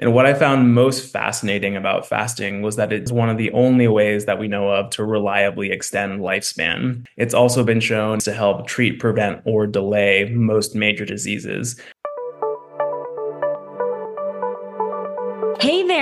And 0.00 0.14
what 0.14 0.24
I 0.24 0.32
found 0.32 0.74
most 0.74 1.12
fascinating 1.12 1.76
about 1.76 2.06
fasting 2.06 2.62
was 2.62 2.76
that 2.76 2.90
it's 2.90 3.12
one 3.12 3.28
of 3.28 3.36
the 3.36 3.50
only 3.52 3.86
ways 3.86 4.24
that 4.24 4.38
we 4.38 4.48
know 4.48 4.70
of 4.70 4.88
to 4.90 5.04
reliably 5.04 5.70
extend 5.70 6.20
lifespan. 6.20 7.04
It's 7.18 7.34
also 7.34 7.62
been 7.62 7.80
shown 7.80 8.18
to 8.20 8.32
help 8.32 8.66
treat, 8.66 8.98
prevent, 8.98 9.42
or 9.44 9.66
delay 9.66 10.30
most 10.32 10.74
major 10.74 11.04
diseases. 11.04 11.78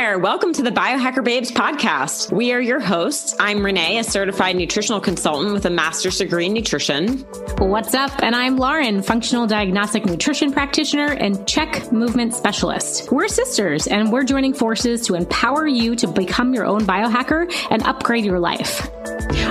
There. 0.09 0.19
Welcome 0.19 0.55
to 0.55 0.63
the 0.63 0.71
Biohacker 0.71 1.23
Babes 1.23 1.51
podcast. 1.51 2.33
We 2.33 2.53
are 2.53 2.61
your 2.61 2.81
hosts. 2.81 3.37
I'm 3.39 3.63
Renee, 3.63 3.99
a 3.99 4.05
certified 4.05 4.57
nutritional 4.57 5.03
consultant 5.03 5.53
with 5.53 5.67
a 5.67 5.71
master's 5.71 6.17
degree 6.17 6.47
in 6.47 6.55
nutrition. 6.55 7.27
What's 7.59 7.93
up? 7.93 8.23
And 8.23 8.35
I'm 8.35 8.57
Lauren, 8.57 9.03
functional 9.03 9.47
diagnostic 9.47 10.07
nutrition 10.07 10.51
practitioner 10.51 11.09
and 11.09 11.47
CHEK 11.47 11.93
movement 11.93 12.33
specialist. 12.33 13.13
We're 13.13 13.29
sisters 13.29 13.87
and 13.87 14.11
we're 14.11 14.25
joining 14.25 14.55
forces 14.55 15.05
to 15.09 15.15
empower 15.15 15.67
you 15.67 15.95
to 15.97 16.07
become 16.07 16.55
your 16.55 16.65
own 16.65 16.87
biohacker 16.87 17.53
and 17.71 17.83
upgrade 17.83 18.25
your 18.25 18.39
life. 18.39 18.89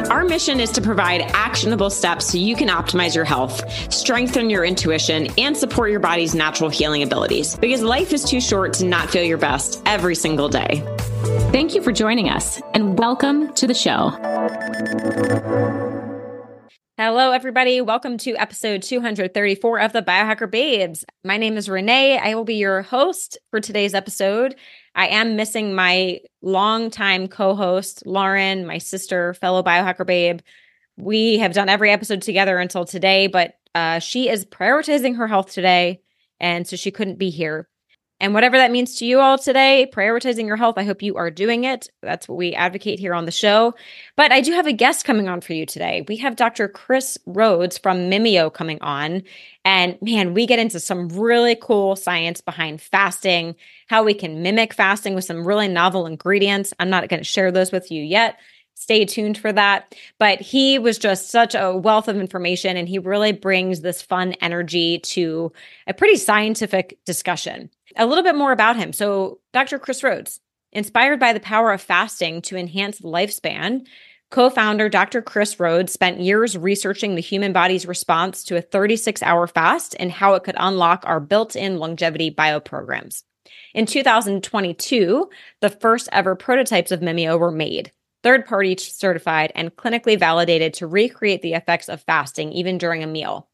Our 0.05 0.23
mission 0.23 0.59
is 0.59 0.71
to 0.71 0.81
provide 0.81 1.21
actionable 1.33 1.89
steps 1.89 2.27
so 2.27 2.37
you 2.37 2.55
can 2.55 2.69
optimize 2.69 3.15
your 3.15 3.25
health, 3.25 3.63
strengthen 3.91 4.49
your 4.49 4.63
intuition, 4.63 5.27
and 5.39 5.57
support 5.57 5.89
your 5.89 5.99
body's 5.99 6.35
natural 6.35 6.69
healing 6.69 7.01
abilities 7.01 7.57
because 7.57 7.81
life 7.81 8.13
is 8.13 8.23
too 8.23 8.39
short 8.39 8.73
to 8.75 8.85
not 8.85 9.09
feel 9.09 9.23
your 9.23 9.39
best 9.39 9.81
every 9.87 10.15
single 10.15 10.49
day. 10.49 10.83
Thank 11.51 11.73
you 11.73 11.81
for 11.81 11.91
joining 11.91 12.29
us 12.29 12.61
and 12.73 12.97
welcome 12.97 13.53
to 13.55 13.65
the 13.65 13.73
show. 13.73 14.11
Hello, 16.99 17.31
everybody. 17.31 17.79
Welcome 17.79 18.17
to 18.19 18.35
episode 18.37 18.81
234 18.81 19.79
of 19.81 19.93
the 19.93 20.01
Biohacker 20.01 20.49
Babes. 20.49 21.05
My 21.23 21.37
name 21.37 21.57
is 21.57 21.69
Renee. 21.69 22.17
I 22.17 22.33
will 22.33 22.43
be 22.43 22.55
your 22.55 22.81
host 22.81 23.37
for 23.51 23.59
today's 23.59 23.93
episode. 23.93 24.55
I 24.97 25.09
am 25.09 25.35
missing 25.35 25.75
my 25.75 26.21
longtime 26.41 27.27
co 27.27 27.55
host, 27.55 28.05
Lauren, 28.07 28.65
my 28.65 28.79
sister, 28.79 29.35
fellow 29.35 29.61
biohacker 29.61 30.07
babe. 30.07 30.39
We 30.97 31.37
have 31.37 31.53
done 31.53 31.69
every 31.69 31.91
episode 31.91 32.23
together 32.23 32.57
until 32.57 32.83
today, 32.83 33.27
but 33.27 33.53
uh, 33.75 33.99
she 33.99 34.27
is 34.27 34.43
prioritizing 34.43 35.17
her 35.17 35.27
health 35.27 35.51
today. 35.51 36.01
And 36.39 36.67
so 36.67 36.75
she 36.75 36.89
couldn't 36.89 37.19
be 37.19 37.29
here. 37.29 37.69
And 38.19 38.33
whatever 38.33 38.57
that 38.57 38.71
means 38.71 38.95
to 38.95 39.05
you 39.05 39.19
all 39.19 39.37
today, 39.37 39.87
prioritizing 39.93 40.47
your 40.47 40.55
health, 40.55 40.75
I 40.77 40.83
hope 40.83 41.03
you 41.03 41.17
are 41.17 41.29
doing 41.29 41.65
it. 41.65 41.87
That's 42.01 42.27
what 42.27 42.37
we 42.37 42.53
advocate 42.55 42.99
here 42.99 43.13
on 43.13 43.25
the 43.25 43.31
show. 43.31 43.75
But 44.15 44.31
I 44.31 44.41
do 44.41 44.53
have 44.53 44.65
a 44.65 44.73
guest 44.73 45.05
coming 45.05 45.27
on 45.27 45.39
for 45.39 45.53
you 45.53 45.67
today. 45.67 46.03
We 46.07 46.17
have 46.17 46.35
Dr. 46.35 46.67
Chris 46.67 47.19
Rhodes 47.27 47.77
from 47.77 48.09
Mimio 48.09 48.51
coming 48.51 48.81
on. 48.81 49.21
And 49.63 50.01
man, 50.01 50.33
we 50.33 50.47
get 50.47 50.57
into 50.57 50.79
some 50.79 51.09
really 51.09 51.55
cool 51.55 51.95
science 51.95 52.41
behind 52.41 52.81
fasting, 52.81 53.55
how 53.87 54.03
we 54.03 54.15
can 54.15 54.41
mimic 54.41 54.73
fasting 54.73 55.13
with 55.13 55.25
some 55.25 55.45
really 55.45 55.67
novel 55.67 56.07
ingredients. 56.07 56.73
I'm 56.79 56.89
not 56.89 57.09
going 57.09 57.19
to 57.19 57.23
share 57.23 57.51
those 57.51 57.71
with 57.71 57.91
you 57.91 58.01
yet. 58.01 58.39
Stay 58.73 59.05
tuned 59.05 59.37
for 59.37 59.53
that. 59.53 59.93
But 60.17 60.41
he 60.41 60.79
was 60.79 60.97
just 60.97 61.29
such 61.29 61.53
a 61.53 61.75
wealth 61.75 62.07
of 62.07 62.17
information, 62.17 62.77
and 62.77 62.89
he 62.89 62.97
really 62.97 63.31
brings 63.31 63.81
this 63.81 64.01
fun 64.01 64.33
energy 64.41 64.99
to 64.99 65.51
a 65.85 65.93
pretty 65.93 66.15
scientific 66.15 66.97
discussion 67.05 67.69
a 67.97 68.05
little 68.05 68.23
bit 68.23 68.35
more 68.35 68.51
about 68.51 68.75
him. 68.75 68.93
So, 68.93 69.39
Dr. 69.53 69.79
Chris 69.79 70.03
Rhodes, 70.03 70.39
inspired 70.71 71.19
by 71.19 71.33
the 71.33 71.39
power 71.39 71.71
of 71.71 71.81
fasting 71.81 72.41
to 72.43 72.57
enhance 72.57 73.01
lifespan, 73.01 73.85
co 74.29 74.49
founder 74.49 74.89
Dr. 74.89 75.21
Chris 75.21 75.59
Rhodes 75.59 75.91
spent 75.91 76.19
years 76.19 76.57
researching 76.57 77.15
the 77.15 77.21
human 77.21 77.53
body's 77.53 77.85
response 77.85 78.43
to 78.45 78.57
a 78.57 78.61
36 78.61 79.23
hour 79.23 79.47
fast 79.47 79.95
and 79.99 80.11
how 80.11 80.33
it 80.33 80.43
could 80.43 80.55
unlock 80.57 81.03
our 81.05 81.19
built 81.19 81.55
in 81.55 81.79
longevity 81.79 82.31
bioprograms. 82.31 83.23
In 83.73 83.85
2022, 83.85 85.29
the 85.61 85.69
first 85.69 86.09
ever 86.11 86.35
prototypes 86.35 86.91
of 86.91 86.99
Mimio 86.99 87.39
were 87.39 87.51
made, 87.51 87.91
third 88.23 88.45
party 88.45 88.75
certified 88.77 89.51
and 89.55 89.75
clinically 89.75 90.19
validated 90.19 90.73
to 90.75 90.87
recreate 90.87 91.41
the 91.41 91.53
effects 91.53 91.89
of 91.89 92.01
fasting 92.01 92.51
even 92.51 92.77
during 92.77 93.03
a 93.03 93.07
meal. 93.07 93.47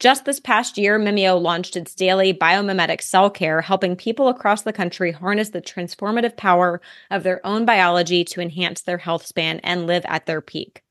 Just 0.00 0.24
this 0.24 0.40
past 0.40 0.76
year, 0.76 0.98
Mimio 0.98 1.40
launched 1.40 1.76
its 1.76 1.94
daily 1.94 2.34
biomimetic 2.34 3.00
cell 3.00 3.30
care, 3.30 3.60
helping 3.60 3.96
people 3.96 4.28
across 4.28 4.62
the 4.62 4.72
country 4.72 5.12
harness 5.12 5.50
the 5.50 5.62
transformative 5.62 6.36
power 6.36 6.80
of 7.10 7.22
their 7.22 7.44
own 7.46 7.64
biology 7.64 8.24
to 8.24 8.40
enhance 8.40 8.82
their 8.82 8.98
health 8.98 9.24
span 9.24 9.60
and 9.60 9.86
live 9.86 10.04
at 10.06 10.26
their 10.26 10.40
peak. 10.40 10.82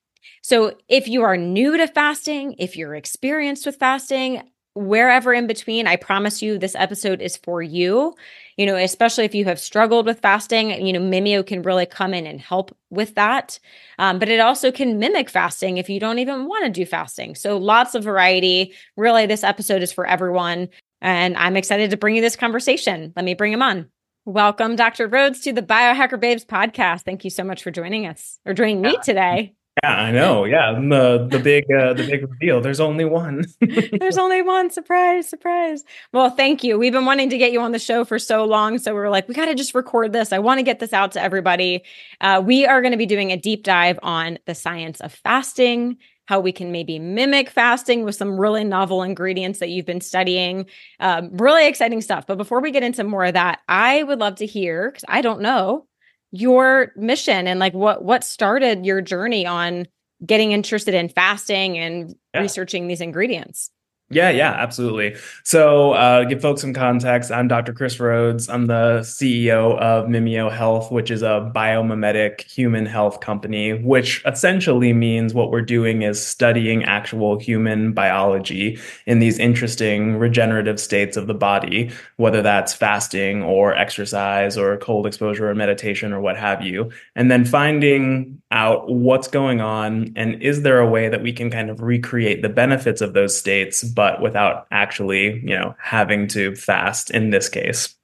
So, 0.42 0.78
if 0.88 1.08
you 1.08 1.22
are 1.24 1.38
new 1.38 1.78
to 1.78 1.88
fasting, 1.88 2.56
if 2.58 2.76
you're 2.78 2.96
experienced 2.96 3.66
with 3.66 3.76
fasting, 3.76 4.50
wherever 4.74 5.34
in 5.34 5.48
between, 5.48 5.88
I 5.88 5.96
promise 5.96 6.42
you 6.42 6.58
this 6.58 6.76
episode 6.76 7.22
is 7.22 7.38
for 7.38 7.62
you. 7.62 8.16
You 8.58 8.66
know, 8.66 8.76
especially 8.76 9.26
if 9.26 9.34
you 9.36 9.46
have 9.46 9.60
struggled 9.60 10.06
with 10.06 10.20
fasting, 10.20 10.86
you 10.86 10.94
know, 10.94 11.00
Mimio 11.00 11.46
can 11.46 11.62
really 11.64 11.86
come 11.86 12.14
in 12.14 12.28
and 12.28 12.40
help 12.40 12.76
with 12.90 13.16
that. 13.16 13.60
Um, 13.98 14.20
but 14.20 14.30
it 14.30 14.40
also 14.40 14.72
can 14.72 15.00
mimic 15.00 15.30
fasting 15.30 15.78
if 15.78 15.90
you 15.90 16.00
don't 16.00 16.20
even 16.20 16.46
want 16.48 16.66
to 16.66 16.72
do 16.72 16.86
fasting. 16.86 17.36
So 17.36 17.58
lots 17.58 17.96
of 17.96 18.04
variety. 18.04 18.74
Really, 18.96 19.26
this 19.26 19.44
episode 19.44 19.82
is 19.82 19.92
for 19.92 20.06
everyone. 20.06 20.70
And 21.02 21.36
I'm 21.38 21.58
excited 21.58 21.92
to 21.92 21.98
bring 21.98 22.16
you 22.16 22.22
this 22.22 22.36
conversation. 22.36 23.14
Let 23.16 23.26
me 23.26 23.34
bring 23.34 23.54
him 23.54 23.62
on. 23.62 23.90
Welcome, 24.26 24.78
Dr. 24.78 25.08
Rhodes, 25.08 25.42
to 25.42 25.52
the 25.52 25.62
Biohacker 25.62 26.20
Babes 26.20 26.46
podcast. 26.46 27.02
Thank 27.02 27.26
you 27.26 27.30
so 27.30 27.44
much 27.44 27.62
for 27.62 27.72
joining 27.72 28.08
us 28.08 28.40
or 28.46 28.54
joining 28.54 28.82
me 28.82 28.98
today. 29.04 29.54
Yeah, 29.84 29.96
I 29.96 30.12
know. 30.12 30.46
Yeah, 30.46 30.72
the 30.72 31.28
the 31.30 31.40
big 31.40 31.66
uh, 31.70 31.94
the 31.94 32.08
big 32.08 32.22
reveal. 32.22 32.62
There's 32.62 32.80
only 32.80 33.04
one. 33.04 33.44
There's 34.00 34.18
only 34.18 34.42
one. 34.42 34.72
Surprise, 34.72 35.28
surprise. 35.28 35.84
Well, 36.14 36.30
thank 36.30 36.64
you. 36.64 36.80
We've 36.80 36.94
been 36.94 37.04
wanting 37.04 37.30
to 37.32 37.38
get 37.38 37.52
you 37.52 37.60
on 37.60 37.74
the 37.74 37.80
show 37.80 38.06
for 38.06 38.18
so 38.18 38.46
long, 38.46 38.78
so 38.78 38.94
we 38.94 39.02
are 39.02 39.10
like, 39.10 39.28
we 39.28 39.34
got 39.34 39.48
to 39.48 39.56
just 39.56 39.76
record 39.76 40.14
this. 40.14 40.32
I 40.32 40.40
want 40.40 40.60
to 40.60 40.64
get 40.64 40.80
this 40.80 40.94
out 40.94 41.12
to 41.14 41.22
everybody. 41.22 41.84
Uh, 42.22 42.42
we 42.46 42.66
are 42.66 42.82
going 42.82 42.94
to 42.94 42.98
be 42.98 43.06
doing 43.06 43.34
a 43.34 43.38
deep 43.38 43.64
dive 43.64 44.00
on 44.02 44.40
the 44.46 44.56
science 44.56 45.02
of 45.02 45.12
fasting, 45.12 45.98
how 46.28 46.40
we 46.40 46.54
can 46.54 46.72
maybe 46.72 46.98
mimic 46.98 47.50
fasting 47.50 48.06
with 48.06 48.16
some 48.16 48.40
really 48.40 48.64
novel 48.64 49.04
ingredients 49.04 49.60
that 49.60 49.68
you've 49.68 49.86
been 49.86 50.00
studying. 50.00 50.66
Um, 51.02 51.30
really 51.34 51.68
exciting 51.68 52.00
stuff. 52.00 52.26
But 52.26 52.38
before 52.38 52.62
we 52.62 52.72
get 52.72 52.84
into 52.84 53.04
more 53.04 53.26
of 53.26 53.34
that, 53.34 53.60
I 53.68 54.04
would 54.04 54.20
love 54.20 54.36
to 54.38 54.46
hear 54.46 54.92
because 54.92 55.04
I 55.10 55.20
don't 55.20 55.42
know 55.42 55.88
your 56.34 56.92
mission 56.96 57.48
and 57.48 57.60
like 57.60 57.76
what 57.76 58.04
what 58.04 58.24
started 58.24 58.86
your 58.86 59.02
journey 59.02 59.46
on 59.46 59.86
getting 60.26 60.52
interested 60.52 60.96
in 60.96 61.08
fasting 61.08 61.78
and 61.78 62.16
yeah. 62.34 62.42
researching 62.42 62.88
these 62.88 63.02
ingredients 63.02 63.70
yeah, 64.14 64.30
yeah, 64.30 64.52
absolutely. 64.52 65.16
So, 65.44 65.94
uh, 65.94 66.24
give 66.26 66.42
folks 66.42 66.62
some 66.62 66.74
context, 66.74 67.32
I'm 67.32 67.48
Dr. 67.48 67.74
Chris 67.74 68.00
Rhodes. 68.00 68.48
I'm 68.48 68.68
the 68.68 69.00
CEO 69.02 69.78
of 69.80 70.06
Mimio 70.06 70.52
Health, 70.52 70.92
which 70.92 71.10
is 71.10 71.22
a 71.24 71.52
biomimetic 71.54 72.42
human 72.42 72.86
health 72.86 73.20
company, 73.20 73.74
which 73.74 74.22
essentially 74.26 74.94
means 74.94 75.34
what 75.34 75.50
we're 75.50 75.62
doing 75.62 76.04
is 76.04 76.24
studying 76.24 76.84
actual 76.84 77.40
human 77.40 77.94
biology 77.94 78.80
in 79.06 79.20
these 79.20 79.40
interesting 79.40 80.18
regenerative 80.18 80.80
states 80.80 81.18
of 81.18 81.28
the 81.28 81.34
body, 81.34 81.92
whether 82.18 82.42
that's 82.42 82.74
fasting 82.74 83.44
or 83.44 83.76
exercise 83.76 84.58
or 84.58 84.78
cold 84.78 85.08
exposure 85.08 85.50
or 85.50 85.56
meditation 85.56 86.14
or 86.14 86.22
what 86.22 86.38
have 86.38 86.62
you, 86.62 86.92
and 87.16 87.32
then 87.32 87.46
finding 87.46 88.42
out 88.54 88.88
what's 88.88 89.28
going 89.28 89.62
on 89.62 90.14
and 90.16 90.42
is 90.42 90.62
there 90.62 90.80
a 90.80 90.88
way 90.88 91.10
that 91.10 91.24
we 91.24 91.34
can 91.34 91.50
kind 91.50 91.72
of 91.72 91.82
recreate 91.82 92.44
the 92.44 92.50
benefits 92.50 93.02
of 93.02 93.14
those 93.14 93.36
states 93.38 93.84
but 93.84 94.03
without 94.22 94.68
actually, 94.72 95.40
you 95.42 95.58
know, 95.58 95.76
having 95.80 96.28
to 96.30 96.56
fast 96.56 97.12
in 97.12 97.30
this 97.30 97.50
case. 97.50 97.96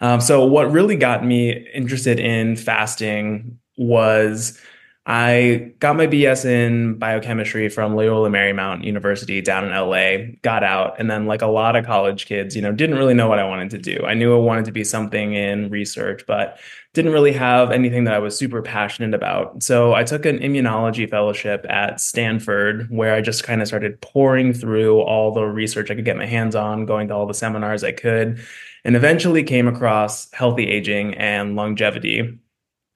Um, 0.00 0.20
so 0.20 0.44
what 0.44 0.70
really 0.70 0.96
got 0.96 1.24
me 1.24 1.50
interested 1.74 2.20
in 2.20 2.56
fasting 2.56 3.58
was 3.76 4.58
I 5.08 5.72
got 5.78 5.94
my 5.94 6.08
BS 6.08 6.44
in 6.44 6.98
biochemistry 6.98 7.68
from 7.68 7.94
Loyola 7.94 8.28
Marymount 8.28 8.82
University 8.82 9.40
down 9.40 9.64
in 9.64 9.70
LA, 9.70 10.34
got 10.42 10.64
out, 10.64 10.98
and 10.98 11.08
then 11.08 11.26
like 11.26 11.42
a 11.42 11.46
lot 11.46 11.76
of 11.76 11.86
college 11.86 12.26
kids, 12.26 12.56
you 12.56 12.62
know, 12.62 12.72
didn't 12.72 12.96
really 12.96 13.14
know 13.14 13.28
what 13.28 13.38
I 13.38 13.44
wanted 13.44 13.70
to 13.70 13.78
do. 13.78 14.04
I 14.04 14.14
knew 14.14 14.34
I 14.34 14.40
wanted 14.40 14.64
to 14.64 14.72
be 14.72 14.82
something 14.82 15.32
in 15.34 15.70
research, 15.70 16.24
but 16.26 16.58
didn't 16.92 17.12
really 17.12 17.32
have 17.34 17.70
anything 17.70 18.02
that 18.02 18.14
I 18.14 18.18
was 18.18 18.36
super 18.36 18.62
passionate 18.62 19.14
about. 19.14 19.62
So 19.62 19.94
I 19.94 20.02
took 20.02 20.26
an 20.26 20.40
immunology 20.40 21.08
fellowship 21.08 21.64
at 21.68 22.00
Stanford 22.00 22.90
where 22.90 23.14
I 23.14 23.20
just 23.20 23.44
kind 23.44 23.62
of 23.62 23.68
started 23.68 24.00
pouring 24.00 24.52
through 24.52 25.02
all 25.02 25.30
the 25.32 25.44
research 25.44 25.88
I 25.88 25.94
could 25.94 26.04
get 26.04 26.16
my 26.16 26.26
hands 26.26 26.56
on, 26.56 26.84
going 26.84 27.06
to 27.08 27.14
all 27.14 27.26
the 27.26 27.34
seminars 27.34 27.84
I 27.84 27.92
could, 27.92 28.40
and 28.84 28.96
eventually 28.96 29.44
came 29.44 29.68
across 29.68 30.28
healthy 30.32 30.66
aging 30.66 31.14
and 31.14 31.54
longevity 31.54 32.40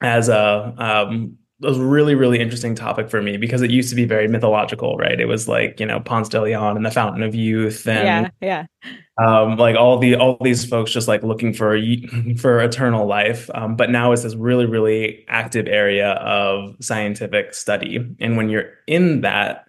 as 0.01 0.27
a 0.27 0.73
um, 0.77 1.37
a 1.63 1.73
really 1.73 2.15
really 2.15 2.39
interesting 2.39 2.75
topic 2.75 3.09
for 3.09 3.21
me 3.21 3.37
because 3.37 3.61
it 3.61 3.71
used 3.71 3.89
to 3.89 3.95
be 3.95 4.05
very 4.05 4.27
mythological 4.27 4.97
right? 4.97 5.19
It 5.19 5.25
was 5.25 5.47
like 5.47 5.79
you 5.79 5.85
know 5.85 5.99
ponce 5.99 6.29
de 6.29 6.41
leon 6.41 6.75
and 6.77 6.85
the 6.85 6.91
fountain 6.91 7.23
of 7.23 7.35
youth 7.35 7.87
and 7.87 8.31
yeah 8.41 8.65
yeah. 8.81 8.93
um, 9.23 9.57
like 9.57 9.75
all 9.75 9.97
the 9.97 10.15
all 10.15 10.37
these 10.41 10.65
folks 10.65 10.91
just 10.91 11.07
like 11.07 11.23
looking 11.23 11.53
for 11.53 11.79
for 12.37 12.59
eternal 12.61 13.05
life. 13.05 13.49
Um, 13.53 13.75
but 13.75 13.89
now 13.89 14.11
it's 14.11 14.23
this 14.23 14.35
really 14.35 14.65
really 14.65 15.25
active 15.27 15.67
area 15.67 16.11
of 16.13 16.75
scientific 16.81 17.53
study. 17.53 18.15
And 18.19 18.37
when 18.37 18.49
you're 18.49 18.69
in 18.87 19.21
that 19.21 19.65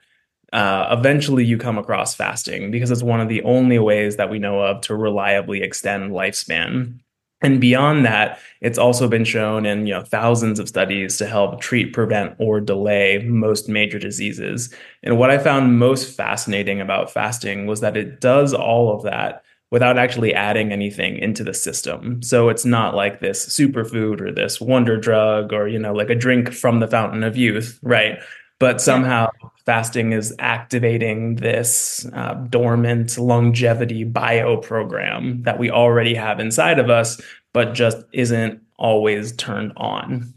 uh, 0.53 0.95
eventually 0.99 1.45
you 1.45 1.56
come 1.56 1.79
across 1.79 2.15
fasting 2.15 2.71
because 2.71 2.91
it's 2.91 3.03
one 3.03 3.21
of 3.21 3.29
the 3.29 3.43
only 3.43 3.79
ways 3.79 4.17
that 4.17 4.29
we 4.29 4.38
know 4.38 4.61
of 4.61 4.83
to 4.83 4.95
reliably 4.95 5.62
extend 5.62 6.12
lifespan 6.12 6.99
And 7.43 7.61
beyond 7.61 8.05
that, 8.05 8.39
it's 8.61 8.79
also 8.79 9.09
been 9.09 9.25
shown 9.25 9.67
in 9.67 9.87
you 9.87 9.94
know 9.94 10.03
thousands 10.03 10.59
of 10.59 10.69
studies 10.69 11.17
to 11.19 11.27
help 11.27 11.61
treat, 11.61 11.93
prevent, 11.93 12.35
or 12.39 12.61
delay 12.61 13.19
most 13.27 13.69
major 13.69 13.99
diseases. 13.99 14.73
And 15.03 15.19
what 15.19 15.31
I 15.31 15.39
found 15.39 15.79
most 15.79 16.17
fascinating 16.17 16.81
about 16.81 17.11
fasting 17.11 17.67
was 17.67 17.81
that 17.81 17.97
it 17.97 18.21
does 18.21 18.55
all 18.55 18.94
of 18.94 19.03
that 19.03 19.43
without 19.73 19.99
actually 19.99 20.35
adding 20.35 20.71
anything 20.71 21.17
into 21.17 21.43
the 21.43 21.55
system. 21.55 22.23
So 22.23 22.50
it's 22.50 22.67
not 22.67 22.94
like 22.94 23.21
this 23.21 23.47
superfood 23.47 24.21
or 24.21 24.31
this 24.31 24.61
wonder 24.61 24.99
drug 24.99 25.53
or 25.53 25.67
you 25.67 25.79
know 25.79 25.93
like 25.93 26.11
a 26.11 26.15
drink 26.15 26.53
from 26.53 26.81
the 26.81 26.88
fountain 26.88 27.25
of 27.25 27.37
youth, 27.37 27.79
right? 27.83 28.19
But 28.62 28.81
somehow 28.81 29.29
fasting 29.67 30.12
is 30.12 30.32
activating 30.38 31.35
this 31.35 32.06
uh, 32.12 32.35
dormant 32.49 33.19
longevity 33.19 34.05
bio 34.05 34.59
program 34.59 35.43
that 35.43 35.59
we 35.59 35.69
already 35.69 36.14
have 36.14 36.38
inside 36.38 36.79
of 36.79 36.88
us, 36.88 37.20
but 37.53 37.75
just 37.75 37.97
isn't 38.12 38.62
always 38.79 39.32
turned 39.32 39.73
on. 39.76 40.32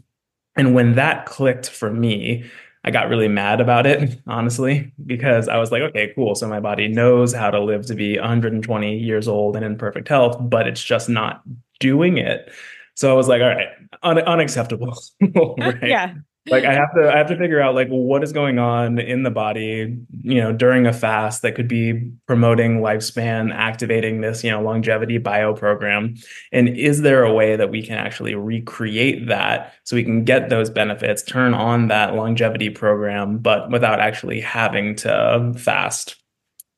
And 0.56 0.74
when 0.74 0.96
that 0.96 1.26
clicked 1.26 1.70
for 1.70 1.92
me, 1.92 2.44
I 2.82 2.90
got 2.90 3.08
really 3.08 3.28
mad 3.28 3.60
about 3.60 3.86
it, 3.86 4.20
honestly, 4.26 4.92
because 5.06 5.46
I 5.46 5.58
was 5.58 5.70
like, 5.70 5.82
okay, 5.82 6.10
cool. 6.16 6.34
So 6.34 6.48
my 6.48 6.58
body 6.58 6.88
knows 6.88 7.32
how 7.32 7.52
to 7.52 7.60
live 7.60 7.86
to 7.86 7.94
be 7.94 8.18
120 8.18 8.98
years 8.98 9.28
old 9.28 9.54
and 9.54 9.64
in 9.64 9.78
perfect 9.78 10.08
health, 10.08 10.36
but 10.40 10.66
it's 10.66 10.82
just 10.82 11.08
not 11.08 11.42
doing 11.78 12.18
it. 12.18 12.50
So 12.94 13.08
I 13.08 13.14
was 13.14 13.28
like, 13.28 13.40
all 13.40 13.50
right, 13.50 13.68
un- 14.02 14.18
unacceptable. 14.18 14.98
right? 15.20 15.78
Yeah 15.84 16.14
like 16.48 16.64
i 16.64 16.72
have 16.72 16.92
to 16.94 17.10
i 17.12 17.16
have 17.16 17.26
to 17.26 17.36
figure 17.36 17.60
out 17.60 17.74
like 17.74 17.88
what 17.88 18.22
is 18.22 18.32
going 18.32 18.58
on 18.58 18.98
in 18.98 19.22
the 19.22 19.30
body 19.30 19.96
you 20.22 20.40
know 20.40 20.52
during 20.52 20.86
a 20.86 20.92
fast 20.92 21.42
that 21.42 21.54
could 21.54 21.68
be 21.68 22.10
promoting 22.26 22.80
lifespan 22.80 23.52
activating 23.54 24.20
this 24.20 24.44
you 24.44 24.50
know 24.50 24.62
longevity 24.62 25.18
bio 25.18 25.52
program 25.52 26.14
and 26.52 26.68
is 26.68 27.02
there 27.02 27.24
a 27.24 27.32
way 27.32 27.56
that 27.56 27.70
we 27.70 27.82
can 27.82 27.96
actually 27.96 28.34
recreate 28.34 29.26
that 29.26 29.72
so 29.84 29.96
we 29.96 30.04
can 30.04 30.24
get 30.24 30.48
those 30.48 30.70
benefits 30.70 31.22
turn 31.22 31.54
on 31.54 31.88
that 31.88 32.14
longevity 32.14 32.70
program 32.70 33.38
but 33.38 33.70
without 33.70 34.00
actually 34.00 34.40
having 34.40 34.94
to 34.94 35.52
fast 35.56 36.16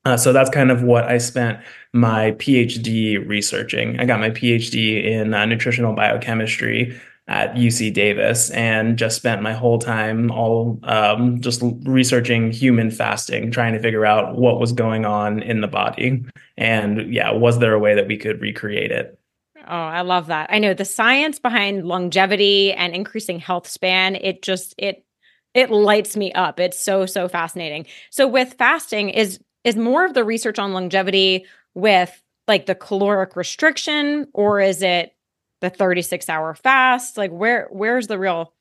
uh, 0.05 0.15
so 0.15 0.31
that's 0.31 0.49
kind 0.49 0.71
of 0.71 0.81
what 0.81 1.03
I 1.03 1.17
spent 1.17 1.59
my 1.93 2.31
PhD 2.31 3.27
researching. 3.27 3.99
I 3.99 4.05
got 4.05 4.19
my 4.19 4.29
PhD 4.29 5.03
in 5.03 5.33
uh, 5.33 5.45
nutritional 5.45 5.93
biochemistry 5.93 6.97
at 7.29 7.53
UC 7.53 7.93
Davis 7.93 8.49
and 8.49 8.97
just 8.97 9.15
spent 9.15 9.43
my 9.43 9.53
whole 9.53 9.77
time 9.77 10.31
all 10.31 10.79
um, 10.83 11.39
just 11.41 11.61
researching 11.83 12.51
human 12.51 12.89
fasting, 12.89 13.51
trying 13.51 13.73
to 13.73 13.79
figure 13.79 14.03
out 14.03 14.35
what 14.35 14.59
was 14.59 14.73
going 14.73 15.05
on 15.05 15.43
in 15.43 15.61
the 15.61 15.67
body. 15.67 16.25
And 16.57 17.13
yeah, 17.13 17.31
was 17.31 17.59
there 17.59 17.73
a 17.73 17.79
way 17.79 17.93
that 17.93 18.07
we 18.07 18.17
could 18.17 18.41
recreate 18.41 18.91
it? 18.91 19.19
Oh, 19.57 19.75
I 19.75 20.01
love 20.01 20.25
that. 20.27 20.49
I 20.51 20.57
know 20.57 20.73
the 20.73 20.85
science 20.85 21.37
behind 21.37 21.87
longevity 21.87 22.73
and 22.73 22.95
increasing 22.95 23.37
health 23.37 23.67
span, 23.67 24.15
it 24.15 24.41
just 24.41 24.73
it 24.79 25.05
it 25.53 25.69
lights 25.69 26.17
me 26.17 26.33
up. 26.33 26.59
It's 26.59 26.79
so 26.79 27.05
so 27.05 27.27
fascinating. 27.27 27.85
So 28.09 28.27
with 28.27 28.55
fasting 28.55 29.09
is 29.09 29.39
is 29.63 29.75
more 29.75 30.03
of 30.03 30.15
the 30.15 30.23
research 30.23 30.57
on 30.57 30.73
longevity 30.73 31.45
with 31.75 32.23
like 32.47 32.65
the 32.65 32.73
caloric 32.73 33.35
restriction 33.35 34.27
or 34.33 34.59
is 34.59 34.81
it 34.81 35.13
the 35.61 35.69
36 35.69 36.29
hour 36.29 36.53
fast? 36.53 37.17
Like 37.17 37.31
where 37.31 37.67
where's 37.71 38.07
the 38.07 38.19
real 38.19 38.53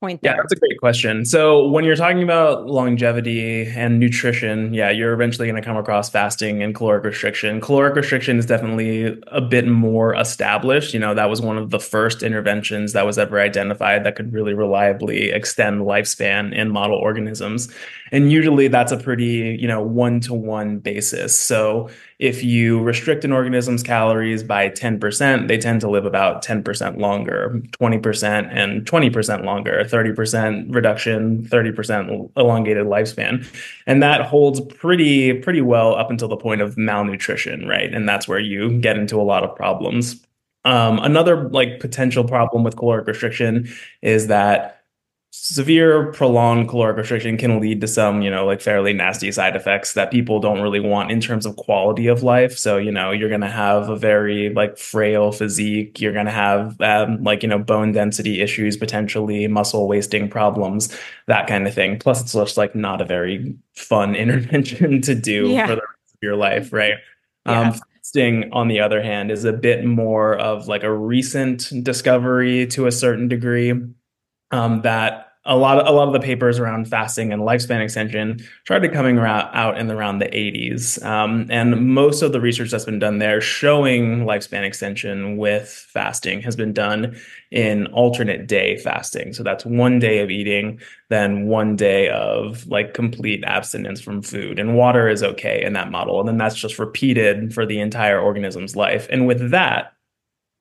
point 0.00 0.20
there? 0.22 0.32
Yeah, 0.32 0.36
that's 0.36 0.52
a 0.52 0.56
great 0.56 0.78
question. 0.78 1.24
So 1.24 1.68
when 1.68 1.84
you're 1.84 1.96
talking 1.96 2.22
about 2.22 2.66
longevity 2.66 3.66
and 3.66 3.98
nutrition, 3.98 4.74
yeah, 4.74 4.90
you're 4.90 5.12
eventually 5.12 5.48
going 5.48 5.60
to 5.60 5.66
come 5.66 5.76
across 5.76 6.10
fasting 6.10 6.62
and 6.62 6.74
caloric 6.74 7.04
restriction. 7.04 7.60
Caloric 7.60 7.94
restriction 7.94 8.38
is 8.38 8.46
definitely 8.46 9.18
a 9.28 9.40
bit 9.40 9.66
more 9.66 10.14
established. 10.14 10.92
You 10.92 11.00
know, 11.00 11.14
that 11.14 11.30
was 11.30 11.40
one 11.40 11.56
of 11.58 11.70
the 11.70 11.80
first 11.80 12.22
interventions 12.22 12.92
that 12.92 13.06
was 13.06 13.18
ever 13.18 13.40
identified 13.40 14.04
that 14.04 14.16
could 14.16 14.32
really 14.32 14.54
reliably 14.54 15.30
extend 15.30 15.82
lifespan 15.82 16.54
in 16.54 16.70
model 16.70 16.96
organisms. 16.96 17.72
And 18.12 18.30
usually 18.30 18.68
that's 18.68 18.92
a 18.92 18.96
pretty, 18.96 19.56
you 19.60 19.66
know, 19.66 19.82
one-to-one 19.82 20.78
basis. 20.78 21.36
So 21.38 21.88
if 22.18 22.42
you 22.42 22.82
restrict 22.82 23.24
an 23.24 23.32
organism's 23.32 23.82
calories 23.82 24.42
by 24.42 24.70
10%, 24.70 25.48
they 25.48 25.58
tend 25.58 25.82
to 25.82 25.90
live 25.90 26.06
about 26.06 26.42
10% 26.42 26.98
longer, 26.98 27.60
20% 27.78 28.48
and 28.50 28.86
20% 28.86 29.44
longer, 29.44 29.82
30% 29.84 30.74
reduction, 30.74 31.44
30% 31.46 32.30
elongated 32.36 32.86
lifespan. 32.86 33.46
And 33.86 34.02
that 34.02 34.22
holds 34.22 34.60
pretty 34.60 35.34
pretty 35.34 35.60
well 35.60 35.94
up 35.94 36.10
until 36.10 36.28
the 36.28 36.36
point 36.36 36.62
of 36.62 36.78
malnutrition, 36.78 37.68
right? 37.68 37.92
And 37.92 38.08
that's 38.08 38.26
where 38.26 38.40
you 38.40 38.80
get 38.80 38.96
into 38.96 39.20
a 39.20 39.22
lot 39.22 39.44
of 39.44 39.54
problems. 39.54 40.24
Um, 40.64 40.98
another 40.98 41.48
like 41.50 41.80
potential 41.80 42.24
problem 42.24 42.64
with 42.64 42.76
caloric 42.76 43.06
restriction 43.06 43.68
is 44.02 44.26
that 44.28 44.75
severe 45.38 46.10
prolonged 46.12 46.68
caloric 46.68 46.96
restriction 46.96 47.36
can 47.36 47.60
lead 47.60 47.80
to 47.80 47.86
some 47.86 48.22
you 48.22 48.30
know 48.30 48.46
like 48.46 48.60
fairly 48.60 48.92
nasty 48.92 49.30
side 49.30 49.54
effects 49.54 49.92
that 49.92 50.10
people 50.10 50.40
don't 50.40 50.62
really 50.62 50.80
want 50.80 51.10
in 51.10 51.20
terms 51.20 51.44
of 51.44 51.54
quality 51.56 52.06
of 52.06 52.22
life 52.22 52.56
so 52.56 52.78
you 52.78 52.90
know 52.90 53.10
you're 53.10 53.28
going 53.28 53.42
to 53.42 53.46
have 53.46 53.88
a 53.88 53.96
very 53.96 54.50
like 54.54 54.78
frail 54.78 55.30
physique 55.30 56.00
you're 56.00 56.12
going 56.12 56.26
to 56.26 56.32
have 56.32 56.80
um, 56.80 57.22
like 57.22 57.42
you 57.42 57.48
know 57.48 57.58
bone 57.58 57.92
density 57.92 58.40
issues 58.40 58.76
potentially 58.76 59.46
muscle 59.46 59.86
wasting 59.86 60.28
problems 60.28 60.96
that 61.26 61.46
kind 61.46 61.66
of 61.66 61.74
thing 61.74 61.98
plus 61.98 62.22
it's 62.22 62.32
just 62.32 62.56
like 62.56 62.74
not 62.74 63.00
a 63.00 63.04
very 63.04 63.54
fun 63.74 64.14
intervention 64.16 65.00
to 65.02 65.14
do 65.14 65.48
yeah. 65.48 65.66
for 65.66 65.74
the 65.74 65.82
rest 65.82 66.14
of 66.14 66.18
your 66.22 66.36
life 66.36 66.72
right 66.72 66.94
yeah. 67.44 67.60
um, 67.60 67.72
fasting 67.72 68.48
on 68.52 68.68
the 68.68 68.80
other 68.80 69.02
hand 69.02 69.30
is 69.30 69.44
a 69.44 69.52
bit 69.52 69.84
more 69.84 70.34
of 70.36 70.66
like 70.66 70.82
a 70.82 70.92
recent 70.92 71.70
discovery 71.84 72.66
to 72.66 72.86
a 72.86 72.92
certain 72.92 73.28
degree 73.28 73.74
um, 74.50 74.82
that 74.82 75.25
a 75.46 75.56
lot 75.56 75.78
of 75.78 75.86
a 75.86 75.90
lot 75.90 76.08
of 76.08 76.12
the 76.12 76.20
papers 76.20 76.58
around 76.58 76.86
fasting 76.86 77.32
and 77.32 77.42
lifespan 77.42 77.82
extension 77.82 78.44
started 78.64 78.92
coming 78.92 79.16
around, 79.16 79.48
out 79.54 79.78
in 79.78 79.90
around 79.90 80.18
the 80.18 80.26
80s, 80.26 81.02
um, 81.04 81.46
and 81.50 81.94
most 81.94 82.22
of 82.22 82.32
the 82.32 82.40
research 82.40 82.70
that's 82.70 82.84
been 82.84 82.98
done 82.98 83.18
there 83.18 83.40
showing 83.40 84.24
lifespan 84.24 84.62
extension 84.62 85.36
with 85.36 85.68
fasting 85.68 86.42
has 86.42 86.56
been 86.56 86.72
done 86.72 87.16
in 87.50 87.86
alternate 87.88 88.46
day 88.46 88.76
fasting. 88.76 89.32
So 89.32 89.42
that's 89.42 89.64
one 89.64 89.98
day 89.98 90.18
of 90.18 90.30
eating, 90.30 90.80
then 91.08 91.46
one 91.46 91.76
day 91.76 92.08
of 92.10 92.66
like 92.66 92.92
complete 92.92 93.44
abstinence 93.44 94.00
from 94.00 94.22
food, 94.22 94.58
and 94.58 94.76
water 94.76 95.08
is 95.08 95.22
okay 95.22 95.62
in 95.64 95.72
that 95.74 95.90
model, 95.90 96.20
and 96.20 96.28
then 96.28 96.38
that's 96.38 96.56
just 96.56 96.78
repeated 96.78 97.54
for 97.54 97.64
the 97.64 97.80
entire 97.80 98.20
organism's 98.20 98.76
life. 98.76 99.06
And 99.10 99.26
with 99.26 99.50
that, 99.50 99.95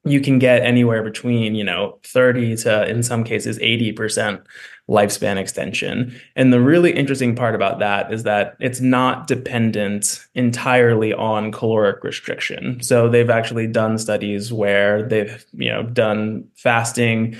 you 0.05 0.21
can 0.21 0.39
get 0.39 0.61
anywhere 0.61 1.03
between 1.03 1.55
you 1.55 1.63
know 1.63 1.97
30 2.03 2.55
to 2.57 2.87
in 2.87 3.03
some 3.03 3.23
cases 3.23 3.57
80% 3.59 4.41
lifespan 4.87 5.37
extension. 5.37 6.15
And 6.35 6.53
the 6.53 6.61
really 6.61 6.91
interesting 6.91 7.35
part 7.35 7.55
about 7.55 7.79
that 7.79 8.13
is 8.13 8.21
that 8.23 8.55
it's 8.59 8.79
not 8.79 9.25
dependent 9.25 10.23
entirely 10.35 11.11
on 11.11 11.51
caloric 11.51 12.03
restriction. 12.03 12.81
So 12.83 13.09
they've 13.09 13.29
actually 13.29 13.65
done 13.65 13.97
studies 13.97 14.53
where 14.53 15.01
they've 15.01 15.43
you 15.53 15.71
know 15.71 15.83
done 15.83 16.47
fasting 16.55 17.35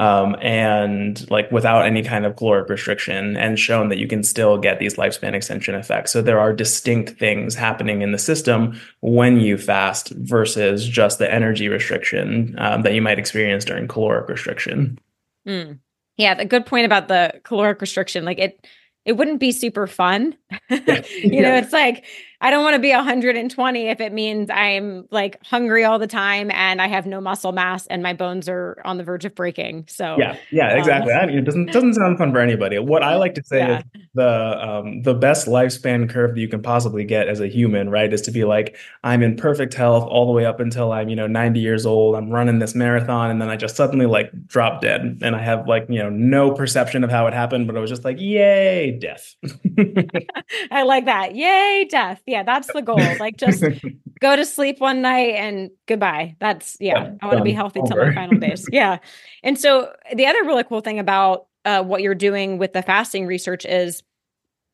um, 0.00 0.34
and 0.40 1.30
like 1.30 1.52
without 1.52 1.84
any 1.84 2.02
kind 2.02 2.24
of 2.24 2.34
caloric 2.34 2.70
restriction 2.70 3.36
and 3.36 3.58
shown 3.58 3.90
that 3.90 3.98
you 3.98 4.08
can 4.08 4.22
still 4.22 4.56
get 4.56 4.78
these 4.78 4.94
lifespan 4.94 5.34
extension 5.34 5.74
effects. 5.74 6.10
So 6.10 6.22
there 6.22 6.40
are 6.40 6.54
distinct 6.54 7.18
things 7.18 7.54
happening 7.54 8.00
in 8.00 8.10
the 8.10 8.18
system 8.18 8.80
when 9.00 9.40
you 9.40 9.58
fast 9.58 10.08
versus 10.08 10.88
just 10.88 11.18
the 11.18 11.30
energy 11.30 11.68
restriction 11.68 12.54
um, 12.56 12.80
that 12.80 12.94
you 12.94 13.02
might 13.02 13.18
experience 13.18 13.62
during 13.66 13.88
caloric 13.88 14.26
restriction. 14.30 14.98
Mm. 15.46 15.80
Yeah, 16.16 16.34
the 16.34 16.46
good 16.46 16.64
point 16.64 16.86
about 16.86 17.08
the 17.08 17.38
caloric 17.44 17.82
restriction, 17.82 18.24
like 18.24 18.38
it, 18.38 18.66
it 19.04 19.18
wouldn't 19.18 19.38
be 19.38 19.52
super 19.52 19.86
fun. 19.86 20.34
You 20.70 20.80
yeah. 21.24 21.42
know, 21.42 21.56
it's 21.56 21.74
like 21.74 22.06
I 22.42 22.50
don't 22.50 22.64
want 22.64 22.74
to 22.74 22.80
be 22.80 22.90
120 22.90 23.88
if 23.88 24.00
it 24.00 24.14
means 24.14 24.48
I'm 24.50 25.06
like 25.10 25.38
hungry 25.44 25.84
all 25.84 25.98
the 25.98 26.06
time 26.06 26.50
and 26.50 26.80
I 26.80 26.88
have 26.88 27.04
no 27.04 27.20
muscle 27.20 27.52
mass 27.52 27.86
and 27.88 28.02
my 28.02 28.14
bones 28.14 28.48
are 28.48 28.80
on 28.82 28.96
the 28.96 29.04
verge 29.04 29.26
of 29.26 29.34
breaking. 29.34 29.84
So 29.88 30.16
yeah, 30.18 30.36
yeah, 30.50 30.78
exactly. 30.78 31.12
Um, 31.12 31.28
it 31.28 31.42
doesn't 31.42 31.66
doesn't 31.66 31.94
sound 31.94 32.16
fun 32.16 32.32
for 32.32 32.40
anybody. 32.40 32.78
What 32.78 33.02
I 33.02 33.16
like 33.16 33.34
to 33.34 33.44
say 33.44 33.58
yeah. 33.58 33.78
is 33.78 33.84
the 34.14 34.68
um, 34.68 35.02
the 35.02 35.12
best 35.12 35.48
lifespan 35.48 36.08
curve 36.08 36.34
that 36.34 36.40
you 36.40 36.48
can 36.48 36.62
possibly 36.62 37.04
get 37.04 37.28
as 37.28 37.40
a 37.40 37.46
human, 37.46 37.90
right, 37.90 38.10
is 38.10 38.22
to 38.22 38.30
be 38.30 38.44
like 38.44 38.74
I'm 39.04 39.22
in 39.22 39.36
perfect 39.36 39.74
health 39.74 40.04
all 40.04 40.24
the 40.24 40.32
way 40.32 40.46
up 40.46 40.60
until 40.60 40.92
I'm 40.92 41.10
you 41.10 41.16
know 41.16 41.26
90 41.26 41.60
years 41.60 41.84
old. 41.84 42.16
I'm 42.16 42.30
running 42.30 42.58
this 42.58 42.74
marathon 42.74 43.30
and 43.30 43.42
then 43.42 43.50
I 43.50 43.56
just 43.56 43.76
suddenly 43.76 44.06
like 44.06 44.30
drop 44.46 44.80
dead 44.80 45.18
and 45.20 45.36
I 45.36 45.42
have 45.42 45.68
like 45.68 45.84
you 45.90 45.98
know 45.98 46.08
no 46.08 46.52
perception 46.52 47.04
of 47.04 47.10
how 47.10 47.26
it 47.26 47.34
happened, 47.34 47.66
but 47.66 47.76
I 47.76 47.80
was 47.80 47.90
just 47.90 48.04
like, 48.04 48.18
yay, 48.18 48.98
death. 48.98 49.34
I 50.70 50.84
like 50.84 51.04
that. 51.04 51.34
Yay, 51.34 51.86
death 51.90 52.22
yeah, 52.30 52.42
that's 52.42 52.72
the 52.72 52.82
goal. 52.82 53.00
Like 53.18 53.36
just 53.36 53.64
go 54.20 54.36
to 54.36 54.44
sleep 54.44 54.80
one 54.80 55.02
night 55.02 55.34
and 55.34 55.70
goodbye. 55.86 56.36
That's 56.40 56.76
yeah. 56.80 57.12
I 57.20 57.26
want 57.26 57.38
to 57.38 57.44
be 57.44 57.52
healthy 57.52 57.80
till 57.86 57.96
my 57.96 58.14
final 58.14 58.38
days. 58.38 58.68
Yeah. 58.72 58.98
And 59.42 59.58
so 59.58 59.92
the 60.14 60.26
other 60.26 60.44
really 60.44 60.64
cool 60.64 60.80
thing 60.80 60.98
about 60.98 61.46
uh, 61.64 61.82
what 61.82 62.02
you're 62.02 62.14
doing 62.14 62.58
with 62.58 62.72
the 62.72 62.82
fasting 62.82 63.26
research 63.26 63.64
is 63.64 64.02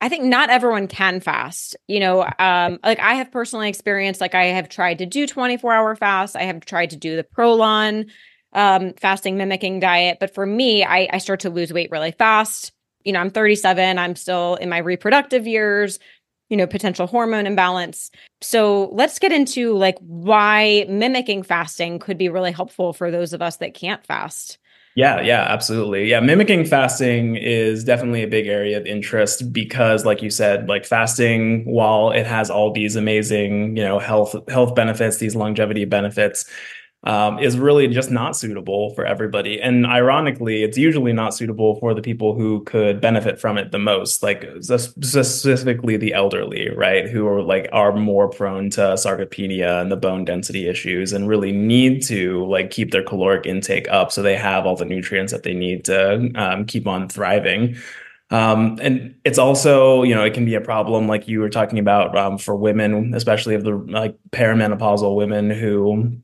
I 0.00 0.08
think 0.08 0.25
not 0.25 0.50
everyone 0.50 0.88
can 0.88 1.20
fast. 1.20 1.76
You 1.88 2.00
know, 2.00 2.22
um, 2.38 2.78
like 2.84 3.00
I 3.00 3.14
have 3.14 3.32
personally 3.32 3.68
experienced, 3.68 4.20
like 4.20 4.34
I 4.34 4.46
have 4.46 4.68
tried 4.68 4.98
to 4.98 5.06
do 5.06 5.26
24 5.26 5.72
hour 5.72 5.96
fast. 5.96 6.36
I 6.36 6.42
have 6.42 6.64
tried 6.64 6.90
to 6.90 6.96
do 6.96 7.16
the 7.16 7.25
Prolon 7.25 8.10
um, 8.52 8.94
fasting 8.94 9.36
mimicking 9.36 9.80
diet. 9.80 10.18
But 10.18 10.34
for 10.34 10.46
me, 10.46 10.84
I, 10.84 11.08
I 11.12 11.18
start 11.18 11.40
to 11.40 11.50
lose 11.50 11.72
weight 11.72 11.90
really 11.90 12.12
fast. 12.12 12.72
You 13.04 13.12
know, 13.12 13.20
I'm 13.20 13.30
37. 13.30 13.98
I'm 13.98 14.16
still 14.16 14.56
in 14.56 14.68
my 14.68 14.78
reproductive 14.78 15.46
years, 15.46 15.98
you 16.48 16.56
know, 16.56 16.66
potential 16.66 17.06
hormone 17.06 17.46
imbalance. 17.46 18.10
So 18.40 18.90
let's 18.92 19.18
get 19.18 19.32
into 19.32 19.76
like 19.76 19.96
why 20.00 20.86
mimicking 20.88 21.42
fasting 21.42 21.98
could 21.98 22.18
be 22.18 22.28
really 22.28 22.52
helpful 22.52 22.92
for 22.92 23.10
those 23.10 23.32
of 23.32 23.42
us 23.42 23.56
that 23.58 23.74
can't 23.74 24.04
fast. 24.06 24.58
Yeah, 24.96 25.20
yeah, 25.20 25.42
absolutely. 25.42 26.08
Yeah, 26.08 26.20
mimicking 26.20 26.64
fasting 26.64 27.36
is 27.36 27.84
definitely 27.84 28.22
a 28.22 28.28
big 28.28 28.46
area 28.46 28.78
of 28.78 28.86
interest 28.86 29.52
because 29.52 30.06
like 30.06 30.22
you 30.22 30.30
said, 30.30 30.70
like 30.70 30.86
fasting 30.86 31.66
while 31.66 32.12
it 32.12 32.26
has 32.26 32.48
all 32.48 32.72
these 32.72 32.96
amazing, 32.96 33.76
you 33.76 33.84
know, 33.84 33.98
health 33.98 34.34
health 34.48 34.74
benefits, 34.74 35.18
these 35.18 35.36
longevity 35.36 35.84
benefits, 35.84 36.46
um, 37.06 37.38
is 37.38 37.56
really 37.56 37.86
just 37.86 38.10
not 38.10 38.36
suitable 38.36 38.92
for 38.94 39.06
everybody. 39.06 39.60
And 39.60 39.86
ironically, 39.86 40.64
it's 40.64 40.76
usually 40.76 41.12
not 41.12 41.34
suitable 41.34 41.76
for 41.76 41.94
the 41.94 42.02
people 42.02 42.34
who 42.34 42.64
could 42.64 43.00
benefit 43.00 43.40
from 43.40 43.56
it 43.56 43.70
the 43.70 43.78
most, 43.78 44.25
like 44.25 44.44
specifically 44.60 45.96
the 45.96 46.12
elderly, 46.12 46.68
right? 46.70 47.08
Who 47.08 47.28
are 47.28 47.42
like 47.42 47.68
are 47.72 47.92
more 47.92 48.28
prone 48.28 48.70
to 48.70 48.80
sarcopenia 48.80 49.80
and 49.80 49.90
the 49.90 49.96
bone 49.96 50.25
density 50.25 50.66
issues 50.68 51.12
and 51.12 51.28
really 51.28 51.52
need 51.52 52.02
to 52.06 52.44
like 52.46 52.70
keep 52.70 52.90
their 52.90 53.04
caloric 53.04 53.46
intake 53.46 53.88
up 53.88 54.10
so 54.10 54.20
they 54.20 54.36
have 54.36 54.66
all 54.66 54.75
the 54.75 54.84
nutrients 54.84 55.32
that 55.32 55.44
they 55.44 55.54
need 55.54 55.84
to 55.84 56.30
um, 56.34 56.64
keep 56.64 56.88
on 56.88 57.08
thriving. 57.08 57.76
Um, 58.30 58.80
and 58.82 59.14
it's 59.25 59.38
also, 59.38 60.02
you 60.02 60.12
know, 60.12 60.25
it 60.25 60.34
can 60.34 60.44
be 60.44 60.56
a 60.56 60.60
problem 60.60 61.06
like 61.06 61.28
you 61.28 61.38
were 61.38 61.50
talking 61.50 61.78
about 61.78 62.18
um, 62.18 62.38
for 62.38 62.56
women, 62.56 63.14
especially 63.14 63.54
of 63.54 63.62
the 63.62 63.76
like 63.76 64.16
perimenopausal 64.32 65.14
women 65.14 65.48
who 65.48 66.18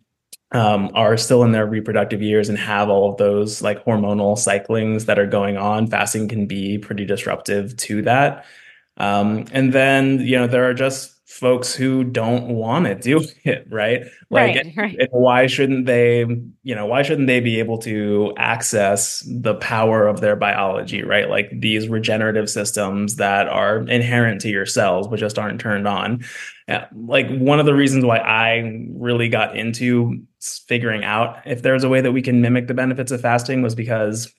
um, 0.52 0.90
are 0.94 1.16
still 1.16 1.42
in 1.42 1.52
their 1.52 1.66
reproductive 1.66 2.22
years 2.22 2.48
and 2.48 2.58
have 2.58 2.88
all 2.88 3.10
of 3.10 3.16
those 3.16 3.62
like 3.62 3.84
hormonal 3.84 4.38
cyclings 4.38 5.06
that 5.06 5.18
are 5.18 5.26
going 5.26 5.56
on, 5.56 5.86
fasting 5.86 6.28
can 6.28 6.46
be 6.46 6.78
pretty 6.78 7.04
disruptive 7.04 7.76
to 7.78 8.02
that. 8.02 8.44
Um, 8.98 9.46
and 9.52 9.72
then, 9.72 10.20
you 10.20 10.38
know, 10.38 10.46
there 10.46 10.68
are 10.68 10.74
just 10.74 11.11
folks 11.42 11.74
who 11.74 12.04
don't 12.04 12.46
want 12.50 12.86
to 12.86 12.94
do 12.94 13.20
it, 13.44 13.66
right? 13.68 14.04
Like, 14.30 14.54
right, 14.54 14.76
right. 14.76 14.98
And 15.00 15.08
why 15.10 15.48
shouldn't 15.48 15.86
they, 15.86 16.20
you 16.62 16.74
know, 16.74 16.86
why 16.86 17.02
shouldn't 17.02 17.26
they 17.26 17.40
be 17.40 17.58
able 17.58 17.78
to 17.78 18.32
access 18.38 19.28
the 19.28 19.56
power 19.56 20.06
of 20.06 20.20
their 20.20 20.36
biology, 20.36 21.02
right? 21.02 21.28
Like 21.28 21.50
these 21.52 21.88
regenerative 21.88 22.48
systems 22.48 23.16
that 23.16 23.48
are 23.48 23.80
inherent 23.88 24.40
to 24.42 24.50
your 24.50 24.64
cells, 24.64 25.08
but 25.08 25.18
just 25.18 25.36
aren't 25.36 25.60
turned 25.60 25.88
on. 25.88 26.24
Yeah, 26.68 26.86
like 26.94 27.28
one 27.28 27.58
of 27.58 27.66
the 27.66 27.74
reasons 27.74 28.04
why 28.04 28.18
I 28.18 28.86
really 28.94 29.28
got 29.28 29.56
into 29.56 30.24
figuring 30.40 31.02
out 31.02 31.38
if 31.44 31.62
there's 31.62 31.82
a 31.82 31.88
way 31.88 32.00
that 32.00 32.12
we 32.12 32.22
can 32.22 32.40
mimic 32.40 32.68
the 32.68 32.74
benefits 32.74 33.10
of 33.10 33.20
fasting 33.20 33.62
was 33.62 33.74
because 33.74 34.32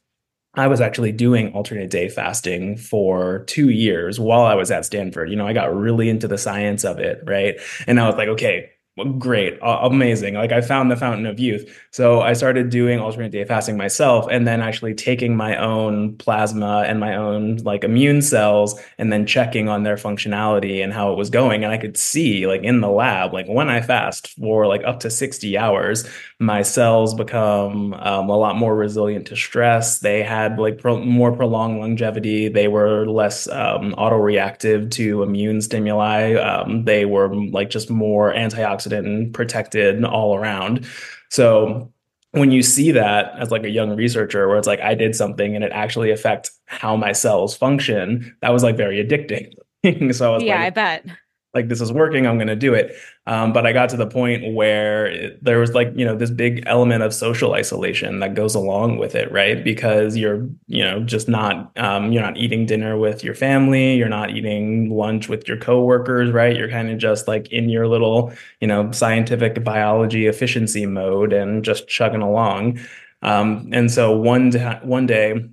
I 0.56 0.68
was 0.68 0.82
actually 0.82 1.12
doing 1.12 1.52
alternate 1.54 1.90
day 1.90 2.10
fasting 2.10 2.78
for 2.78 3.44
two 3.46 3.70
years 3.70 4.20
while 4.20 4.44
I 4.44 4.54
was 4.54 4.70
at 4.70 4.86
Stanford. 4.86 5.30
You 5.32 5.36
know, 5.36 5.48
I 5.48 5.54
got 5.54 5.76
really 5.76 6.10
into 6.10 6.28
the 6.28 6.38
science 6.38 6.84
of 6.84 7.00
it, 7.00 7.24
right? 7.26 7.56
And 7.88 8.00
I 8.00 8.06
was 8.06 8.16
like, 8.16 8.28
okay, 8.30 8.70
great, 9.18 9.58
amazing. 9.64 10.36
Like 10.36 10.52
I 10.52 10.62
found 10.62 10.92
the 10.92 10.96
fountain 10.96 11.26
of 11.26 11.40
youth. 11.40 11.68
So 11.90 12.22
I 12.22 12.34
started 12.34 12.70
doing 12.70 13.00
alternate 13.00 13.32
day 13.32 13.44
fasting 13.44 13.76
myself 13.76 14.28
and 14.30 14.48
then 14.48 14.62
actually 14.62 14.94
taking 14.94 15.36
my 15.36 15.58
own 15.58 16.16
plasma 16.18 16.84
and 16.86 17.00
my 17.00 17.16
own 17.16 17.58
like 17.58 17.84
immune 17.84 18.22
cells 18.22 18.80
and 19.00 19.12
then 19.12 19.26
checking 19.26 19.68
on 19.68 19.82
their 19.82 19.96
functionality 19.96 20.84
and 20.84 20.94
how 20.94 21.12
it 21.12 21.18
was 21.18 21.32
going. 21.32 21.64
And 21.64 21.74
I 21.74 21.80
could 21.80 21.98
see 21.98 22.46
like 22.46 22.62
in 22.62 22.82
the 22.82 22.90
lab, 22.90 23.34
like 23.34 23.48
when 23.48 23.68
I 23.68 23.82
fast 23.82 24.28
for 24.38 24.68
like 24.68 24.84
up 24.84 25.00
to 25.00 25.10
60 25.10 25.58
hours, 25.58 26.08
my 26.38 26.62
cells 26.62 27.16
become 27.16 27.96
um, 27.96 28.30
a 28.30 28.38
lot 28.38 28.58
more 28.58 28.76
resilient 28.76 29.26
to 29.28 29.36
stress. 29.36 30.00
They 30.00 30.22
had 30.22 30.60
like 30.60 30.78
pro- 30.78 31.04
more 31.04 31.32
prolonged 31.32 31.80
longevity. 31.80 32.48
They 32.48 32.68
were 32.68 33.08
less 33.08 33.48
um, 33.48 33.96
autoreactive 33.98 34.92
to 34.92 35.24
immune 35.24 35.62
stimuli. 35.62 36.36
Um, 36.36 36.86
they 36.86 37.06
were 37.06 37.34
like 37.34 37.72
just 37.72 37.90
more 37.90 38.32
antioxidant 38.32 38.83
antioxidant 38.84 39.06
and 39.06 39.34
protected 39.34 40.04
all 40.04 40.36
around. 40.36 40.86
So 41.30 41.92
when 42.32 42.52
you 42.52 42.64
see 42.64 42.92
that 42.92 43.34
as 43.38 43.52
like 43.52 43.64
a 43.64 43.70
young 43.70 43.96
researcher 43.96 44.48
where 44.48 44.58
it's 44.58 44.68
like 44.68 44.82
I 44.82 44.96
did 44.96 45.16
something 45.16 45.56
and 45.56 45.64
it 45.64 45.72
actually 45.72 46.12
affects 46.12 46.52
how 46.66 46.96
my 46.96 47.12
cells 47.12 47.56
function, 47.56 48.36
that 48.42 48.52
was 48.52 48.64
like 48.64 48.78
very 48.78 49.04
addicting. 49.04 49.54
so 50.14 50.32
I 50.32 50.34
was 50.34 50.42
like 50.42 50.48
yeah, 50.48 50.56
like, 50.56 50.66
I 50.66 50.70
bet 50.72 51.06
like 51.54 51.70
this 51.70 51.82
is 51.82 51.92
working 51.92 52.26
i'm 52.26 52.38
going 52.38 52.48
to 52.48 52.56
do 52.56 52.74
it. 52.74 52.96
Um, 53.26 53.54
but 53.54 53.66
i 53.66 53.72
got 53.72 53.90
to 53.90 53.98
the 53.98 54.08
point 54.08 54.54
where 54.54 55.06
it, 55.06 55.44
there 55.44 55.60
was 55.60 55.74
like 55.74 55.92
you 55.96 56.06
know 56.06 56.16
this 56.16 56.30
big 56.30 56.64
element 56.66 57.04
of 57.04 57.14
social 57.14 57.54
isolation 57.54 58.20
that 58.20 58.34
goes 58.36 58.56
along 58.56 58.98
with 58.98 59.16
it 59.16 59.32
right? 59.32 59.64
Because 59.64 60.18
you're 60.18 60.48
you 60.68 60.84
know 60.84 61.04
just 61.04 61.30
not 61.30 61.72
um, 61.78 62.12
you're 62.12 62.22
not 62.22 62.38
eating 62.38 62.66
dinner 62.66 62.98
with 62.98 63.24
your 63.24 63.36
family 63.36 63.96
you're 63.96 64.10
not 64.10 64.32
eating 64.32 64.90
lunch 64.90 65.30
with 65.30 65.48
your 65.48 65.58
coworkers 65.58 66.32
right? 66.32 66.56
You're 66.56 66.70
kind 66.70 66.90
of 66.90 66.98
just 66.98 67.28
like 67.28 67.48
in 67.52 67.70
your 67.70 67.88
little 67.88 68.34
you 68.60 68.68
know 68.68 68.92
scientific 68.92 69.64
biology 69.64 70.28
efficiency 70.28 70.86
mode 70.86 71.34
and 71.34 71.64
just 71.64 71.88
chugging 71.88 72.22
along. 72.22 72.80
Um, 73.22 73.70
and 73.72 73.90
so 73.92 74.12
one 74.18 74.52
one 74.84 75.06
day 75.06 75.46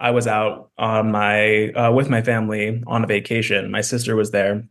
I 0.00 0.10
was 0.12 0.26
out 0.26 0.70
on 0.78 1.10
my 1.10 1.68
uh, 1.72 1.92
with 1.92 2.08
my 2.08 2.22
family 2.22 2.82
on 2.86 3.04
a 3.04 3.06
vacation. 3.06 3.70
My 3.70 3.80
sister 3.80 4.14
was 4.16 4.30
there, 4.30 4.64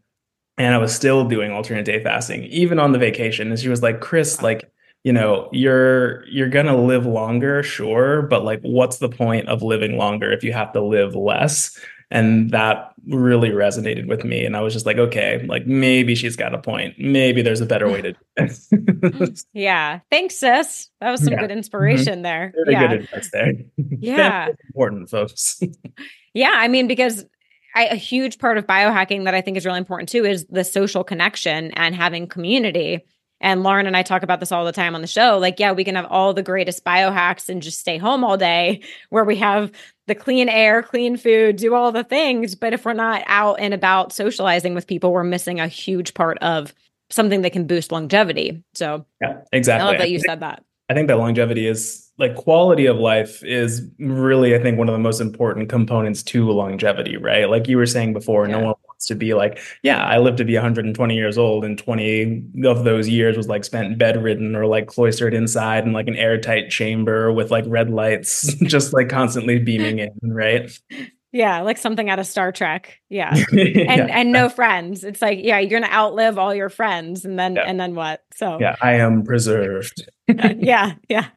and 0.57 0.73
I 0.73 0.77
was 0.77 0.95
still 0.95 1.27
doing 1.27 1.51
alternate 1.51 1.85
day 1.85 2.01
fasting, 2.03 2.43
even 2.45 2.79
on 2.79 2.91
the 2.91 2.99
vacation. 2.99 3.49
And 3.49 3.59
she 3.59 3.69
was 3.69 3.83
like, 3.83 4.01
Chris, 4.01 4.41
like, 4.41 4.71
you 5.03 5.13
know, 5.13 5.49
you're 5.51 6.27
you're 6.27 6.49
gonna 6.49 6.75
live 6.75 7.05
longer, 7.05 7.63
sure, 7.63 8.23
but 8.23 8.43
like 8.43 8.59
what's 8.61 8.97
the 8.97 9.09
point 9.09 9.47
of 9.47 9.61
living 9.61 9.97
longer 9.97 10.31
if 10.31 10.43
you 10.43 10.53
have 10.53 10.73
to 10.73 10.81
live 10.81 11.15
less? 11.15 11.79
And 12.09 12.51
that 12.51 12.93
really 13.07 13.49
resonated 13.49 14.07
with 14.07 14.23
me. 14.23 14.45
And 14.45 14.55
I 14.55 14.61
was 14.61 14.73
just 14.73 14.85
like, 14.85 14.97
okay, 14.97 15.45
like 15.47 15.67
maybe 15.67 16.15
she's 16.15 16.35
got 16.35 16.53
a 16.53 16.57
point. 16.57 16.95
Maybe 16.97 17.41
there's 17.41 17.61
a 17.61 17.65
better 17.65 17.89
way 17.89 18.01
to 18.01 18.13
do 18.13 18.19
it. 18.37 19.43
yeah. 19.53 19.99
Thanks, 20.09 20.35
sis. 20.35 20.89
That 21.01 21.11
was 21.11 21.21
some 21.21 21.33
yeah. 21.33 21.39
good 21.39 21.49
mm-hmm. 21.49 21.57
inspiration 21.57 22.13
mm-hmm. 22.15 22.21
there. 22.23 22.53
Very 22.65 22.73
yeah. 22.73 22.87
good 22.87 23.01
advice 23.01 23.29
there. 23.31 23.53
Yeah. 23.99 24.49
important, 24.67 25.09
folks. 25.09 25.61
yeah. 26.33 26.53
I 26.55 26.67
mean, 26.67 26.87
because 26.87 27.25
I, 27.77 27.85
a 27.85 27.95
huge 27.95 28.39
part 28.39 28.57
of 28.57 28.65
biohacking 28.65 29.25
that 29.25 29.35
I 29.35 29.41
think 29.41 29.55
is 29.55 29.65
really 29.65 29.77
important 29.77 30.09
too 30.09 30.25
is 30.25 30.45
the 30.49 30.63
social 30.63 31.03
connection 31.03 31.69
and 31.73 31.93
having 31.93 32.25
community. 32.27 33.05
And 33.39 33.61
Lauren 33.61 33.85
and 33.85 33.95
I 33.95 34.01
talk 34.01 34.23
about 34.23 34.39
this 34.39 34.51
all 34.51 34.65
the 34.65 34.71
time 34.71 34.95
on 34.95 35.01
the 35.01 35.07
show. 35.07 35.37
Like, 35.37 35.59
yeah, 35.59 35.71
we 35.71 35.83
can 35.83 35.93
have 35.93 36.07
all 36.09 36.33
the 36.33 36.41
greatest 36.41 36.83
biohacks 36.83 37.49
and 37.49 37.61
just 37.61 37.79
stay 37.79 37.99
home 37.99 38.23
all 38.23 38.35
day 38.35 38.81
where 39.09 39.23
we 39.23 39.35
have 39.35 39.71
the 40.07 40.15
clean 40.15 40.49
air, 40.49 40.81
clean 40.81 41.17
food, 41.17 41.57
do 41.57 41.75
all 41.75 41.91
the 41.91 42.03
things. 42.03 42.55
But 42.55 42.73
if 42.73 42.83
we're 42.83 42.93
not 42.93 43.23
out 43.27 43.59
and 43.59 43.75
about 43.75 44.11
socializing 44.11 44.73
with 44.73 44.87
people, 44.87 45.13
we're 45.13 45.23
missing 45.23 45.59
a 45.59 45.67
huge 45.67 46.15
part 46.15 46.39
of 46.39 46.73
something 47.11 47.43
that 47.43 47.53
can 47.53 47.67
boost 47.67 47.91
longevity. 47.91 48.63
So, 48.73 49.05
yeah, 49.21 49.41
exactly. 49.51 49.87
I 49.87 49.91
love 49.91 49.99
that 49.99 50.09
you 50.09 50.19
said 50.19 50.39
that. 50.39 50.63
I 50.89 50.95
think 50.95 51.09
that 51.09 51.19
longevity 51.19 51.67
is 51.67 52.06
like 52.17 52.35
quality 52.35 52.85
of 52.85 52.97
life 52.97 53.43
is 53.43 53.83
really 53.99 54.55
i 54.55 54.59
think 54.59 54.77
one 54.77 54.89
of 54.89 54.93
the 54.93 54.99
most 54.99 55.19
important 55.19 55.69
components 55.69 56.23
to 56.23 56.49
longevity 56.51 57.17
right 57.17 57.49
like 57.49 57.67
you 57.67 57.77
were 57.77 57.85
saying 57.85 58.13
before 58.13 58.47
yeah. 58.47 58.53
no 58.53 58.65
one 58.65 58.75
wants 58.87 59.05
to 59.05 59.15
be 59.15 59.33
like 59.33 59.59
yeah 59.83 60.05
i 60.05 60.17
lived 60.17 60.37
to 60.37 60.45
be 60.45 60.53
120 60.53 61.15
years 61.15 61.37
old 61.37 61.63
and 61.63 61.77
20 61.77 62.43
of 62.65 62.83
those 62.83 63.07
years 63.07 63.37
was 63.37 63.47
like 63.47 63.63
spent 63.63 63.97
bedridden 63.97 64.55
or 64.55 64.65
like 64.65 64.87
cloistered 64.87 65.33
inside 65.33 65.85
in 65.85 65.93
like 65.93 66.07
an 66.07 66.15
airtight 66.15 66.69
chamber 66.69 67.31
with 67.31 67.51
like 67.51 67.65
red 67.67 67.89
lights 67.89 68.53
just 68.63 68.93
like 68.93 69.09
constantly 69.09 69.59
beaming 69.59 69.99
in 69.99 70.11
right 70.23 70.79
yeah, 71.33 71.61
like 71.61 71.77
something 71.77 72.09
out 72.09 72.19
of 72.19 72.25
Star 72.25 72.51
Trek. 72.51 72.99
Yeah. 73.09 73.35
And 73.51 73.75
yeah. 73.75 74.07
and 74.09 74.31
no 74.31 74.49
friends. 74.49 75.03
It's 75.03 75.21
like, 75.21 75.39
yeah, 75.41 75.59
you're 75.59 75.79
gonna 75.79 75.93
outlive 75.93 76.37
all 76.37 76.55
your 76.55 76.69
friends 76.69 77.25
and 77.25 77.37
then 77.37 77.55
yeah. 77.55 77.63
and 77.67 77.79
then 77.79 77.95
what? 77.95 78.23
So 78.33 78.57
Yeah, 78.59 78.75
I 78.81 78.93
am 78.93 79.23
preserved. 79.23 80.09
yeah, 80.27 80.93
yeah. 81.09 81.27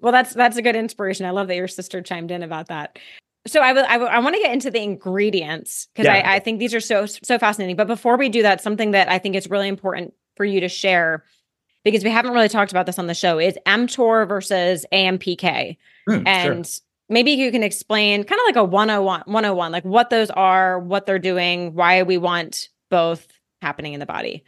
Well, 0.00 0.12
that's 0.12 0.34
that's 0.34 0.56
a 0.56 0.62
good 0.62 0.76
inspiration. 0.76 1.26
I 1.26 1.30
love 1.30 1.48
that 1.48 1.56
your 1.56 1.68
sister 1.68 2.02
chimed 2.02 2.30
in 2.30 2.42
about 2.42 2.68
that. 2.68 2.98
So 3.46 3.60
I 3.60 3.72
will 3.72 3.84
I, 3.84 3.96
I 3.96 4.18
want 4.18 4.34
to 4.34 4.42
get 4.42 4.52
into 4.52 4.70
the 4.70 4.82
ingredients 4.82 5.88
because 5.92 6.06
yeah. 6.06 6.28
I, 6.28 6.36
I 6.36 6.38
think 6.40 6.58
these 6.58 6.74
are 6.74 6.80
so 6.80 7.06
so 7.06 7.38
fascinating. 7.38 7.76
But 7.76 7.86
before 7.86 8.16
we 8.16 8.28
do 8.28 8.42
that, 8.42 8.60
something 8.60 8.90
that 8.90 9.08
I 9.08 9.18
think 9.18 9.36
is 9.36 9.48
really 9.48 9.68
important 9.68 10.14
for 10.36 10.44
you 10.44 10.60
to 10.60 10.68
share 10.68 11.24
because 11.84 12.02
we 12.02 12.10
haven't 12.10 12.32
really 12.32 12.48
talked 12.48 12.72
about 12.72 12.86
this 12.86 12.98
on 12.98 13.06
the 13.06 13.14
show 13.14 13.38
is 13.38 13.56
mTOR 13.64 14.28
versus 14.28 14.84
AMPK. 14.92 15.76
Mm, 16.08 16.26
and 16.26 16.66
sure. 16.66 16.82
maybe 17.08 17.30
you 17.30 17.52
can 17.52 17.62
explain 17.62 18.24
kind 18.24 18.40
of 18.40 18.46
like 18.46 18.56
a 18.56 18.64
101 18.64 19.22
101 19.26 19.72
like 19.72 19.84
what 19.84 20.10
those 20.10 20.30
are, 20.30 20.80
what 20.80 21.06
they're 21.06 21.20
doing, 21.20 21.74
why 21.74 22.02
we 22.02 22.18
want 22.18 22.68
both 22.90 23.28
happening 23.62 23.92
in 23.92 24.00
the 24.00 24.06
body. 24.06 24.44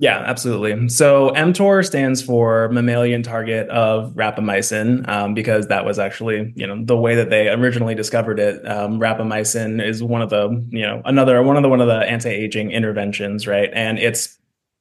Yeah, 0.00 0.20
absolutely. 0.24 0.88
So 0.88 1.28
mTOR 1.36 1.84
stands 1.84 2.22
for 2.22 2.70
mammalian 2.70 3.22
target 3.22 3.68
of 3.68 4.14
rapamycin 4.14 5.06
um, 5.06 5.34
because 5.34 5.66
that 5.66 5.84
was 5.84 5.98
actually, 5.98 6.54
you 6.56 6.66
know, 6.66 6.82
the 6.82 6.96
way 6.96 7.14
that 7.16 7.28
they 7.28 7.50
originally 7.50 7.94
discovered 7.94 8.38
it. 8.40 8.66
Um, 8.66 8.98
rapamycin 8.98 9.84
is 9.84 10.02
one 10.02 10.22
of 10.22 10.30
the, 10.30 10.48
you 10.70 10.86
know, 10.86 11.02
another 11.04 11.42
one 11.42 11.58
of 11.58 11.62
the 11.62 11.68
one 11.68 11.82
of 11.82 11.86
the 11.86 11.98
anti-aging 11.98 12.70
interventions, 12.70 13.46
right? 13.46 13.68
And 13.74 13.98
its 13.98 14.38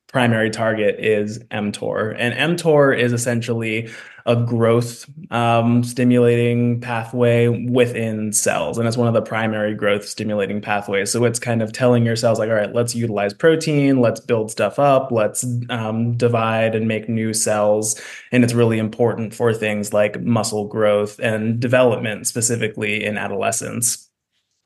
primary 0.08 0.50
target 0.50 0.96
is 1.04 1.40
mTOR, 1.52 2.16
and 2.18 2.58
mTOR 2.58 2.98
is 2.98 3.12
essentially 3.12 3.90
a 4.30 4.36
growth 4.36 5.10
um, 5.32 5.84
stimulating 5.84 6.80
pathway 6.80 7.48
within 7.48 8.32
cells. 8.32 8.78
And 8.78 8.88
it's 8.88 8.96
one 8.96 9.08
of 9.08 9.16
the 9.16 9.24
primary 9.24 9.74
growth 9.74 10.08
stimulating 10.08 10.62
pathways. 10.62 11.12
So 11.12 11.26
it's 11.26 11.40
kind 11.40 11.64
of 11.64 11.74
telling 11.74 12.06
your 12.06 12.16
cells, 12.16 12.38
like, 12.38 12.48
all 12.48 12.56
right, 12.56 12.74
let's 12.74 12.94
utilize 12.94 13.34
protein, 13.34 14.02
let's 14.02 14.20
build 14.20 14.52
stuff 14.52 14.78
up, 14.78 15.12
let's 15.12 15.44
um, 15.72 16.16
divide 16.16 16.76
and 16.76 16.88
make 16.88 17.10
new 17.10 17.34
cells. 17.34 18.00
And 18.32 18.44
it's 18.44 18.54
really 18.54 18.78
important 18.78 19.34
for 19.34 19.52
things 19.52 19.94
like 19.94 20.22
muscle 20.22 20.68
growth 20.68 21.20
and 21.20 21.60
development, 21.60 22.28
specifically 22.28 23.04
in 23.04 23.18
adolescence. 23.18 24.08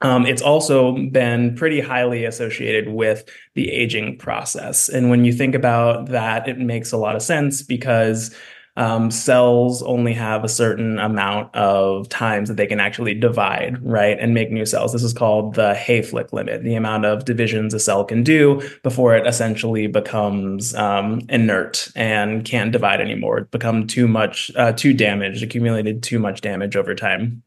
Um, 0.02 0.26
it's 0.26 0.42
also 0.42 0.98
been 1.08 1.56
pretty 1.56 1.80
highly 1.80 2.26
associated 2.26 2.90
with 2.90 3.24
the 3.56 3.72
aging 3.72 4.18
process. 4.18 4.90
And 4.90 5.10
when 5.10 5.24
you 5.24 5.32
think 5.32 5.56
about 5.56 6.08
that, 6.08 6.50
it 6.50 6.60
makes 6.60 6.92
a 6.92 6.98
lot 6.98 7.16
of 7.16 7.22
sense 7.22 7.62
because 7.62 8.36
um, 8.76 9.12
cells 9.12 9.84
only 9.84 10.14
have 10.14 10.44
a 10.44 10.50
certain 10.50 10.98
amount 10.98 11.54
of 11.56 12.10
times 12.10 12.50
that 12.50 12.58
they 12.58 12.66
can 12.66 12.80
actually 12.80 13.14
divide, 13.14 13.78
right, 13.84 14.18
and 14.20 14.34
make 14.34 14.52
new 14.52 14.66
cells. 14.66 14.94
This 14.94 15.04
is 15.04 15.14
called 15.14 15.54
the 15.54 15.74
Hayflick 15.74 16.34
limit, 16.34 16.64
the 16.64 16.74
amount 16.74 17.06
of 17.06 17.26
divisions 17.26 17.74
a 17.74 17.80
cell 17.80 18.04
can 18.04 18.24
do 18.24 18.68
before 18.82 19.16
it 19.16 19.28
essentially 19.28 19.86
becomes 19.86 20.74
um, 20.74 21.22
inert 21.30 21.92
and 21.96 22.46
can't 22.46 22.72
divide 22.72 23.00
anymore, 23.00 23.48
become 23.52 23.86
too 23.86 24.08
much, 24.08 24.52
uh, 24.56 24.72
too 24.72 24.94
damaged, 24.94 25.44
accumulated 25.44 26.02
too 26.02 26.18
much 26.18 26.42
damage 26.42 26.76
over 26.76 26.96
time. 26.96 27.44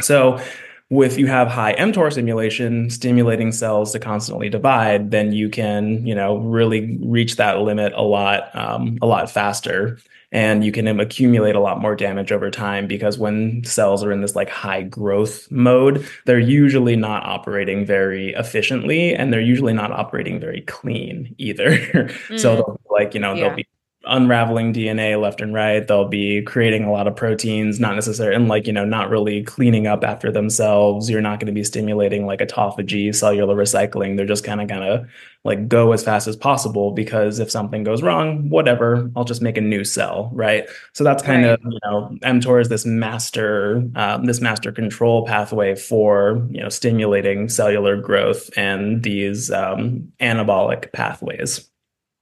So 0.00 0.40
if 0.90 1.18
you 1.18 1.26
have 1.26 1.48
high 1.48 1.74
mTOR 1.74 2.12
stimulation, 2.12 2.88
stimulating 2.88 3.52
cells 3.52 3.92
to 3.92 3.98
constantly 3.98 4.48
divide, 4.48 5.10
then 5.10 5.32
you 5.32 5.50
can, 5.50 6.06
you 6.06 6.14
know, 6.14 6.38
really 6.38 6.98
reach 7.02 7.36
that 7.36 7.60
limit 7.60 7.92
a 7.94 8.02
lot, 8.02 8.54
um, 8.56 8.98
a 9.02 9.06
lot 9.06 9.30
faster 9.30 9.98
and 10.32 10.64
you 10.64 10.72
can 10.72 10.88
accumulate 10.98 11.54
a 11.54 11.60
lot 11.60 11.80
more 11.80 11.94
damage 11.94 12.32
over 12.32 12.50
time 12.50 12.86
because 12.86 13.18
when 13.18 13.62
cells 13.64 14.02
are 14.02 14.10
in 14.10 14.22
this 14.22 14.34
like 14.34 14.48
high 14.48 14.82
growth 14.82 15.50
mode 15.50 16.06
they're 16.24 16.38
usually 16.38 16.96
not 16.96 17.22
operating 17.24 17.84
very 17.86 18.32
efficiently 18.34 19.14
and 19.14 19.32
they're 19.32 19.40
usually 19.40 19.74
not 19.74 19.92
operating 19.92 20.40
very 20.40 20.62
clean 20.62 21.34
either 21.38 21.70
mm. 21.76 22.40
so 22.40 22.80
like 22.90 23.14
you 23.14 23.20
know 23.20 23.34
yeah. 23.34 23.48
they'll 23.48 23.56
be 23.56 23.66
unraveling 24.04 24.72
DNA 24.72 25.20
left 25.20 25.40
and 25.40 25.54
right. 25.54 25.86
They'll 25.86 26.08
be 26.08 26.42
creating 26.42 26.84
a 26.84 26.92
lot 26.92 27.06
of 27.06 27.16
proteins, 27.16 27.80
not 27.80 27.94
necessarily, 27.94 28.36
and 28.36 28.48
like, 28.48 28.66
you 28.66 28.72
know, 28.72 28.84
not 28.84 29.10
really 29.10 29.42
cleaning 29.42 29.86
up 29.86 30.04
after 30.04 30.30
themselves. 30.30 31.08
You're 31.08 31.20
not 31.20 31.40
going 31.40 31.46
to 31.46 31.52
be 31.52 31.64
stimulating 31.64 32.26
like 32.26 32.40
autophagy, 32.40 33.14
cellular 33.14 33.56
recycling. 33.56 34.16
They're 34.16 34.26
just 34.26 34.44
kind 34.44 34.60
of 34.60 34.68
going 34.68 34.82
to 34.82 35.08
like 35.44 35.68
go 35.68 35.92
as 35.92 36.04
fast 36.04 36.28
as 36.28 36.36
possible 36.36 36.92
because 36.92 37.40
if 37.40 37.50
something 37.50 37.82
goes 37.82 38.02
wrong, 38.02 38.48
whatever, 38.48 39.10
I'll 39.16 39.24
just 39.24 39.42
make 39.42 39.56
a 39.56 39.60
new 39.60 39.84
cell, 39.84 40.30
right? 40.32 40.64
So 40.92 41.02
that's 41.02 41.22
kind 41.22 41.44
right. 41.44 41.52
of, 41.52 41.60
you 41.64 41.78
know, 41.84 42.16
mTOR 42.22 42.60
is 42.60 42.68
this 42.68 42.86
master, 42.86 43.82
um, 43.96 44.24
this 44.24 44.40
master 44.40 44.70
control 44.70 45.26
pathway 45.26 45.74
for, 45.74 46.46
you 46.50 46.60
know, 46.60 46.68
stimulating 46.68 47.48
cellular 47.48 47.96
growth 47.96 48.50
and 48.56 49.02
these 49.02 49.50
um, 49.50 50.12
anabolic 50.20 50.92
pathways 50.92 51.68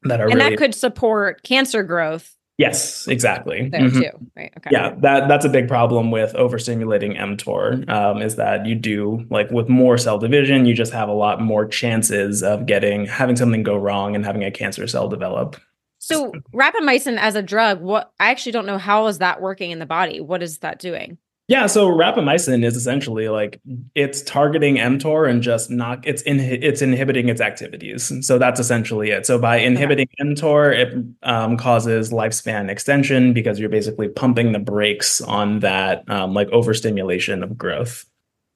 that 0.04 0.20
are 0.20 0.28
and 0.28 0.34
really, 0.34 0.50
that 0.50 0.58
could 0.58 0.74
support 0.74 1.42
cancer 1.42 1.82
growth 1.82 2.36
Yes, 2.60 3.08
exactly. 3.08 3.70
There 3.70 3.80
mm-hmm. 3.80 4.00
too, 4.00 4.30
right? 4.36 4.52
Okay. 4.58 4.68
Yeah, 4.70 4.94
that 4.98 5.28
that's 5.28 5.46
a 5.46 5.48
big 5.48 5.66
problem 5.66 6.10
with 6.10 6.34
overstimulating 6.34 7.18
mTOR. 7.18 7.88
Um, 7.88 8.20
is 8.20 8.36
that 8.36 8.66
you 8.66 8.74
do 8.74 9.26
like 9.30 9.50
with 9.50 9.70
more 9.70 9.96
cell 9.96 10.18
division, 10.18 10.66
you 10.66 10.74
just 10.74 10.92
have 10.92 11.08
a 11.08 11.14
lot 11.14 11.40
more 11.40 11.66
chances 11.66 12.42
of 12.42 12.66
getting 12.66 13.06
having 13.06 13.34
something 13.34 13.62
go 13.62 13.76
wrong 13.76 14.14
and 14.14 14.26
having 14.26 14.44
a 14.44 14.50
cancer 14.50 14.86
cell 14.86 15.08
develop. 15.08 15.56
So 16.00 16.32
rapamycin 16.52 17.16
as 17.16 17.34
a 17.34 17.40
drug, 17.40 17.80
what 17.80 18.12
I 18.20 18.30
actually 18.30 18.52
don't 18.52 18.66
know 18.66 18.76
how 18.76 19.06
is 19.06 19.20
that 19.20 19.40
working 19.40 19.70
in 19.70 19.78
the 19.78 19.86
body. 19.86 20.20
What 20.20 20.42
is 20.42 20.58
that 20.58 20.78
doing? 20.80 21.16
Yeah, 21.50 21.66
so 21.66 21.90
rapamycin 21.90 22.64
is 22.64 22.76
essentially 22.76 23.28
like 23.28 23.60
it's 23.96 24.22
targeting 24.22 24.76
mTOR 24.76 25.28
and 25.28 25.42
just 25.42 25.68
not 25.68 26.06
it's 26.06 26.22
in 26.22 26.38
it's 26.38 26.80
inhibiting 26.80 27.28
its 27.28 27.40
activities. 27.40 28.12
So 28.24 28.38
that's 28.38 28.60
essentially 28.60 29.10
it. 29.10 29.26
So 29.26 29.36
by 29.36 29.56
inhibiting 29.56 30.06
okay. 30.20 30.30
mTOR, 30.30 30.72
it 30.72 31.04
um, 31.24 31.56
causes 31.56 32.12
lifespan 32.12 32.70
extension 32.70 33.32
because 33.32 33.58
you're 33.58 33.68
basically 33.68 34.06
pumping 34.06 34.52
the 34.52 34.60
brakes 34.60 35.20
on 35.22 35.58
that 35.58 36.08
um, 36.08 36.34
like 36.34 36.48
overstimulation 36.50 37.42
of 37.42 37.58
growth. 37.58 38.06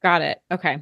Got 0.01 0.23
it. 0.23 0.41
Okay. 0.53 0.81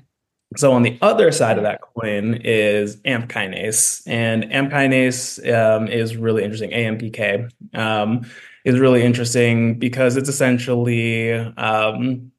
So 0.59 0.75
on 0.75 0.83
the 0.83 0.98
other 1.01 1.33
side 1.33 1.57
of 1.57 1.62
that 1.62 1.81
coin 1.81 2.35
is 2.44 2.98
AMP 3.07 3.31
kinase, 3.31 4.03
and 4.07 4.53
AMP 4.53 4.70
kinase 4.70 5.51
um, 5.51 5.88
is 5.88 6.14
really 6.18 6.44
interesting. 6.44 6.72
AMPK. 6.72 7.51
Um, 7.75 8.27
is 8.64 8.79
really 8.79 9.03
interesting 9.03 9.79
because 9.79 10.16
it's 10.16 10.29
essentially 10.29 11.33
um, 11.33 12.33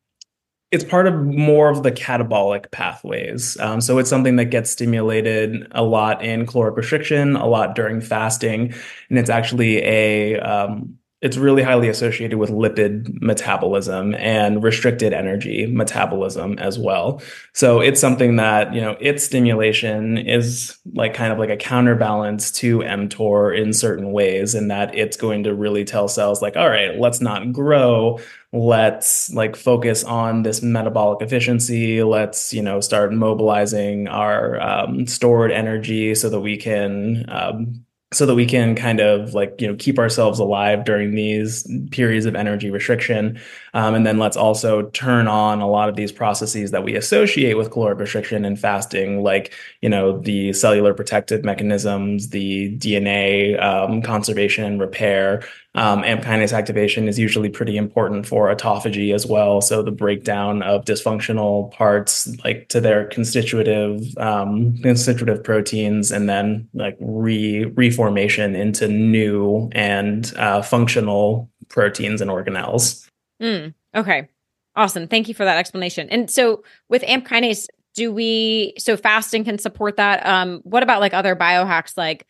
it's 0.72 0.84
part 0.84 1.06
of 1.06 1.14
more 1.24 1.70
of 1.70 1.84
the 1.84 1.92
catabolic 1.92 2.72
pathways. 2.72 3.60
Um, 3.60 3.80
so 3.80 4.00
it's 4.00 4.10
something 4.10 4.38
that 4.38 4.46
gets 4.46 4.72
stimulated 4.72 5.68
a 5.72 5.84
lot 5.84 6.24
in 6.24 6.48
caloric 6.48 6.76
restriction, 6.76 7.36
a 7.36 7.46
lot 7.46 7.76
during 7.76 8.02
fasting, 8.02 8.74
and 9.10 9.20
it's 9.20 9.30
actually 9.30 9.84
a 9.84 10.40
um, 10.40 10.98
it's 11.24 11.38
really 11.38 11.64
highly 11.64 11.88
associated 11.88 12.38
with 12.38 12.50
lipid 12.50 13.22
metabolism 13.22 14.14
and 14.16 14.62
restricted 14.62 15.14
energy 15.14 15.66
metabolism 15.66 16.60
as 16.60 16.78
well. 16.78 17.22
So 17.54 17.80
it's 17.80 18.02
something 18.02 18.36
that, 18.36 18.74
you 18.74 18.82
know, 18.82 18.98
its 19.00 19.24
stimulation 19.24 20.18
is 20.18 20.78
like 20.94 21.14
kind 21.14 21.32
of 21.32 21.40
like 21.40 21.50
a 21.50 21.56
counterbalance 21.56 22.52
to 22.52 22.80
mTOR 22.80 23.58
in 23.58 23.72
certain 23.72 24.12
ways, 24.12 24.54
in 24.54 24.68
that 24.68 24.94
it's 24.96 25.16
going 25.16 25.46
to 25.46 25.56
really 25.56 25.86
tell 25.86 26.10
cells, 26.10 26.42
like, 26.42 26.58
all 26.58 26.70
right, 26.70 27.00
let's 27.00 27.22
not 27.22 27.54
grow. 27.54 28.20
Let's 28.52 29.34
like 29.34 29.56
focus 29.56 30.04
on 30.04 30.44
this 30.44 30.62
metabolic 30.62 31.22
efficiency. 31.22 32.04
Let's, 32.04 32.54
you 32.54 32.62
know, 32.62 32.82
start 32.82 33.14
mobilizing 33.14 34.10
our 34.10 34.60
um, 34.60 35.08
stored 35.08 35.54
energy 35.54 36.16
so 36.16 36.30
that 36.30 36.42
we 36.42 36.58
can 36.58 37.26
um, 37.30 37.86
so 38.14 38.26
that 38.26 38.36
we 38.36 38.46
can 38.46 38.76
kind 38.76 39.00
of 39.00 39.34
like 39.34 39.60
you 39.60 39.68
know 39.68 39.76
keep 39.78 40.00
ourselves 40.00 40.40
alive 40.40 40.86
during 40.86 41.16
these 41.16 41.68
periods 41.92 42.26
of 42.26 42.36
energy 42.36 42.70
restriction 42.70 43.40
um, 43.74 43.96
and 43.96 44.06
then 44.06 44.18
let's 44.18 44.38
also 44.38 44.84
turn 44.90 45.28
on 45.28 45.62
a 45.62 45.68
lot 45.68 45.90
of 45.90 45.96
these 45.96 46.12
processes 46.12 46.72
that 46.72 46.84
we 46.84 46.96
associate 46.96 47.56
with 47.56 47.72
caloric 47.72 48.00
restriction 48.00 48.46
and 48.46 48.60
fasting 48.60 49.24
like 49.24 49.54
you 49.82 49.90
know 49.90 50.20
the 50.20 50.54
cellular 50.54 50.94
protective 50.94 51.44
mechanisms 51.44 52.30
the 52.30 52.76
dna 52.78 53.62
um, 53.62 54.02
conservation 54.02 54.64
and 54.64 54.80
repair 54.80 55.44
um, 55.76 56.04
AMP 56.04 56.24
kinase 56.24 56.56
activation 56.56 57.08
is 57.08 57.18
usually 57.18 57.50
pretty 57.50 57.78
important 57.78 58.28
for 58.28 58.54
autophagy 58.54 59.14
as 59.14 59.26
well. 59.26 59.60
So 59.60 59.82
the 59.82 59.92
breakdown 59.92 60.62
of 60.62 60.86
dysfunctional 60.86 61.72
parts, 61.72 62.28
like 62.44 62.68
to 62.70 62.80
their 62.80 63.06
constitutive 63.08 64.16
um, 64.18 64.78
constitutive 64.78 65.44
proteins, 65.44 66.12
and 66.12 66.30
then 66.30 66.68
like 66.76 66.96
re 67.00 67.66
reformation 67.66 68.56
into 68.56 68.88
new 68.88 69.70
and 69.72 70.32
uh, 70.38 70.62
functional 70.62 71.50
proteins 71.70 72.22
and 72.22 72.30
organelles. 72.30 73.08
Mm, 73.44 73.74
okay, 73.96 74.30
awesome. 74.76 75.08
Thank 75.08 75.28
you 75.28 75.34
for 75.34 75.44
that 75.44 75.58
explanation. 75.58 76.10
And 76.10 76.32
so 76.32 76.64
with 76.90 77.04
AMP 77.04 77.28
kinase, 77.28 77.68
do 77.94 78.12
we 78.12 78.74
so 78.78 78.98
fasting 78.98 79.44
can 79.44 79.60
support 79.60 79.98
that? 79.98 80.26
Um, 80.26 80.62
what 80.64 80.82
about 80.82 81.02
like 81.02 81.14
other 81.14 81.36
biohacks 81.36 81.96
like 81.96 82.26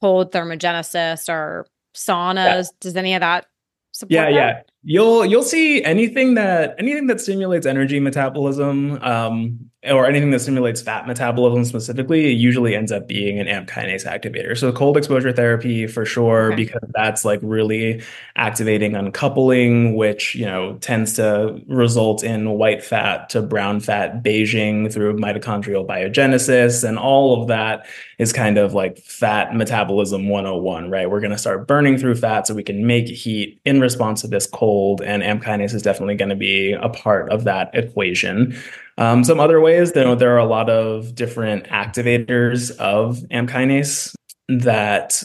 cold 0.00 0.32
thermogenesis 0.32 1.28
or 1.28 1.66
saunas. 1.94 2.36
Yeah. 2.36 2.62
Does 2.80 2.96
any 2.96 3.14
of 3.14 3.20
that 3.20 3.46
support? 3.92 4.12
Yeah, 4.12 4.24
that? 4.24 4.32
yeah 4.32 4.62
you'll 4.88 5.26
you'll 5.26 5.42
see 5.42 5.82
anything 5.82 6.34
that 6.34 6.76
anything 6.78 7.08
that 7.08 7.20
stimulates 7.20 7.66
energy 7.66 7.98
metabolism 7.98 9.02
um, 9.02 9.58
or 9.82 10.06
anything 10.06 10.30
that 10.30 10.38
stimulates 10.38 10.80
fat 10.80 11.08
metabolism 11.08 11.64
specifically 11.64 12.30
usually 12.30 12.76
ends 12.76 12.92
up 12.92 13.08
being 13.08 13.40
an 13.40 13.48
amp 13.48 13.68
kinase 13.68 14.06
activator 14.06 14.56
so 14.56 14.70
cold 14.70 14.96
exposure 14.96 15.32
therapy 15.32 15.88
for 15.88 16.04
sure 16.06 16.52
okay. 16.52 16.64
because 16.64 16.88
that's 16.94 17.24
like 17.24 17.40
really 17.42 18.00
activating 18.36 18.94
uncoupling 18.94 19.96
which 19.96 20.36
you 20.36 20.46
know 20.46 20.78
tends 20.78 21.14
to 21.14 21.60
result 21.66 22.22
in 22.22 22.50
white 22.50 22.82
fat 22.82 23.28
to 23.28 23.42
brown 23.42 23.80
fat 23.80 24.22
beiging 24.22 24.88
through 24.92 25.16
mitochondrial 25.16 25.84
biogenesis 25.84 26.88
and 26.88 26.96
all 26.96 27.42
of 27.42 27.48
that 27.48 27.86
is 28.18 28.32
kind 28.32 28.56
of 28.56 28.72
like 28.72 28.98
fat 28.98 29.52
metabolism 29.52 30.28
101 30.28 30.90
right 30.90 31.10
we're 31.10 31.20
going 31.20 31.32
to 31.32 31.38
start 31.38 31.66
burning 31.66 31.98
through 31.98 32.14
fat 32.14 32.46
so 32.46 32.54
we 32.54 32.62
can 32.62 32.86
make 32.86 33.08
heat 33.08 33.60
in 33.64 33.80
response 33.80 34.20
to 34.20 34.28
this 34.28 34.46
cold 34.46 34.75
and 35.04 35.22
AMP 35.22 35.42
kinase 35.42 35.74
is 35.74 35.82
definitely 35.82 36.14
going 36.14 36.28
to 36.28 36.36
be 36.36 36.72
a 36.72 36.88
part 36.88 37.30
of 37.30 37.44
that 37.44 37.70
equation. 37.74 38.56
Um, 38.98 39.24
some 39.24 39.40
other 39.40 39.60
ways, 39.60 39.92
there, 39.92 40.14
there 40.14 40.34
are 40.34 40.38
a 40.38 40.46
lot 40.46 40.70
of 40.70 41.14
different 41.14 41.64
activators 41.64 42.76
of 42.78 43.24
AMP 43.30 43.50
kinase 43.50 44.14
that 44.48 45.22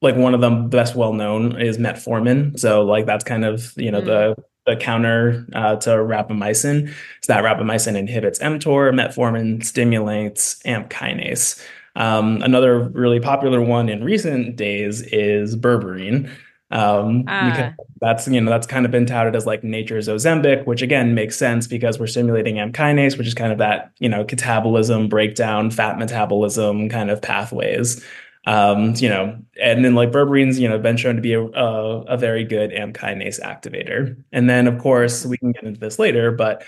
like 0.00 0.16
one 0.16 0.34
of 0.34 0.40
them 0.40 0.68
best 0.68 0.94
well 0.94 1.12
known 1.12 1.60
is 1.60 1.78
metformin. 1.78 2.58
So 2.58 2.82
like 2.82 3.06
that's 3.06 3.24
kind 3.24 3.44
of 3.44 3.72
you 3.76 3.90
know 3.90 4.02
mm. 4.02 4.06
the 4.06 4.36
the 4.66 4.76
counter 4.76 5.46
uh, 5.54 5.76
to 5.76 5.90
rapamycin. 5.90 6.88
So 7.22 7.32
that 7.32 7.44
rapamycin 7.44 7.96
inhibits 7.96 8.38
mTOR, 8.38 8.92
metformin 8.92 9.64
stimulates 9.64 10.60
AMP 10.64 10.90
kinase. 10.90 11.60
Um, 11.94 12.42
another 12.42 12.88
really 12.88 13.20
popular 13.20 13.60
one 13.60 13.88
in 13.88 14.04
recent 14.04 14.56
days 14.56 15.02
is 15.02 15.56
berberine. 15.56 16.30
Um, 16.72 17.24
uh. 17.28 17.70
that's 18.00 18.26
you 18.26 18.40
know 18.40 18.50
that's 18.50 18.66
kind 18.66 18.86
of 18.86 18.90
been 18.90 19.04
touted 19.06 19.36
as 19.36 19.46
like 19.46 19.62
nature's 19.62 20.08
Ozempic, 20.08 20.66
which 20.66 20.82
again 20.82 21.14
makes 21.14 21.36
sense 21.36 21.66
because 21.66 21.98
we're 21.98 22.06
stimulating 22.06 22.58
AMP 22.58 22.74
kinase, 22.74 23.18
which 23.18 23.26
is 23.26 23.34
kind 23.34 23.52
of 23.52 23.58
that 23.58 23.92
you 23.98 24.08
know 24.08 24.24
catabolism 24.24 25.08
breakdown, 25.08 25.70
fat 25.70 25.98
metabolism 25.98 26.88
kind 26.88 27.10
of 27.10 27.20
pathways. 27.20 28.04
Um, 28.44 28.94
you 28.96 29.08
know, 29.08 29.38
and 29.62 29.84
then 29.84 29.94
like 29.94 30.10
berberines, 30.10 30.58
you 30.58 30.68
know, 30.68 30.76
been 30.76 30.96
shown 30.96 31.14
to 31.14 31.22
be 31.22 31.34
a, 31.34 31.44
a, 31.44 32.00
a 32.02 32.16
very 32.16 32.42
good 32.42 32.72
AMP 32.72 32.96
kinase 32.96 33.40
activator. 33.40 34.20
And 34.32 34.50
then 34.50 34.66
of 34.66 34.78
course 34.80 35.24
we 35.24 35.38
can 35.38 35.52
get 35.52 35.62
into 35.62 35.78
this 35.78 36.00
later, 36.00 36.32
but 36.32 36.64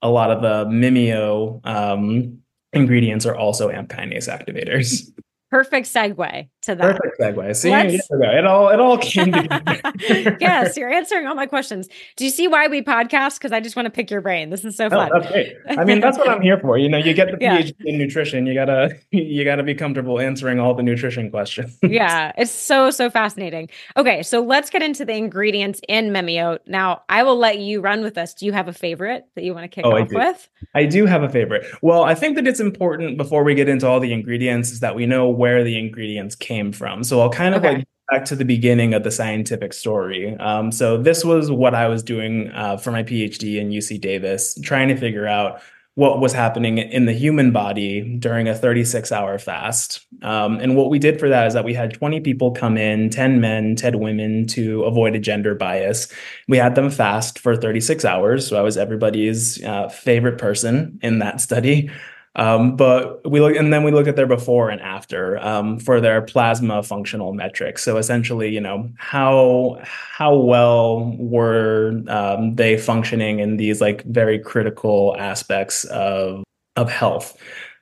a 0.00 0.08
lot 0.08 0.30
of 0.30 0.40
the 0.40 0.64
Mimio 0.70 1.60
um, 1.66 2.38
ingredients 2.72 3.26
are 3.26 3.36
also 3.36 3.68
AMP 3.68 3.90
kinase 3.90 4.26
activators. 4.26 5.10
Perfect 5.50 5.86
segue 5.86 6.48
to 6.68 6.74
that. 6.76 6.96
Perfect 6.96 7.20
segue. 7.20 7.56
See, 7.56 7.72
it 7.72 8.46
all 8.46 8.68
it 8.68 8.80
all 8.80 8.98
came 8.98 9.32
together. 9.32 10.36
yes, 10.40 10.76
you're 10.76 10.90
answering 10.90 11.26
all 11.26 11.34
my 11.34 11.46
questions. 11.46 11.88
Do 12.16 12.24
you 12.24 12.30
see 12.30 12.46
why 12.46 12.68
we 12.68 12.82
podcast? 12.82 13.38
Because 13.38 13.52
I 13.52 13.60
just 13.60 13.76
want 13.76 13.86
to 13.86 13.90
pick 13.90 14.10
your 14.10 14.20
brain. 14.20 14.50
This 14.50 14.64
is 14.64 14.76
so 14.76 14.86
oh, 14.86 14.90
fun. 14.90 15.10
Oh, 15.14 15.20
great. 15.20 15.56
I 15.68 15.84
mean, 15.84 16.00
that's 16.00 16.18
what 16.18 16.28
I'm 16.28 16.42
here 16.42 16.58
for. 16.58 16.78
You 16.78 16.88
know, 16.88 16.98
you 16.98 17.14
get 17.14 17.30
the 17.30 17.38
yeah. 17.40 17.60
PhD 17.60 17.74
in 17.80 17.98
nutrition. 17.98 18.46
You 18.46 18.54
gotta 18.54 18.96
you 19.10 19.44
gotta 19.44 19.62
be 19.62 19.74
comfortable 19.74 20.20
answering 20.20 20.60
all 20.60 20.74
the 20.74 20.82
nutrition 20.82 21.30
questions. 21.30 21.78
yeah, 21.82 22.32
it's 22.36 22.50
so 22.50 22.90
so 22.90 23.10
fascinating. 23.10 23.68
Okay, 23.96 24.22
so 24.22 24.40
let's 24.40 24.70
get 24.70 24.82
into 24.82 25.04
the 25.04 25.14
ingredients 25.14 25.80
in 25.88 26.10
Mimio. 26.10 26.58
Now, 26.66 27.02
I 27.08 27.22
will 27.22 27.36
let 27.36 27.58
you 27.58 27.80
run 27.80 28.02
with 28.02 28.18
us. 28.18 28.34
Do 28.34 28.46
you 28.46 28.52
have 28.52 28.68
a 28.68 28.72
favorite 28.72 29.26
that 29.34 29.44
you 29.44 29.54
want 29.54 29.64
to 29.64 29.68
kick 29.68 29.84
oh, 29.86 29.96
off 29.96 30.08
I 30.12 30.14
with? 30.14 30.48
I 30.74 30.84
do 30.84 31.06
have 31.06 31.22
a 31.22 31.28
favorite. 31.28 31.66
Well, 31.82 32.04
I 32.04 32.14
think 32.14 32.36
that 32.36 32.46
it's 32.46 32.60
important 32.60 33.16
before 33.16 33.42
we 33.42 33.54
get 33.54 33.68
into 33.68 33.86
all 33.86 34.00
the 34.00 34.12
ingredients 34.12 34.70
is 34.70 34.80
that 34.80 34.94
we 34.94 35.06
know 35.06 35.28
where 35.28 35.64
the 35.64 35.78
ingredients 35.78 36.34
came 36.34 36.57
from. 36.72 37.04
So 37.04 37.20
I'll 37.20 37.30
kind 37.30 37.54
of 37.54 37.64
okay. 37.64 37.76
like 37.76 37.88
back 38.10 38.24
to 38.26 38.36
the 38.36 38.44
beginning 38.44 38.94
of 38.94 39.04
the 39.04 39.10
scientific 39.10 39.72
story. 39.72 40.34
Um, 40.36 40.72
so 40.72 40.96
this 40.96 41.24
was 41.24 41.50
what 41.50 41.74
I 41.74 41.88
was 41.88 42.02
doing 42.02 42.50
uh, 42.50 42.76
for 42.76 42.90
my 42.90 43.02
PhD 43.02 43.56
in 43.56 43.70
UC 43.70 44.00
Davis, 44.00 44.58
trying 44.62 44.88
to 44.88 44.96
figure 44.96 45.26
out 45.26 45.60
what 45.98 46.20
was 46.20 46.32
happening 46.32 46.78
in 46.78 47.06
the 47.06 47.12
human 47.12 47.50
body 47.50 48.16
during 48.20 48.46
a 48.46 48.54
36 48.54 49.10
hour 49.10 49.36
fast. 49.36 50.06
Um, 50.22 50.60
and 50.60 50.76
what 50.76 50.90
we 50.90 51.00
did 51.00 51.18
for 51.18 51.28
that 51.28 51.48
is 51.48 51.54
that 51.54 51.64
we 51.64 51.74
had 51.74 51.92
20 51.92 52.20
people 52.20 52.52
come 52.52 52.78
in, 52.78 53.10
10 53.10 53.40
men, 53.40 53.74
10 53.74 53.98
women 53.98 54.46
to 54.46 54.84
avoid 54.84 55.16
a 55.16 55.18
gender 55.18 55.56
bias. 55.56 56.06
We 56.46 56.56
had 56.56 56.76
them 56.76 56.88
fast 56.88 57.40
for 57.40 57.56
36 57.56 58.04
hours. 58.04 58.46
So 58.46 58.56
I 58.56 58.60
was 58.62 58.76
everybody's 58.76 59.60
uh, 59.64 59.88
favorite 59.88 60.38
person 60.38 61.00
in 61.02 61.18
that 61.18 61.40
study. 61.40 61.90
Um, 62.36 62.76
but 62.76 63.28
we 63.28 63.40
look, 63.40 63.56
and 63.56 63.72
then 63.72 63.82
we 63.82 63.90
look 63.90 64.06
at 64.06 64.16
their 64.16 64.26
before 64.26 64.70
and 64.70 64.80
after 64.80 65.38
um, 65.38 65.78
for 65.78 66.00
their 66.00 66.22
plasma 66.22 66.82
functional 66.82 67.32
metrics. 67.32 67.82
So 67.82 67.96
essentially, 67.96 68.50
you 68.50 68.60
know, 68.60 68.90
how 68.96 69.80
how 69.82 70.36
well 70.36 71.16
were 71.18 72.02
um, 72.08 72.54
they 72.54 72.76
functioning 72.76 73.40
in 73.40 73.56
these 73.56 73.80
like 73.80 74.04
very 74.04 74.38
critical 74.38 75.16
aspects 75.18 75.84
of 75.84 76.44
of 76.76 76.90
health? 76.90 77.36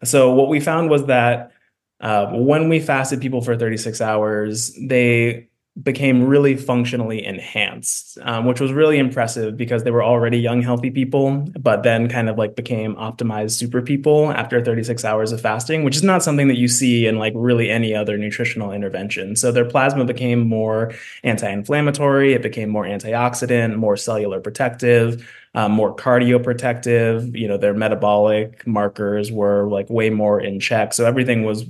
So 0.05 0.33
what 0.33 0.49
we 0.49 0.61
found 0.61 0.91
was 0.91 1.07
that 1.07 1.53
uh, 2.01 2.27
when 2.33 2.69
we 2.69 2.81
fasted 2.81 3.21
people 3.21 3.41
for 3.41 3.57
36 3.57 4.01
hours, 4.01 4.77
they 4.81 5.49
became 5.83 6.27
really 6.27 6.57
functionally 6.57 7.25
enhanced, 7.25 8.17
um, 8.23 8.47
which 8.47 8.61
was 8.61 8.73
really 8.73 8.99
impressive 8.99 9.57
because 9.57 9.85
they 9.85 9.91
were 9.91 10.03
already 10.03 10.39
young, 10.39 10.63
healthy 10.63 10.91
people, 10.91 11.47
but 11.59 11.83
then 11.83 12.09
kind 12.09 12.31
of 12.31 12.39
like 12.39 12.57
became 12.57 12.95
optimized 12.97 13.53
super 13.53 13.83
people 13.83 14.33
after 14.33 14.65
36 14.65 15.05
hours 15.05 15.33
of 15.33 15.41
fasting, 15.41 15.85
which 15.85 15.97
is 15.97 16.03
not 16.03 16.23
something 16.23 16.49
that 16.49 16.57
you 16.57 16.67
see 16.67 17.07
in 17.07 17.19
like 17.19 17.35
really 17.37 17.69
any 17.69 17.95
other 17.95 18.17
nutritional 18.17 18.73
intervention. 18.73 19.37
So 19.37 19.53
their 19.53 19.67
plasma 19.67 20.07
became 20.07 20.49
more 20.49 20.95
anti 21.23 21.51
inflammatory, 21.51 22.33
it 22.33 22.43
became 22.43 22.71
more 22.71 22.85
antioxidant, 22.85 23.77
more 23.77 23.97
cellular 23.97 24.41
protective. 24.41 25.27
Um, 25.55 25.73
more 25.73 25.97
cardioprotective, 25.97 27.35
you 27.35 27.49
know, 27.49 27.57
their 27.57 27.73
metabolic 27.73 28.67
markers 28.67 29.33
were 29.33 29.67
like 29.71 29.89
way 29.89 30.11
more 30.11 30.39
in 30.39 30.61
check. 30.61 30.93
So 30.93 31.07
everything 31.07 31.45
was 31.45 31.65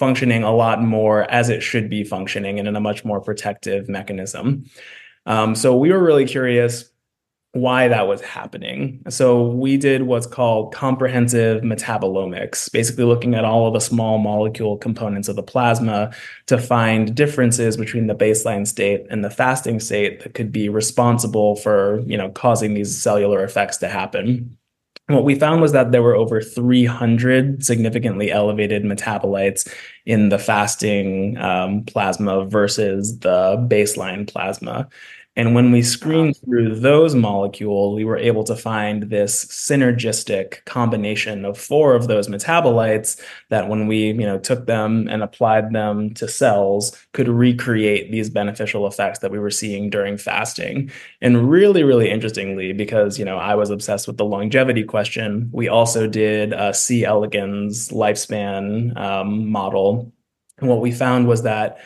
functioning 0.00 0.42
a 0.42 0.52
lot 0.52 0.82
more 0.82 1.30
as 1.30 1.50
it 1.50 1.62
should 1.62 1.90
be 1.90 2.02
functioning 2.02 2.58
and 2.58 2.66
in 2.66 2.74
a 2.74 2.80
much 2.80 3.04
more 3.04 3.20
protective 3.20 3.86
mechanism. 3.86 4.64
Um, 5.26 5.54
so 5.54 5.76
we 5.76 5.92
were 5.92 6.02
really 6.02 6.24
curious 6.24 6.90
why 7.52 7.88
that 7.88 8.08
was 8.08 8.22
happening. 8.22 9.02
So 9.10 9.48
we 9.48 9.76
did 9.76 10.04
what's 10.04 10.26
called 10.26 10.72
comprehensive 10.72 11.62
metabolomics, 11.62 12.72
basically 12.72 13.04
looking 13.04 13.34
at 13.34 13.44
all 13.44 13.66
of 13.66 13.74
the 13.74 13.80
small 13.80 14.16
molecule 14.18 14.78
components 14.78 15.28
of 15.28 15.36
the 15.36 15.42
plasma 15.42 16.14
to 16.46 16.56
find 16.56 17.14
differences 17.14 17.76
between 17.76 18.06
the 18.06 18.14
baseline 18.14 18.66
state 18.66 19.04
and 19.10 19.22
the 19.22 19.30
fasting 19.30 19.80
state 19.80 20.22
that 20.22 20.32
could 20.32 20.50
be 20.50 20.70
responsible 20.70 21.56
for, 21.56 22.00
you 22.06 22.16
know, 22.16 22.30
causing 22.30 22.72
these 22.72 22.96
cellular 22.96 23.44
effects 23.44 23.76
to 23.78 23.88
happen 23.88 24.56
what 25.14 25.24
we 25.24 25.34
found 25.34 25.60
was 25.60 25.72
that 25.72 25.92
there 25.92 26.02
were 26.02 26.14
over 26.14 26.40
300 26.40 27.64
significantly 27.64 28.30
elevated 28.30 28.82
metabolites 28.82 29.70
in 30.06 30.28
the 30.28 30.38
fasting 30.38 31.36
um, 31.38 31.84
plasma 31.84 32.44
versus 32.44 33.18
the 33.20 33.56
baseline 33.68 34.30
plasma. 34.30 34.88
And 35.40 35.54
when 35.54 35.72
we 35.72 35.80
screened 35.80 36.36
through 36.44 36.80
those 36.80 37.14
molecules, 37.14 37.96
we 37.96 38.04
were 38.04 38.18
able 38.18 38.44
to 38.44 38.54
find 38.54 39.04
this 39.04 39.46
synergistic 39.46 40.62
combination 40.66 41.46
of 41.46 41.56
four 41.56 41.94
of 41.94 42.08
those 42.08 42.28
metabolites 42.28 43.18
that 43.48 43.66
when 43.66 43.86
we, 43.86 44.08
you 44.08 44.26
know, 44.26 44.38
took 44.38 44.66
them 44.66 45.08
and 45.08 45.22
applied 45.22 45.72
them 45.72 46.12
to 46.12 46.28
cells 46.28 46.94
could 47.14 47.26
recreate 47.26 48.12
these 48.12 48.28
beneficial 48.28 48.86
effects 48.86 49.20
that 49.20 49.30
we 49.30 49.38
were 49.38 49.50
seeing 49.50 49.88
during 49.88 50.18
fasting. 50.18 50.90
And 51.22 51.50
really, 51.50 51.84
really 51.84 52.10
interestingly, 52.10 52.74
because, 52.74 53.18
you 53.18 53.24
know, 53.24 53.38
I 53.38 53.54
was 53.54 53.70
obsessed 53.70 54.06
with 54.06 54.18
the 54.18 54.26
longevity 54.26 54.84
question, 54.84 55.48
we 55.54 55.68
also 55.68 56.06
did 56.06 56.52
a 56.52 56.74
C. 56.74 57.06
elegans 57.06 57.88
lifespan 57.88 58.94
um, 58.98 59.48
model. 59.48 60.12
And 60.58 60.68
what 60.68 60.82
we 60.82 60.92
found 60.92 61.26
was 61.28 61.44
that 61.44 61.78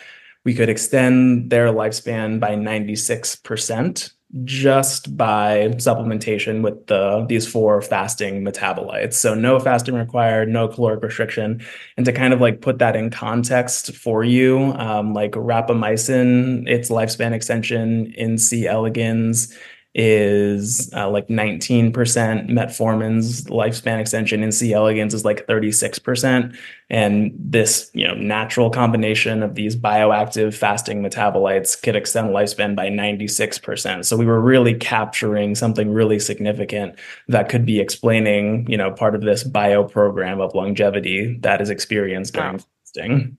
we 0.45 0.55
could 0.55 0.69
extend 0.69 1.51
their 1.51 1.69
lifespan 1.69 2.39
by 2.39 2.55
96% 2.55 4.13
just 4.43 5.17
by 5.17 5.69
supplementation 5.77 6.63
with 6.63 6.87
the 6.89 7.25
these 7.29 7.47
four 7.47 7.81
fasting 7.81 8.45
metabolites. 8.45 9.15
So 9.15 9.35
no 9.35 9.61
fasting 9.61 9.95
required, 9.95 10.49
no 10.49 10.67
caloric 10.67 11.05
restriction. 11.05 11.65
And 11.97 12.05
to 12.07 12.13
kind 12.13 12.33
of 12.33 12.41
like 12.41 12.61
put 12.61 12.79
that 12.81 12.97
in 12.97 13.11
context 13.11 13.95
for 13.95 14.25
you, 14.25 14.73
um, 14.77 15.15
like 15.15 15.33
rapamycin, 15.33 16.69
its 16.69 16.91
lifespan 16.91 17.33
extension 17.33 18.13
in 18.15 18.39
C. 18.39 18.67
elegans 18.67 19.57
is 19.95 20.93
uh, 20.93 21.09
like 21.09 21.29
19%. 21.29 21.93
Metformin's 21.93 23.45
lifespan 23.45 24.01
extension 24.01 24.43
in 24.43 24.51
C. 24.51 24.73
elegans 24.73 25.15
is 25.15 25.25
like 25.25 25.47
36%. 25.47 26.57
And 26.91 27.33
this, 27.39 27.91
you 27.95 28.07
know, 28.07 28.15
natural 28.15 28.71
combination 28.71 29.43
of 29.43 29.55
these 29.55 29.77
bioactive 29.77 30.53
fasting 30.55 31.01
metabolites 31.01 31.81
could 31.81 31.95
extend 31.95 32.31
lifespan 32.31 32.75
by 32.75 32.89
96%. 32.89 34.05
So 34.05 34.17
we 34.17 34.27
were 34.27 34.41
really 34.41 34.75
capturing 34.75 35.55
something 35.55 35.93
really 35.93 36.19
significant 36.19 36.99
that 37.29 37.49
could 37.49 37.65
be 37.65 37.79
explaining, 37.79 38.69
you 38.69 38.77
know, 38.77 38.91
part 38.91 39.15
of 39.15 39.23
this 39.23 39.45
bio 39.45 39.85
program 39.85 40.41
of 40.41 40.55
longevity 40.55 41.39
that 41.43 41.61
is 41.61 41.71
experienced 41.71 42.35
during 42.35 42.55
wow. 42.55 42.65
fasting. 42.83 43.39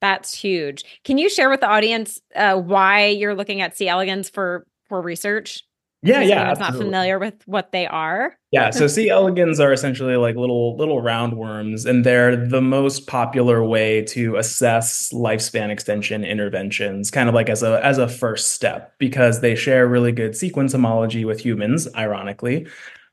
That's 0.00 0.34
huge. 0.34 0.84
Can 1.02 1.18
you 1.18 1.28
share 1.28 1.50
with 1.50 1.60
the 1.60 1.68
audience 1.68 2.20
uh, 2.36 2.56
why 2.56 3.06
you're 3.06 3.34
looking 3.34 3.60
at 3.60 3.76
C. 3.76 3.88
elegans 3.88 4.28
for 4.28 4.66
for 4.88 5.00
research? 5.00 5.65
Yeah, 6.02 6.20
yeah. 6.20 6.50
It's 6.50 6.60
not 6.60 6.74
familiar 6.74 7.18
with 7.18 7.34
what 7.46 7.72
they 7.72 7.86
are. 7.86 8.36
Yeah, 8.52 8.70
so 8.70 8.86
C. 8.86 9.08
elegans 9.08 9.58
are 9.58 9.72
essentially 9.72 10.16
like 10.16 10.36
little 10.36 10.76
little 10.76 11.02
roundworms, 11.02 11.84
and 11.84 12.04
they're 12.04 12.36
the 12.36 12.60
most 12.62 13.06
popular 13.06 13.64
way 13.64 14.02
to 14.06 14.36
assess 14.36 15.12
lifespan 15.12 15.70
extension 15.70 16.24
interventions, 16.24 17.10
kind 17.10 17.28
of 17.28 17.34
like 17.34 17.48
as 17.48 17.62
a 17.62 17.84
as 17.84 17.98
a 17.98 18.08
first 18.08 18.52
step, 18.52 18.92
because 18.98 19.40
they 19.40 19.54
share 19.54 19.88
really 19.88 20.12
good 20.12 20.36
sequence 20.36 20.72
homology 20.72 21.24
with 21.24 21.40
humans, 21.40 21.88
ironically. 21.96 22.66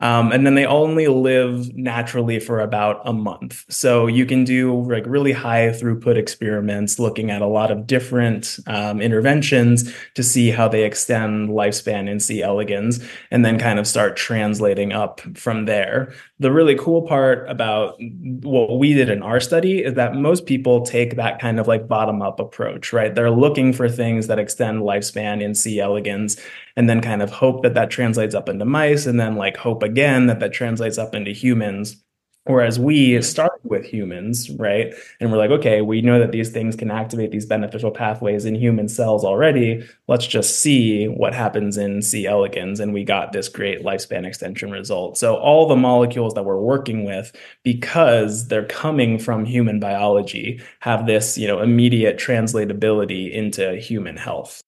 Um, 0.03 0.33
and 0.33 0.45
then 0.45 0.55
they 0.55 0.65
only 0.65 1.07
live 1.07 1.73
naturally 1.77 2.37
for 2.37 2.59
about 2.59 3.01
a 3.05 3.13
month. 3.13 3.63
So 3.69 4.05
you 4.07 4.25
can 4.25 4.43
do 4.43 4.83
like 4.83 5.05
really 5.07 5.31
high 5.31 5.69
throughput 5.69 6.17
experiments 6.17 6.99
looking 6.99 7.31
at 7.31 7.41
a 7.41 7.47
lot 7.47 7.71
of 7.71 7.87
different 7.87 8.59
um, 8.67 8.99
interventions 8.99 9.93
to 10.15 10.21
see 10.21 10.51
how 10.51 10.67
they 10.67 10.83
extend 10.83 11.47
lifespan 11.47 12.09
in 12.09 12.19
C. 12.19 12.43
elegans 12.43 13.01
and 13.31 13.45
then 13.45 13.57
kind 13.57 13.79
of 13.79 13.87
start 13.87 14.17
translating 14.17 14.91
up 14.91 15.21
from 15.37 15.67
there. 15.67 16.13
The 16.37 16.51
really 16.51 16.75
cool 16.75 17.03
part 17.03 17.49
about 17.49 17.95
what 18.41 18.77
we 18.77 18.93
did 18.93 19.07
in 19.07 19.23
our 19.23 19.39
study 19.39 19.85
is 19.85 19.93
that 19.93 20.15
most 20.15 20.45
people 20.45 20.81
take 20.81 21.15
that 21.15 21.39
kind 21.39 21.61
of 21.61 21.69
like 21.69 21.87
bottom 21.87 22.21
up 22.21 22.41
approach, 22.41 22.91
right? 22.91 23.15
They're 23.15 23.31
looking 23.31 23.71
for 23.71 23.87
things 23.87 24.27
that 24.27 24.37
extend 24.37 24.81
lifespan 24.81 25.41
in 25.41 25.55
C. 25.55 25.79
elegans 25.79 26.37
and 26.75 26.89
then 26.89 26.99
kind 26.99 27.21
of 27.21 27.29
hope 27.29 27.61
that 27.63 27.75
that 27.75 27.89
translates 27.89 28.35
up 28.35 28.49
into 28.49 28.65
mice 28.65 29.05
and 29.05 29.17
then 29.17 29.37
like 29.37 29.55
hope 29.55 29.81
again 29.81 29.92
that 30.27 30.39
that 30.39 30.53
translates 30.53 30.97
up 30.97 31.15
into 31.15 31.31
humans 31.31 32.03
Whereas 32.45 32.77
we 32.77 33.21
start 33.21 33.61
with 33.63 33.85
humans, 33.85 34.49
right? 34.49 34.93
And 35.21 35.31
we're 35.31 35.37
like, 35.37 35.51
okay, 35.51 35.81
we 35.81 36.01
know 36.01 36.19
that 36.19 36.33
these 36.33 36.49
things 36.49 36.75
can 36.75 36.91
activate 36.91 37.31
these 37.31 37.45
beneficial 37.45 37.89
pathways 37.89 38.43
in 38.43 38.53
human 38.53 38.89
cells 38.89 39.23
already. 39.23 39.87
Let's 40.09 40.27
just 40.27 40.59
see 40.59 41.05
what 41.05 41.33
happens 41.33 41.77
in 41.77 42.01
C. 42.01 42.27
elegans. 42.27 42.81
And 42.81 42.93
we 42.93 43.05
got 43.05 43.31
this 43.31 43.47
great 43.47 43.85
lifespan 43.85 44.25
extension 44.25 44.71
result. 44.71 45.17
So 45.17 45.35
all 45.37 45.69
the 45.69 45.77
molecules 45.77 46.33
that 46.33 46.43
we're 46.43 46.59
working 46.59 47.05
with, 47.05 47.33
because 47.63 48.49
they're 48.49 48.65
coming 48.65 49.19
from 49.19 49.45
human 49.45 49.79
biology, 49.79 50.61
have 50.81 51.05
this, 51.05 51.37
you 51.37 51.47
know, 51.47 51.61
immediate 51.61 52.17
translatability 52.17 53.31
into 53.31 53.77
human 53.77 54.17
health. 54.17 54.61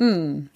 Hmm. 0.00 0.46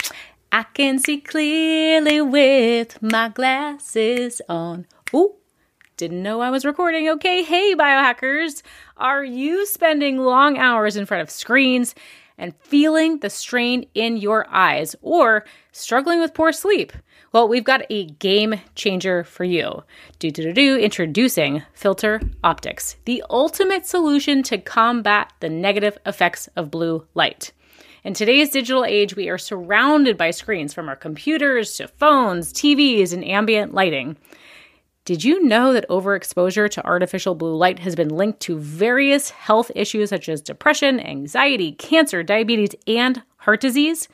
I 0.55 0.63
can 0.63 1.01
see 1.01 1.21
clearly 1.21 2.21
with 2.21 3.03
my 3.03 3.29
glasses 3.29 4.41
on. 4.49 4.87
Ooh, 5.13 5.35
didn't 5.97 6.23
know 6.23 6.43
I 6.43 6.51
was 6.51 6.65
recording. 6.65 7.09
Okay, 7.09 7.43
hey 7.43 7.75
biohackers. 7.75 8.63
Are 8.97 9.25
you 9.25 9.67
spending 9.67 10.19
long 10.19 10.57
hours 10.57 10.95
in 10.95 11.07
front 11.07 11.23
of 11.23 11.29
screens 11.29 11.97
and 12.39 12.55
feeling 12.61 13.19
the 13.19 13.31
strain 13.31 13.87
in 13.95 14.17
your 14.17 14.47
eyes 14.49 14.95
or 15.03 15.45
struggling 15.73 16.21
with 16.21 16.35
poor 16.35 16.53
sleep? 16.53 16.93
Well, 17.33 17.49
we've 17.49 17.65
got 17.65 17.83
a 17.91 18.07
game 18.07 18.61
changer 18.77 19.25
for 19.25 19.43
you. 19.43 19.83
Do 20.21 20.31
do 20.31 20.45
do 20.45 20.53
do 20.53 20.77
introducing 20.79 21.65
Filter 21.73 22.21
Optix, 22.45 22.95
the 23.07 23.25
ultimate 23.29 23.87
solution 23.87 24.45
to 24.45 24.59
combat 24.59 25.33
the 25.41 25.51
negative 25.51 25.99
effects 26.07 26.49
of 26.55 26.71
blue 26.71 27.09
light. 27.15 27.51
In 28.05 28.13
today's 28.13 28.51
digital 28.51 28.85
age, 28.85 29.17
we 29.17 29.31
are 29.31 29.39
surrounded 29.39 30.19
by 30.19 30.31
screens 30.31 30.75
from 30.75 30.91
our 30.91 30.97
computers 30.97 31.75
to 31.79 31.89
phones, 31.89 32.53
TVs, 32.53 33.15
and 33.15 33.25
ambient 33.25 33.73
lighting. 33.73 34.19
Did 35.07 35.25
you 35.25 35.43
know 35.43 35.73
that 35.73 35.89
overexposure 35.89 36.69
to 36.69 36.85
artificial 36.85 37.35
blue 37.35 37.57
light 37.57 37.79
has 37.79 37.97
been 37.97 38.11
linked 38.11 38.41
to 38.41 38.59
various 38.59 39.31
health 39.31 39.71
issues 39.75 40.11
such 40.11 40.29
as 40.29 40.43
depression, 40.43 41.01
anxiety, 41.01 41.73
cancer, 41.73 42.23
diabetes, 42.23 42.75
and 42.87 43.23
heart 43.39 43.63
disease? 43.63 44.07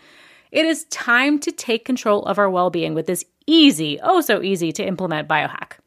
It 0.52 0.66
is 0.66 0.84
time 0.84 1.40
to 1.40 1.50
take 1.50 1.84
control 1.84 2.24
of 2.26 2.38
our 2.38 2.48
well 2.48 2.70
being 2.70 2.94
with 2.94 3.06
this 3.06 3.24
easy, 3.48 3.98
oh 4.04 4.20
so 4.20 4.40
easy 4.40 4.70
to 4.70 4.86
implement 4.86 5.26
biohack. 5.26 5.79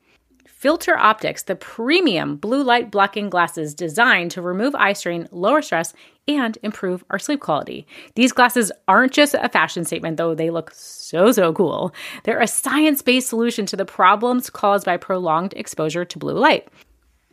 Filter 0.63 0.93
Optix, 0.93 1.43
the 1.43 1.57
premium 1.57 2.37
blue 2.37 2.63
light 2.63 2.89
blocking 2.89 3.29
glasses 3.29 3.73
designed 3.75 4.31
to 4.31 4.41
remove 4.41 4.73
eye 4.75 4.93
strain, 4.93 5.27
lower 5.29 5.61
stress, 5.61 5.93
and 6.25 6.57
improve 6.63 7.03
our 7.09 7.19
sleep 7.19 7.41
quality. 7.41 7.85
These 8.15 8.31
glasses 8.31 8.71
aren't 8.87 9.11
just 9.11 9.33
a 9.33 9.49
fashion 9.49 9.83
statement, 9.83 10.15
though 10.15 10.33
they 10.33 10.51
look 10.51 10.71
so, 10.73 11.33
so 11.33 11.51
cool. 11.51 11.93
They're 12.23 12.39
a 12.39 12.47
science 12.47 13.01
based 13.01 13.27
solution 13.27 13.65
to 13.65 13.75
the 13.75 13.83
problems 13.83 14.49
caused 14.49 14.85
by 14.85 14.95
prolonged 14.95 15.53
exposure 15.57 16.05
to 16.05 16.17
blue 16.17 16.37
light. 16.37 16.69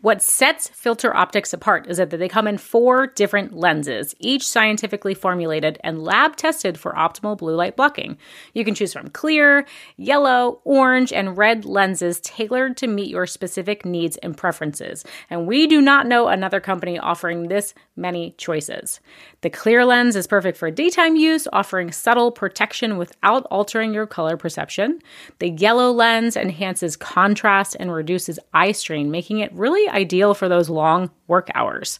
What 0.03 0.23
sets 0.23 0.69
filter 0.69 1.11
optix 1.11 1.53
apart 1.53 1.87
is 1.87 1.99
that 1.99 2.09
they 2.09 2.27
come 2.27 2.49
in 2.49 2.57
four 2.57 3.09
different 3.09 3.53
lenses, 3.53 4.15
each 4.19 4.49
scientifically 4.49 5.13
formulated 5.13 5.79
and 5.85 6.03
lab 6.03 6.37
tested 6.37 6.81
for 6.81 6.95
optimal 6.95 7.37
blue 7.37 7.55
light 7.55 7.77
blocking. 7.77 8.17
You 8.55 8.65
can 8.65 8.75
choose 8.75 8.95
from 8.95 9.11
clear, 9.11 9.67
yellow, 9.99 10.63
orange, 10.65 11.13
and 11.13 11.37
red 11.37 11.67
lenses 11.67 12.19
tailored 12.23 12.79
to 12.79 12.87
meet 12.87 13.11
your 13.11 13.27
specific 13.27 13.85
needs 13.85 14.17
and 14.19 14.35
preferences. 14.35 15.05
And 15.29 15.47
we 15.47 15.67
do 15.67 15.83
not 15.83 16.07
know 16.07 16.29
another 16.29 16.61
company 16.61 16.99
offering 16.99 17.49
this 17.49 17.75
many 17.95 18.35
choices. 18.39 19.01
The 19.43 19.51
clear 19.51 19.85
lens 19.85 20.17
is 20.17 20.27
perfect 20.27 20.57
for 20.57 20.71
daytime 20.71 21.17
use, 21.17 21.47
offering 21.53 21.93
subtle 21.93 22.33
protection 22.33 22.97
without 22.97 23.45
altering 23.51 23.93
your 23.93 24.07
color 24.07 24.39
perception. 24.39 25.01
The 25.41 25.51
yellow 25.51 25.93
lens 25.93 26.39
enhances 26.39 26.97
contrast 26.97 27.77
and 27.79 27.93
reduces 27.93 28.39
eye 28.55 28.73
strain, 28.73 29.11
making 29.11 29.41
it 29.41 29.53
really 29.53 29.90
ideal 29.91 30.35
for 30.35 30.49
those 30.49 30.69
long 30.69 31.11
work 31.27 31.51
hours. 31.55 31.99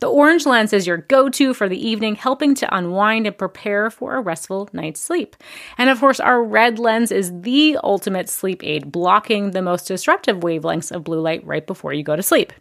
The 0.00 0.06
orange 0.06 0.46
lens 0.46 0.72
is 0.72 0.86
your 0.86 0.98
go 0.98 1.28
to 1.30 1.52
for 1.52 1.68
the 1.68 1.88
evening, 1.88 2.14
helping 2.14 2.54
to 2.56 2.76
unwind 2.76 3.26
and 3.26 3.36
prepare 3.36 3.90
for 3.90 4.14
a 4.14 4.20
restful 4.20 4.68
night's 4.72 5.00
sleep. 5.00 5.36
And 5.76 5.90
of 5.90 5.98
course, 5.98 6.20
our 6.20 6.42
red 6.42 6.78
lens 6.78 7.10
is 7.10 7.32
the 7.40 7.78
ultimate 7.82 8.28
sleep 8.28 8.62
aid, 8.62 8.92
blocking 8.92 9.50
the 9.50 9.62
most 9.62 9.88
disruptive 9.88 10.38
wavelengths 10.38 10.92
of 10.92 11.02
blue 11.02 11.20
light 11.20 11.44
right 11.44 11.66
before 11.66 11.92
you 11.92 12.04
go 12.04 12.14
to 12.14 12.22
sleep. 12.22 12.52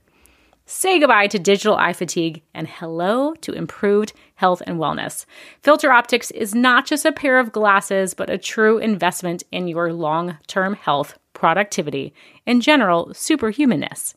Say 0.70 1.00
goodbye 1.00 1.28
to 1.28 1.40
digital 1.40 1.78
eye 1.78 1.94
fatigue 1.94 2.42
and 2.54 2.68
hello 2.68 3.34
to 3.36 3.54
improved 3.54 4.12
health 4.36 4.62
and 4.68 4.78
wellness. 4.78 5.26
Filter 5.62 5.90
Optix 5.90 6.30
is 6.32 6.54
not 6.54 6.86
just 6.86 7.06
a 7.06 7.12
pair 7.14 7.40
of 7.40 7.54
glasses, 7.54 8.14
but 8.14 8.30
a 8.30 8.38
true 8.38 8.78
investment 8.78 9.44
in 9.52 9.70
your 9.70 9.94
long 9.94 10.38
term 10.48 10.74
health, 10.74 11.18
productivity, 11.34 12.14
and 12.46 12.62
general 12.62 13.08
superhumanness. 13.14 14.14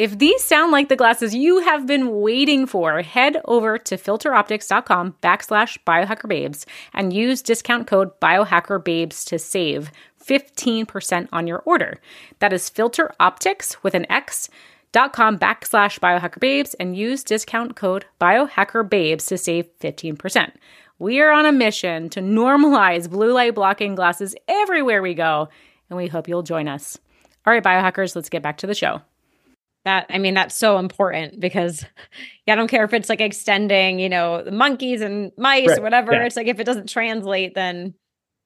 If 0.00 0.18
these 0.18 0.42
sound 0.42 0.72
like 0.72 0.88
the 0.88 0.96
glasses 0.96 1.34
you 1.34 1.58
have 1.58 1.86
been 1.86 2.22
waiting 2.22 2.64
for, 2.64 3.02
head 3.02 3.36
over 3.44 3.76
to 3.76 3.98
filteroptix.com 3.98 5.16
backslash 5.22 5.76
biohackerbabes 5.86 6.64
and 6.94 7.12
use 7.12 7.42
discount 7.42 7.86
code 7.86 8.18
biohackerbabes 8.18 9.26
to 9.26 9.38
save 9.38 9.90
15% 10.24 11.28
on 11.34 11.46
your 11.46 11.58
order. 11.66 12.00
That 12.38 12.54
is 12.54 12.70
Filter 12.70 13.12
Optix 13.20 13.76
with 13.82 13.92
an 13.92 14.10
X 14.10 14.48
dot 14.90 15.12
com 15.12 15.38
backslash 15.38 15.98
biohackerbabes 15.98 16.74
and 16.80 16.96
use 16.96 17.22
discount 17.22 17.76
code 17.76 18.06
biohackerbabes 18.18 19.26
to 19.26 19.36
save 19.36 19.68
15%. 19.80 20.50
We 20.98 21.20
are 21.20 21.30
on 21.30 21.44
a 21.44 21.52
mission 21.52 22.08
to 22.08 22.22
normalize 22.22 23.10
blue 23.10 23.34
light 23.34 23.54
blocking 23.54 23.96
glasses 23.96 24.34
everywhere 24.48 25.02
we 25.02 25.12
go, 25.12 25.50
and 25.90 25.98
we 25.98 26.06
hope 26.06 26.26
you'll 26.26 26.42
join 26.42 26.68
us. 26.68 26.96
All 27.46 27.52
right, 27.52 27.62
biohackers, 27.62 28.16
let's 28.16 28.30
get 28.30 28.42
back 28.42 28.56
to 28.58 28.66
the 28.66 28.74
show. 28.74 29.02
That 29.84 30.06
I 30.10 30.18
mean, 30.18 30.34
that's 30.34 30.54
so 30.54 30.78
important 30.78 31.40
because 31.40 31.84
yeah, 32.46 32.54
I 32.54 32.56
don't 32.56 32.68
care 32.68 32.84
if 32.84 32.92
it's 32.92 33.08
like 33.08 33.20
extending, 33.20 33.98
you 33.98 34.08
know, 34.08 34.42
the 34.42 34.50
monkeys 34.50 35.00
and 35.00 35.32
mice 35.38 35.68
right. 35.68 35.78
or 35.78 35.82
whatever. 35.82 36.12
Yeah. 36.12 36.24
It's 36.24 36.36
like 36.36 36.48
if 36.48 36.60
it 36.60 36.64
doesn't 36.64 36.88
translate, 36.88 37.54
then 37.54 37.94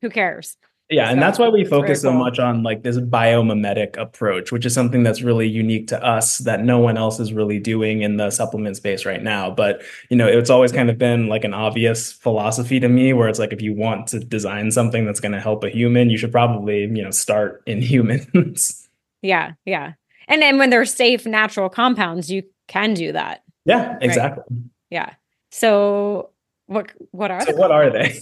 who 0.00 0.10
cares? 0.10 0.56
Yeah, 0.90 1.06
so, 1.06 1.12
and 1.12 1.22
that's 1.22 1.38
why 1.38 1.48
we 1.48 1.64
focus 1.64 2.02
so 2.02 2.12
much 2.12 2.38
on 2.38 2.62
like 2.62 2.82
this 2.82 2.98
biomimetic 2.98 3.96
approach, 3.96 4.52
which 4.52 4.66
is 4.66 4.74
something 4.74 5.02
that's 5.02 5.22
really 5.22 5.48
unique 5.48 5.88
to 5.88 6.04
us 6.04 6.38
that 6.38 6.62
no 6.62 6.78
one 6.78 6.98
else 6.98 7.18
is 7.18 7.32
really 7.32 7.58
doing 7.58 8.02
in 8.02 8.18
the 8.18 8.30
supplement 8.30 8.76
space 8.76 9.06
right 9.06 9.22
now. 9.22 9.50
But 9.50 9.82
you 10.10 10.16
know, 10.16 10.28
it's 10.28 10.50
always 10.50 10.72
kind 10.72 10.90
of 10.90 10.98
been 10.98 11.28
like 11.28 11.42
an 11.44 11.54
obvious 11.54 12.12
philosophy 12.12 12.80
to 12.80 12.88
me 12.88 13.14
where 13.14 13.28
it's 13.28 13.38
like 13.38 13.54
if 13.54 13.62
you 13.62 13.72
want 13.72 14.08
to 14.08 14.20
design 14.20 14.70
something 14.70 15.06
that's 15.06 15.20
going 15.20 15.32
to 15.32 15.40
help 15.40 15.64
a 15.64 15.70
human, 15.70 16.10
you 16.10 16.18
should 16.18 16.32
probably, 16.32 16.82
you 16.82 17.02
know, 17.02 17.10
start 17.10 17.62
in 17.66 17.80
humans. 17.82 18.86
yeah, 19.22 19.52
yeah. 19.64 19.94
And 20.28 20.42
then 20.42 20.58
when 20.58 20.70
they're 20.70 20.84
safe 20.84 21.26
natural 21.26 21.68
compounds, 21.68 22.30
you 22.30 22.42
can 22.68 22.94
do 22.94 23.12
that. 23.12 23.42
Yeah, 23.64 23.96
exactly. 24.00 24.44
Right? 24.50 24.60
Yeah. 24.90 25.14
So 25.50 26.30
what 26.66 26.90
what 27.10 27.30
are 27.30 27.42
so 27.42 27.54
what 27.56 27.70
are 27.70 27.90
they 27.90 28.18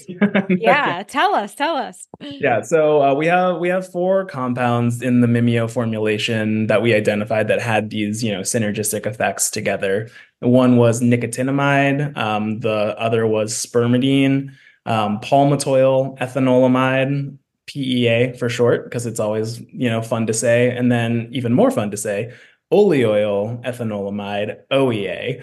yeah 0.48 1.02
tell 1.04 1.32
us 1.34 1.54
tell 1.54 1.76
us 1.76 2.08
yeah 2.20 2.60
so 2.60 3.00
uh, 3.00 3.14
we 3.14 3.26
have 3.26 3.58
we 3.58 3.68
have 3.68 3.88
four 3.88 4.24
compounds 4.24 5.00
in 5.00 5.20
the 5.20 5.28
mimio 5.28 5.70
formulation 5.70 6.66
that 6.66 6.82
we 6.82 6.92
identified 6.92 7.46
that 7.46 7.60
had 7.60 7.90
these 7.90 8.22
you 8.22 8.32
know 8.32 8.40
synergistic 8.40 9.06
effects 9.06 9.48
together 9.48 10.08
one 10.40 10.76
was 10.76 11.00
nicotinamide 11.00 12.16
um, 12.16 12.58
the 12.60 12.98
other 12.98 13.28
was 13.28 13.54
spermidine 13.54 14.50
um, 14.86 15.20
palmitoyl 15.20 16.18
ethanolamide 16.18 17.36
PEA 17.66 18.34
for 18.38 18.48
short, 18.48 18.84
because 18.84 19.06
it's 19.06 19.20
always, 19.20 19.60
you 19.60 19.88
know, 19.88 20.02
fun 20.02 20.26
to 20.26 20.34
say. 20.34 20.70
And 20.70 20.90
then 20.90 21.28
even 21.32 21.52
more 21.52 21.70
fun 21.70 21.90
to 21.90 21.96
say, 21.96 22.32
oleoyl 22.72 23.62
ethanolamide, 23.64 24.60
OEA. 24.72 25.42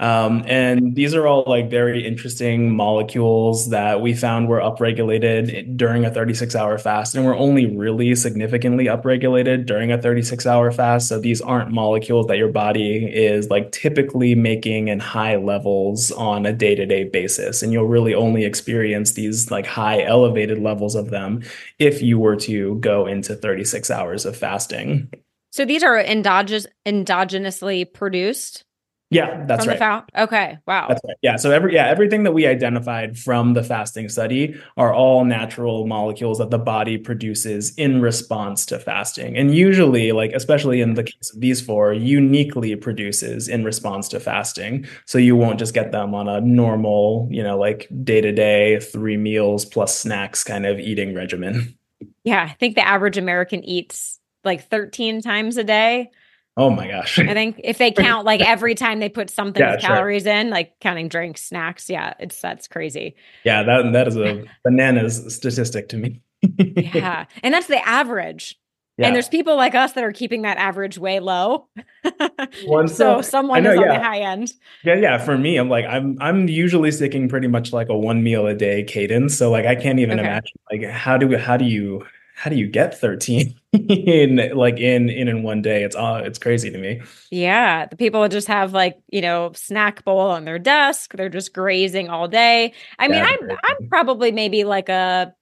Um, 0.00 0.44
and 0.46 0.94
these 0.94 1.14
are 1.14 1.26
all 1.26 1.44
like 1.46 1.68
very 1.68 2.06
interesting 2.06 2.74
molecules 2.74 3.68
that 3.68 4.00
we 4.00 4.14
found 4.14 4.48
were 4.48 4.58
upregulated 4.58 5.76
during 5.76 6.06
a 6.06 6.10
36 6.10 6.56
hour 6.56 6.78
fast, 6.78 7.14
and 7.14 7.26
were 7.26 7.36
only 7.36 7.66
really 7.66 8.14
significantly 8.14 8.86
upregulated 8.86 9.66
during 9.66 9.92
a 9.92 10.00
36 10.00 10.46
hour 10.46 10.72
fast. 10.72 11.06
So 11.06 11.20
these 11.20 11.42
aren't 11.42 11.70
molecules 11.70 12.26
that 12.28 12.38
your 12.38 12.48
body 12.48 13.04
is 13.04 13.50
like 13.50 13.72
typically 13.72 14.34
making 14.34 14.88
in 14.88 15.00
high 15.00 15.36
levels 15.36 16.10
on 16.12 16.46
a 16.46 16.52
day 16.54 16.74
to 16.74 16.86
day 16.86 17.04
basis. 17.04 17.62
And 17.62 17.70
you'll 17.70 17.84
really 17.84 18.14
only 18.14 18.46
experience 18.46 19.12
these 19.12 19.50
like 19.50 19.66
high 19.66 20.02
elevated 20.02 20.58
levels 20.58 20.94
of 20.94 21.10
them 21.10 21.42
if 21.78 22.00
you 22.00 22.18
were 22.18 22.36
to 22.36 22.76
go 22.76 23.06
into 23.06 23.36
36 23.36 23.90
hours 23.90 24.24
of 24.24 24.34
fasting. 24.34 25.10
So 25.52 25.66
these 25.66 25.82
are 25.82 25.98
endogenous 25.98 26.66
endogenously 26.86 27.92
produced. 27.92 28.64
Yeah, 29.10 29.44
that's 29.46 29.66
right. 29.66 29.76
Fa- 29.76 30.06
okay, 30.16 30.58
wow. 30.66 30.86
That's 30.88 31.00
right. 31.04 31.16
Yeah. 31.20 31.34
So 31.34 31.50
every 31.50 31.74
yeah, 31.74 31.88
everything 31.88 32.22
that 32.22 32.32
we 32.32 32.46
identified 32.46 33.18
from 33.18 33.54
the 33.54 33.64
fasting 33.64 34.08
study 34.08 34.54
are 34.76 34.94
all 34.94 35.24
natural 35.24 35.84
molecules 35.86 36.38
that 36.38 36.50
the 36.50 36.58
body 36.58 36.96
produces 36.96 37.74
in 37.74 38.00
response 38.00 38.64
to 38.66 38.78
fasting. 38.78 39.36
And 39.36 39.52
usually, 39.52 40.12
like 40.12 40.32
especially 40.32 40.80
in 40.80 40.94
the 40.94 41.02
case 41.02 41.32
of 41.34 41.40
these 41.40 41.60
four, 41.60 41.92
uniquely 41.92 42.76
produces 42.76 43.48
in 43.48 43.64
response 43.64 44.08
to 44.10 44.20
fasting. 44.20 44.86
So 45.06 45.18
you 45.18 45.34
won't 45.34 45.58
just 45.58 45.74
get 45.74 45.90
them 45.90 46.14
on 46.14 46.28
a 46.28 46.40
normal, 46.40 47.26
you 47.32 47.42
know, 47.42 47.58
like 47.58 47.88
day-to-day, 48.04 48.78
three 48.78 49.16
meals 49.16 49.64
plus 49.64 49.98
snacks 49.98 50.44
kind 50.44 50.64
of 50.64 50.78
eating 50.78 51.14
regimen. 51.14 51.76
Yeah, 52.22 52.48
I 52.50 52.54
think 52.54 52.76
the 52.76 52.86
average 52.86 53.18
American 53.18 53.64
eats 53.64 54.20
like 54.44 54.68
13 54.68 55.20
times 55.20 55.56
a 55.56 55.64
day. 55.64 56.10
Oh 56.56 56.68
my 56.70 56.88
gosh. 56.88 57.18
I 57.18 57.32
think 57.32 57.60
if 57.62 57.78
they 57.78 57.90
count 57.92 58.26
like 58.26 58.40
every 58.40 58.74
time 58.74 59.00
they 59.00 59.08
put 59.08 59.30
something 59.30 59.62
Yeah, 59.62 59.72
with 59.72 59.80
calories 59.80 60.26
in, 60.26 60.50
like 60.50 60.72
counting 60.80 61.08
drinks, 61.08 61.42
snacks, 61.42 61.88
yeah, 61.88 62.14
it's 62.18 62.40
that's 62.40 62.68
crazy. 62.68 63.14
Yeah, 63.44 63.62
that 63.62 63.92
that 63.92 64.08
is 64.08 64.16
a 64.16 64.44
bananas 64.64 65.34
statistic 65.34 65.88
to 65.90 65.96
me. 65.96 66.20
Yeah. 66.58 67.26
and 67.42 67.54
that's 67.54 67.66
the 67.66 67.86
average. 67.86 68.56
Yeah. 68.98 69.06
And 69.06 69.14
there's 69.14 69.28
people 69.28 69.56
like 69.56 69.74
us 69.74 69.92
that 69.92 70.04
are 70.04 70.12
keeping 70.12 70.42
that 70.42 70.58
average 70.58 70.98
way 70.98 71.20
low. 71.20 71.68
So 72.66 72.86
so- 72.86 73.22
someone 73.22 73.62
know, 73.62 73.72
is 73.72 73.78
on 73.78 73.84
yeah. 73.84 73.98
the 73.98 74.04
high 74.04 74.20
end. 74.20 74.52
Yeah, 74.84 74.96
yeah. 74.96 75.16
For 75.16 75.38
me, 75.38 75.56
I'm 75.56 75.70
like 75.70 75.86
I'm 75.86 76.18
I'm 76.20 76.48
usually 76.48 76.90
sticking 76.90 77.26
pretty 77.26 77.48
much 77.48 77.72
like 77.72 77.88
a 77.88 77.96
one 77.96 78.22
meal 78.22 78.46
a 78.46 78.54
day 78.54 78.82
cadence. 78.82 79.38
So 79.38 79.50
like 79.50 79.64
I 79.64 79.74
can't 79.74 80.00
even 80.00 80.18
Okay. 80.18 80.28
imagine 80.28 80.56
like 80.70 80.84
how 80.90 81.16
do 81.16 81.34
how 81.38 81.56
do 81.56 81.64
you 81.64 82.04
how 82.40 82.50
do 82.50 82.56
you 82.56 82.66
get 82.68 82.98
13 82.98 83.58
in 83.72 84.56
like 84.56 84.78
in 84.80 85.08
in 85.08 85.28
in 85.28 85.42
one 85.42 85.62
day? 85.62 85.84
It's 85.84 85.96
uh 85.96 86.22
it's 86.24 86.38
crazy 86.38 86.70
to 86.70 86.78
me. 86.78 87.02
Yeah. 87.30 87.86
The 87.86 87.96
people 87.96 88.26
just 88.28 88.48
have 88.48 88.72
like, 88.72 88.98
you 89.08 89.20
know, 89.20 89.52
snack 89.54 90.04
bowl 90.04 90.20
on 90.20 90.44
their 90.44 90.58
desk. 90.58 91.12
They're 91.14 91.28
just 91.28 91.52
grazing 91.54 92.08
all 92.08 92.26
day. 92.28 92.74
I 92.98 93.08
mean, 93.08 93.22
Yeah, 93.22 93.24
I'm 93.24 93.50
I'm 93.50 93.76
probably 93.88 94.32
maybe 94.32 94.64
like 94.64 94.88
a 94.88 95.34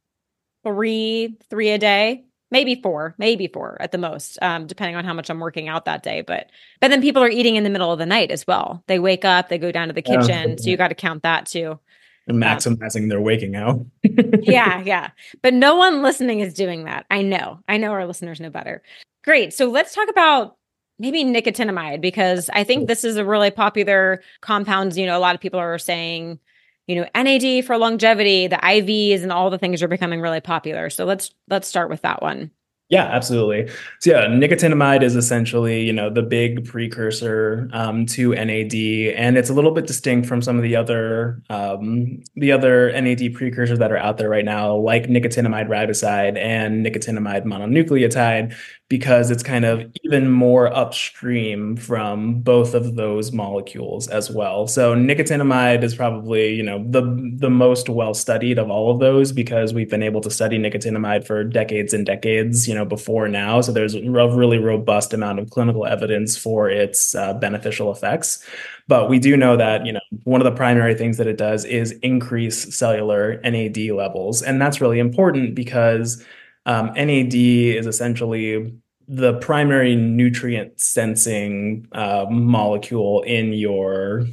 three, 0.64 1.36
three 1.50 1.70
a 1.70 1.78
day, 1.78 2.24
maybe 2.50 2.80
four, 2.82 3.14
maybe 3.18 3.48
four 3.48 3.78
at 3.80 3.92
the 3.92 3.98
most, 3.98 4.38
um, 4.42 4.66
depending 4.66 4.96
on 4.96 5.04
how 5.04 5.14
much 5.14 5.30
I'm 5.30 5.40
working 5.40 5.68
out 5.68 5.86
that 5.86 6.02
day. 6.02 6.22
But 6.22 6.50
but 6.80 6.88
then 6.90 7.02
people 7.02 7.22
are 7.22 7.30
eating 7.30 7.56
in 7.56 7.64
the 7.64 7.70
middle 7.70 7.92
of 7.92 7.98
the 8.00 8.06
night 8.06 8.30
as 8.32 8.46
well. 8.46 8.84
They 8.88 8.98
wake 9.00 9.24
up, 9.24 9.48
they 9.48 9.58
go 9.58 9.72
down 9.72 9.88
to 9.88 9.94
the 9.94 10.02
Yeah. 10.04 10.18
kitchen. 10.18 10.58
So 10.58 10.70
you 10.70 10.76
got 10.76 10.88
to 10.88 10.94
count 10.96 11.22
that 11.24 11.46
too. 11.46 11.80
And 12.28 12.42
maximizing 12.42 13.08
their 13.08 13.20
waking 13.20 13.56
out. 13.56 13.84
yeah, 14.42 14.82
yeah. 14.82 15.10
But 15.42 15.54
no 15.54 15.74
one 15.76 16.02
listening 16.02 16.40
is 16.40 16.54
doing 16.54 16.84
that. 16.84 17.06
I 17.10 17.22
know. 17.22 17.60
I 17.68 17.78
know 17.78 17.92
our 17.92 18.06
listeners 18.06 18.40
know 18.40 18.50
better. 18.50 18.82
Great. 19.24 19.52
So 19.52 19.66
let's 19.66 19.94
talk 19.94 20.08
about 20.08 20.56
maybe 20.98 21.24
nicotinamide 21.24 22.00
because 22.00 22.50
I 22.52 22.64
think 22.64 22.86
this 22.86 23.04
is 23.04 23.16
a 23.16 23.24
really 23.24 23.50
popular 23.50 24.22
compound. 24.40 24.96
You 24.96 25.06
know, 25.06 25.16
a 25.16 25.20
lot 25.20 25.34
of 25.34 25.40
people 25.40 25.58
are 25.60 25.78
saying, 25.78 26.38
you 26.86 26.96
know, 26.96 27.06
NAD 27.14 27.64
for 27.64 27.76
longevity, 27.78 28.46
the 28.46 28.56
IVs 28.56 29.22
and 29.22 29.32
all 29.32 29.50
the 29.50 29.58
things 29.58 29.82
are 29.82 29.88
becoming 29.88 30.20
really 30.20 30.40
popular. 30.40 30.90
So 30.90 31.04
let's 31.04 31.30
let's 31.48 31.68
start 31.68 31.90
with 31.90 32.02
that 32.02 32.22
one. 32.22 32.50
Yeah, 32.90 33.04
absolutely. 33.04 33.70
So 34.00 34.12
yeah, 34.12 34.26
nicotinamide 34.28 35.02
is 35.02 35.14
essentially, 35.14 35.82
you 35.84 35.92
know, 35.92 36.08
the 36.08 36.22
big 36.22 36.64
precursor 36.66 37.68
um, 37.74 38.06
to 38.06 38.30
NAD, 38.34 38.72
and 39.14 39.36
it's 39.36 39.50
a 39.50 39.52
little 39.52 39.72
bit 39.72 39.86
distinct 39.86 40.26
from 40.26 40.40
some 40.40 40.56
of 40.56 40.62
the 40.62 40.74
other 40.74 41.42
um, 41.50 42.22
the 42.34 42.50
other 42.50 42.90
NAD 42.98 43.34
precursors 43.34 43.78
that 43.78 43.92
are 43.92 43.98
out 43.98 44.16
there 44.16 44.30
right 44.30 44.44
now, 44.44 44.74
like 44.74 45.04
nicotinamide 45.04 45.68
riboside 45.68 46.38
and 46.38 46.84
nicotinamide 46.84 47.44
mononucleotide, 47.44 48.54
because 48.88 49.30
it's 49.30 49.42
kind 49.42 49.66
of 49.66 49.84
even 50.02 50.30
more 50.30 50.74
upstream 50.74 51.76
from 51.76 52.40
both 52.40 52.72
of 52.72 52.96
those 52.96 53.32
molecules 53.32 54.08
as 54.08 54.30
well. 54.30 54.66
So 54.66 54.94
nicotinamide 54.94 55.82
is 55.82 55.94
probably, 55.94 56.54
you 56.54 56.62
know, 56.62 56.82
the 56.88 57.02
the 57.36 57.50
most 57.50 57.90
well 57.90 58.14
studied 58.14 58.58
of 58.58 58.70
all 58.70 58.90
of 58.90 58.98
those 58.98 59.30
because 59.30 59.74
we've 59.74 59.90
been 59.90 60.02
able 60.02 60.22
to 60.22 60.30
study 60.30 60.58
nicotinamide 60.58 61.26
for 61.26 61.44
decades 61.44 61.92
and 61.92 62.06
decades, 62.06 62.66
you 62.66 62.74
know, 62.74 62.86
before 62.86 63.28
now. 63.28 63.60
So 63.60 63.72
there's 63.72 63.94
a 63.94 64.00
really 64.10 64.58
robust 64.58 65.12
amount 65.12 65.38
of 65.38 65.50
clinical 65.50 65.84
evidence 65.84 66.38
for 66.38 66.70
its 66.70 67.14
uh, 67.14 67.34
beneficial 67.34 67.92
effects. 67.92 68.42
But 68.86 69.10
we 69.10 69.18
do 69.18 69.36
know 69.36 69.54
that, 69.58 69.84
you 69.84 69.92
know, 69.92 70.00
one 70.24 70.40
of 70.40 70.46
the 70.46 70.56
primary 70.56 70.94
things 70.94 71.18
that 71.18 71.26
it 71.26 71.36
does 71.36 71.66
is 71.66 71.92
increase 72.02 72.74
cellular 72.74 73.38
NAD 73.42 73.76
levels. 73.90 74.40
And 74.40 74.62
that's 74.62 74.80
really 74.80 74.98
important 74.98 75.54
because 75.54 76.24
um, 76.68 76.92
NAD 76.94 77.34
is 77.34 77.86
essentially 77.86 78.74
the 79.08 79.38
primary 79.38 79.96
nutrient 79.96 80.78
sensing 80.78 81.88
uh, 81.92 82.26
molecule 82.30 83.22
in 83.22 83.54
your 83.54 84.26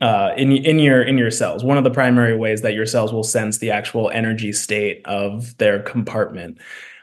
uh, 0.00 0.32
in 0.36 0.52
in 0.52 0.78
your 0.80 1.02
in 1.02 1.16
your 1.18 1.30
cells. 1.30 1.64
One 1.64 1.78
of 1.78 1.84
the 1.84 1.90
primary 1.90 2.36
ways 2.36 2.62
that 2.62 2.74
your 2.74 2.86
cells 2.86 3.12
will 3.12 3.24
sense 3.24 3.58
the 3.58 3.70
actual 3.70 4.10
energy 4.10 4.52
state 4.52 5.02
of 5.06 5.56
their 5.58 5.80
compartment. 5.82 6.58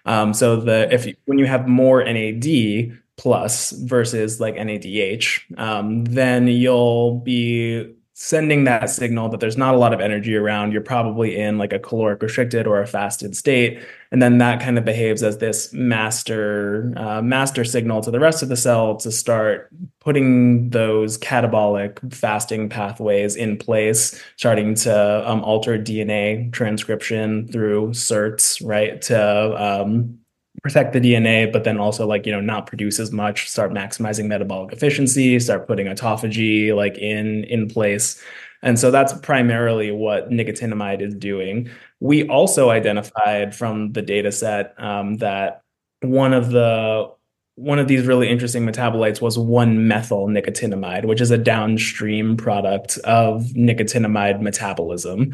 Um, 0.06 0.34
so 0.34 0.58
the 0.58 0.94
if 0.94 1.06
you- 1.06 1.16
when 1.26 1.40
you 1.40 1.46
have 1.46 1.68
more 1.68 2.04
NAD 2.04 2.92
plus 3.18 3.72
versus 3.72 4.42
like 4.42 4.56
NADH, 4.56 5.42
um, 5.58 6.04
then 6.06 6.48
you'll 6.48 7.20
be 7.22 7.95
sending 8.18 8.64
that 8.64 8.90
signal 8.90 9.28
that 9.28 9.42
there's 9.42 9.58
not 9.58 9.76
a 9.76 9.78
lot 9.78 9.94
of 9.94 10.00
energy 10.00 10.38
around. 10.38 10.72
You're 10.72 10.82
probably 10.82 11.36
in 11.36 11.58
like 11.58 11.74
a 11.74 11.80
caloric 11.80 12.22
restricted 12.22 12.66
or 12.66 12.82
a 12.82 12.88
fasted 12.88 13.36
state, 13.36 13.84
and 14.10 14.22
then 14.22 14.38
that 14.38 14.62
kind 14.62 14.78
of 14.78 14.86
behaves 14.86 15.22
as 15.22 15.40
this 15.40 15.74
master 15.74 16.94
uh, 16.96 17.22
master 17.22 17.66
signal 17.66 18.02
to 18.02 18.12
the 18.12 18.20
rest 18.20 18.42
of 18.42 18.48
the 18.48 18.56
cell 18.56 18.96
to 18.98 19.12
start 19.12 19.70
putting 20.00 20.70
those 20.70 21.18
catabolic 21.18 22.14
fasting 22.14 22.70
pathways 22.70 23.36
in 23.36 23.58
place, 23.58 24.20
starting 24.38 24.76
to 24.76 25.30
um, 25.30 25.44
alter 25.44 25.78
DNA 25.78 26.52
transcription 26.54 27.50
through 27.50 27.90
SIRTs, 27.90 28.66
right? 28.66 29.02
To 29.04 29.82
um, 29.82 30.20
protect 30.66 30.94
the 30.94 31.00
DNA, 31.00 31.54
but 31.54 31.64
then 31.64 31.78
also 31.78 32.08
like, 32.08 32.26
you 32.26 32.32
know, 32.32 32.42
not 32.42 32.66
produce 32.66 33.00
as 33.00 33.12
much, 33.12 33.48
start 33.48 33.72
maximizing 33.72 34.26
metabolic 34.26 34.74
efficiency, 34.74 35.40
start 35.40 35.68
putting 35.68 35.86
autophagy 35.86 36.76
like 36.76 36.98
in 36.98 37.44
in 37.44 37.70
place. 37.70 38.20
And 38.64 38.80
so 38.80 38.90
that's 38.90 39.14
primarily 39.14 39.92
what 39.92 40.32
nicotinamide 40.32 41.04
is 41.04 41.14
doing. 41.14 41.70
We 42.00 42.28
also 42.30 42.72
identified 42.72 43.56
from 43.56 43.92
the 43.92 44.02
data 44.02 44.32
set 44.32 44.74
um, 44.80 45.18
that 45.18 45.62
one 46.02 46.34
of 46.34 46.50
the 46.50 47.12
one 47.54 47.78
of 47.78 47.88
these 47.88 48.08
really 48.08 48.28
interesting 48.28 48.66
metabolites 48.66 49.22
was 49.22 49.38
1-methyl 49.38 50.28
nicotinamide, 50.28 51.06
which 51.06 51.22
is 51.22 51.30
a 51.30 51.38
downstream 51.38 52.36
product 52.36 52.98
of 53.04 53.44
nicotinamide 53.56 54.42
metabolism. 54.42 55.34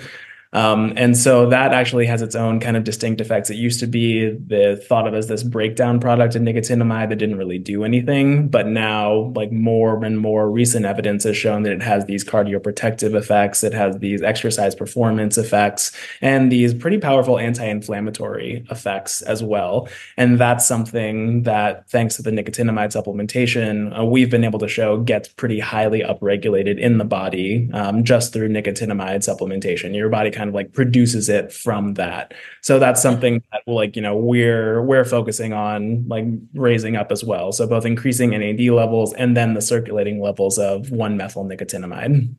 Um, 0.53 0.93
and 0.97 1.17
so 1.17 1.49
that 1.49 1.73
actually 1.73 2.05
has 2.07 2.21
its 2.21 2.35
own 2.35 2.59
kind 2.59 2.75
of 2.75 2.83
distinct 2.83 3.21
effects. 3.21 3.49
It 3.49 3.55
used 3.55 3.79
to 3.79 3.87
be 3.87 4.31
the 4.31 4.83
thought 4.87 5.07
of 5.07 5.13
as 5.13 5.27
this 5.27 5.43
breakdown 5.43 5.99
product 5.99 6.35
of 6.35 6.41
nicotinamide 6.41 7.09
that 7.09 7.15
didn't 7.15 7.37
really 7.37 7.57
do 7.57 7.85
anything, 7.85 8.49
but 8.49 8.67
now 8.67 9.31
like 9.35 9.51
more 9.51 10.03
and 10.03 10.19
more 10.19 10.51
recent 10.51 10.85
evidence 10.85 11.23
has 11.23 11.37
shown 11.37 11.63
that 11.63 11.71
it 11.71 11.81
has 11.81 12.05
these 12.05 12.25
cardioprotective 12.25 13.15
effects, 13.15 13.63
it 13.63 13.73
has 13.73 13.97
these 13.99 14.21
exercise 14.21 14.75
performance 14.75 15.37
effects, 15.37 15.93
and 16.21 16.51
these 16.51 16.73
pretty 16.73 16.97
powerful 16.97 17.39
anti-inflammatory 17.39 18.65
effects 18.69 19.21
as 19.21 19.41
well. 19.41 19.87
And 20.17 20.37
that's 20.37 20.67
something 20.67 21.43
that, 21.43 21.89
thanks 21.89 22.17
to 22.17 22.21
the 22.21 22.31
nicotinamide 22.31 22.91
supplementation, 22.91 23.97
uh, 23.97 24.03
we've 24.03 24.29
been 24.29 24.43
able 24.43 24.59
to 24.59 24.67
show 24.67 24.97
gets 24.97 25.29
pretty 25.29 25.59
highly 25.59 26.01
upregulated 26.01 26.77
in 26.77 26.97
the 26.97 27.05
body 27.05 27.69
um, 27.73 28.03
just 28.03 28.33
through 28.33 28.49
nicotinamide 28.49 29.19
supplementation. 29.19 29.95
Your 29.95 30.09
body 30.09 30.31
kind 30.41 30.49
of 30.49 30.55
like 30.55 30.73
produces 30.73 31.29
it 31.29 31.53
from 31.53 31.93
that. 31.93 32.33
So 32.61 32.79
that's 32.79 32.99
something 32.99 33.43
that 33.51 33.61
like 33.71 33.95
you 33.95 34.01
know 34.01 34.15
we're 34.17 34.81
we're 34.81 35.05
focusing 35.05 35.53
on 35.53 36.07
like 36.07 36.25
raising 36.55 36.95
up 36.95 37.11
as 37.11 37.23
well. 37.23 37.51
So 37.51 37.67
both 37.67 37.85
increasing 37.85 38.31
NAD 38.31 38.61
levels 38.73 39.13
and 39.13 39.37
then 39.37 39.53
the 39.53 39.61
circulating 39.61 40.19
levels 40.19 40.57
of 40.57 40.87
1-methyl 40.87 41.45
nicotinamide. 41.45 42.35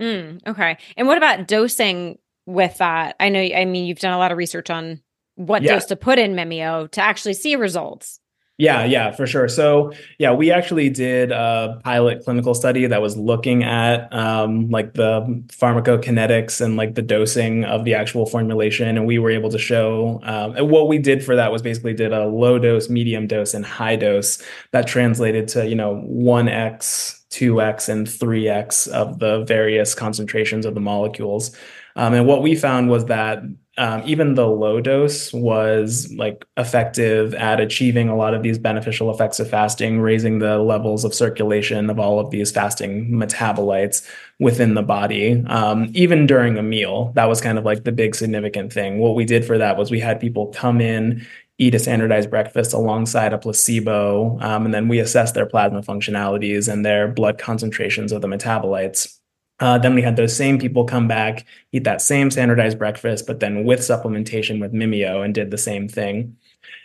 Mm, 0.00 0.46
okay. 0.46 0.76
And 0.98 1.08
what 1.08 1.16
about 1.16 1.48
dosing 1.48 2.18
with 2.44 2.76
that? 2.78 3.16
I 3.18 3.30
know, 3.30 3.40
I 3.40 3.64
mean, 3.64 3.86
you've 3.86 3.98
done 4.00 4.12
a 4.12 4.18
lot 4.18 4.30
of 4.32 4.36
research 4.38 4.68
on 4.68 5.00
what 5.36 5.62
Yeah. 5.62 5.72
dose 5.72 5.86
to 5.86 5.96
put 5.96 6.18
in 6.18 6.34
Mimio 6.34 6.90
to 6.90 7.00
actually 7.00 7.34
see 7.34 7.56
results. 7.56 8.20
Yeah, 8.62 8.84
yeah, 8.84 9.10
for 9.10 9.26
sure. 9.26 9.48
So, 9.48 9.90
yeah, 10.18 10.32
we 10.34 10.52
actually 10.52 10.88
did 10.88 11.32
a 11.32 11.80
pilot 11.82 12.22
clinical 12.22 12.54
study 12.54 12.86
that 12.86 13.02
was 13.02 13.16
looking 13.16 13.64
at 13.64 14.06
um, 14.14 14.70
like 14.70 14.94
the 14.94 15.42
pharmacokinetics 15.48 16.60
and 16.60 16.76
like 16.76 16.94
the 16.94 17.02
dosing 17.02 17.64
of 17.64 17.84
the 17.84 17.94
actual 17.94 18.24
formulation, 18.24 18.96
and 18.96 19.04
we 19.04 19.18
were 19.18 19.30
able 19.32 19.50
to 19.50 19.58
show. 19.58 20.20
Um, 20.22 20.54
what 20.68 20.86
we 20.86 20.98
did 20.98 21.24
for 21.24 21.34
that 21.34 21.50
was 21.50 21.60
basically 21.60 21.92
did 21.92 22.12
a 22.12 22.26
low 22.26 22.56
dose, 22.60 22.88
medium 22.88 23.26
dose, 23.26 23.52
and 23.52 23.66
high 23.66 23.96
dose 23.96 24.40
that 24.70 24.86
translated 24.86 25.48
to 25.48 25.66
you 25.66 25.74
know 25.74 25.96
one 26.02 26.48
x 26.48 27.24
2x 27.30 27.88
and 27.88 28.06
3x 28.06 28.86
of 28.92 29.18
the 29.18 29.42
various 29.42 29.92
concentrations 29.92 30.66
of 30.66 30.74
the 30.74 30.80
molecules. 30.80 31.50
Um, 31.96 32.14
and 32.14 32.28
what 32.28 32.42
we 32.42 32.54
found 32.54 32.90
was 32.90 33.06
that 33.06 33.42
um, 33.78 34.02
even 34.04 34.34
the 34.34 34.46
low 34.46 34.80
dose 34.80 35.32
was 35.32 36.12
like 36.16 36.44
effective 36.58 37.34
at 37.34 37.58
achieving 37.58 38.10
a 38.10 38.16
lot 38.16 38.34
of 38.34 38.42
these 38.42 38.58
beneficial 38.58 39.10
effects 39.10 39.40
of 39.40 39.48
fasting, 39.48 40.00
raising 40.00 40.40
the 40.40 40.58
levels 40.58 41.04
of 41.04 41.14
circulation 41.14 41.88
of 41.88 41.98
all 41.98 42.20
of 42.20 42.30
these 42.30 42.50
fasting 42.50 43.10
metabolites 43.10 44.06
within 44.38 44.74
the 44.74 44.82
body, 44.82 45.42
um, 45.46 45.90
even 45.94 46.26
during 46.26 46.58
a 46.58 46.62
meal. 46.62 47.12
That 47.14 47.28
was 47.28 47.40
kind 47.40 47.56
of 47.56 47.64
like 47.64 47.84
the 47.84 47.92
big 47.92 48.14
significant 48.14 48.72
thing. 48.72 48.98
What 48.98 49.14
we 49.14 49.24
did 49.24 49.44
for 49.44 49.56
that 49.56 49.78
was 49.78 49.90
we 49.90 50.00
had 50.00 50.20
people 50.20 50.48
come 50.48 50.80
in 50.80 51.26
eat 51.58 51.74
a 51.74 51.78
standardized 51.78 52.30
breakfast 52.30 52.72
alongside 52.72 53.32
a 53.32 53.38
placebo, 53.38 54.38
um, 54.40 54.64
and 54.64 54.74
then 54.74 54.88
we 54.88 54.98
assessed 54.98 55.34
their 55.34 55.46
plasma 55.46 55.80
functionalities 55.80 56.70
and 56.70 56.84
their 56.84 57.06
blood 57.08 57.38
concentrations 57.38 58.10
of 58.10 58.20
the 58.20 58.26
metabolites. 58.26 59.18
Uh, 59.62 59.78
then 59.78 59.94
we 59.94 60.02
had 60.02 60.16
those 60.16 60.34
same 60.34 60.58
people 60.58 60.84
come 60.84 61.06
back, 61.06 61.46
eat 61.70 61.84
that 61.84 62.02
same 62.02 62.32
standardized 62.32 62.80
breakfast, 62.80 63.28
but 63.28 63.38
then 63.38 63.62
with 63.64 63.78
supplementation 63.78 64.60
with 64.60 64.72
Mimio 64.72 65.24
and 65.24 65.32
did 65.32 65.52
the 65.52 65.56
same 65.56 65.86
thing. 65.86 66.36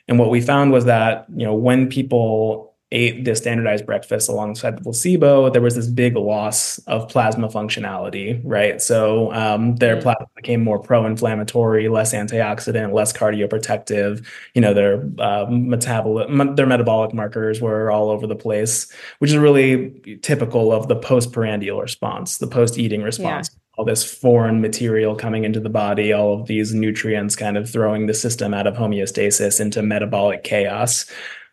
And 0.08 0.20
what 0.20 0.30
we 0.30 0.42
found 0.42 0.72
was 0.72 0.86
that, 0.86 1.26
you 1.36 1.44
know, 1.44 1.56
when 1.56 1.90
people 1.90 2.76
ate 2.92 3.26
the 3.26 3.36
standardized 3.36 3.86
breakfast 3.86 4.30
alongside 4.30 4.78
the 4.78 4.82
placebo, 4.82 5.50
there 5.50 5.62
was 5.62 5.76
this 5.76 5.88
big 5.88 6.16
loss 6.16 6.78
of 6.88 7.10
plasma 7.10 7.50
functionality, 7.50 8.40
right? 8.46 8.82
So 8.82 9.34
um, 9.34 9.76
their 9.76 9.98
mm. 9.98 10.04
plasma 10.04 10.28
became 10.36 10.64
more 10.64 10.80
pro-inflammatory, 10.80 11.90
less 11.90 12.14
antioxidant, 12.14 12.94
less 12.94 13.12
cardioprotective. 13.12 14.26
You 14.54 14.62
know, 14.62 14.74
their 14.74 15.10
uh, 15.20 15.48
metabolic, 15.50 16.56
their 16.56 16.66
metabolic 16.66 17.14
markers 17.14 17.60
were 17.60 17.92
all 17.92 18.10
over 18.10 18.26
the 18.26 18.36
place, 18.36 18.92
which 19.20 19.32
is 19.32 19.38
really 19.38 20.20
typical 20.22 20.72
of 20.72 20.88
the 20.88 20.96
post-prandial 20.96 21.82
response, 21.82 22.38
the 22.38 22.48
post-eating 22.48 23.04
response. 23.04 23.50
Yeah 23.52 23.60
all 23.78 23.86
this 23.86 24.04
foreign 24.04 24.60
material 24.60 25.16
coming 25.16 25.44
into 25.44 25.60
the 25.60 25.70
body, 25.70 26.12
all 26.12 26.34
of 26.34 26.48
these 26.48 26.74
nutrients 26.74 27.36
kind 27.36 27.56
of 27.58 27.70
throwing 27.70 28.08
the 28.08 28.14
system 28.14 28.52
out 28.52 28.66
of 28.66 28.76
homeostasis 28.76 29.62
into 29.62 29.84
metabolic 29.84 30.44
chaos. 30.44 31.06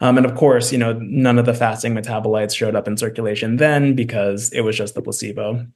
Um, 0.05 0.19
and 0.19 0.27
of 0.27 0.35
course, 0.35 0.71
you 0.71 0.77
know, 0.77 0.93
none 1.01 1.39
of 1.39 1.47
the 1.47 1.55
fasting 1.55 1.95
metabolites 1.95 2.55
showed 2.55 2.77
up 2.77 2.87
in 2.87 2.99
circulation 2.99 3.57
then 3.57 3.95
because 3.95 4.53
it 4.53 4.61
was 4.61 4.77
just 4.77 4.95
the 4.95 5.01
placebo. 5.01 5.67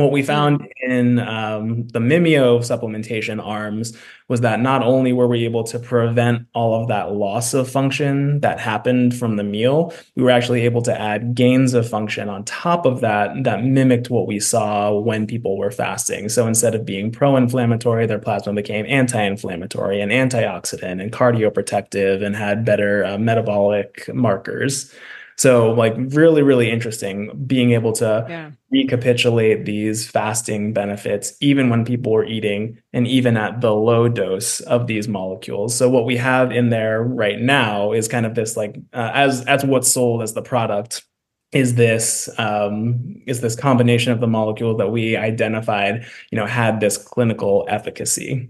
What 0.00 0.12
we 0.12 0.22
found 0.22 0.66
in 0.82 1.18
um, 1.18 1.86
the 1.88 1.98
Mimio 1.98 2.60
supplementation 2.60 3.44
arms 3.44 3.96
was 4.28 4.40
that 4.40 4.60
not 4.60 4.82
only 4.82 5.12
were 5.12 5.26
we 5.26 5.44
able 5.44 5.64
to 5.64 5.78
prevent 5.78 6.46
all 6.54 6.80
of 6.80 6.88
that 6.88 7.12
loss 7.12 7.52
of 7.52 7.70
function 7.70 8.40
that 8.40 8.58
happened 8.58 9.14
from 9.14 9.36
the 9.36 9.42
meal, 9.42 9.92
we 10.16 10.22
were 10.22 10.30
actually 10.30 10.62
able 10.62 10.80
to 10.82 10.98
add 10.98 11.34
gains 11.34 11.74
of 11.74 11.86
function 11.88 12.28
on 12.28 12.44
top 12.44 12.86
of 12.86 13.00
that 13.00 13.44
that 13.44 13.64
mimicked 13.64 14.08
what 14.08 14.26
we 14.26 14.40
saw 14.40 14.90
when 14.92 15.26
people 15.26 15.58
were 15.58 15.70
fasting. 15.70 16.28
So 16.28 16.46
instead 16.46 16.74
of 16.74 16.86
being 16.86 17.10
pro 17.12 17.36
inflammatory, 17.36 18.06
their 18.06 18.18
plasma 18.18 18.54
became 18.54 18.86
anti 18.88 19.22
inflammatory 19.22 20.00
and 20.00 20.10
antioxidant 20.10 21.02
and 21.02 21.12
cardioprotective 21.12 22.24
and 22.24 22.34
had 22.34 22.64
better 22.64 23.04
uh, 23.04 23.18
metabolic 23.18 24.08
markers. 24.14 24.94
So, 25.40 25.72
like, 25.72 25.94
really, 25.96 26.42
really 26.42 26.70
interesting 26.70 27.30
being 27.46 27.72
able 27.72 27.92
to 27.94 28.26
yeah. 28.28 28.50
recapitulate 28.70 29.64
these 29.64 30.06
fasting 30.06 30.74
benefits, 30.74 31.32
even 31.40 31.70
when 31.70 31.86
people 31.86 32.12
were 32.12 32.26
eating 32.26 32.76
and 32.92 33.06
even 33.06 33.38
at 33.38 33.62
the 33.62 33.72
low 33.72 34.06
dose 34.06 34.60
of 34.60 34.86
these 34.86 35.08
molecules. 35.08 35.74
So, 35.74 35.88
what 35.88 36.04
we 36.04 36.18
have 36.18 36.52
in 36.52 36.68
there 36.68 37.02
right 37.02 37.40
now 37.40 37.92
is 37.92 38.06
kind 38.06 38.26
of 38.26 38.34
this, 38.34 38.54
like, 38.54 38.76
uh, 38.92 39.12
as 39.14 39.42
as 39.46 39.64
what's 39.64 39.90
sold 39.90 40.20
as 40.20 40.34
the 40.34 40.42
product 40.42 41.06
is 41.52 41.76
this 41.76 42.28
um, 42.36 43.22
is 43.26 43.40
this 43.40 43.56
combination 43.56 44.12
of 44.12 44.20
the 44.20 44.26
molecule 44.26 44.76
that 44.76 44.90
we 44.90 45.16
identified, 45.16 46.04
you 46.30 46.36
know, 46.36 46.44
had 46.44 46.80
this 46.80 46.98
clinical 46.98 47.64
efficacy 47.70 48.46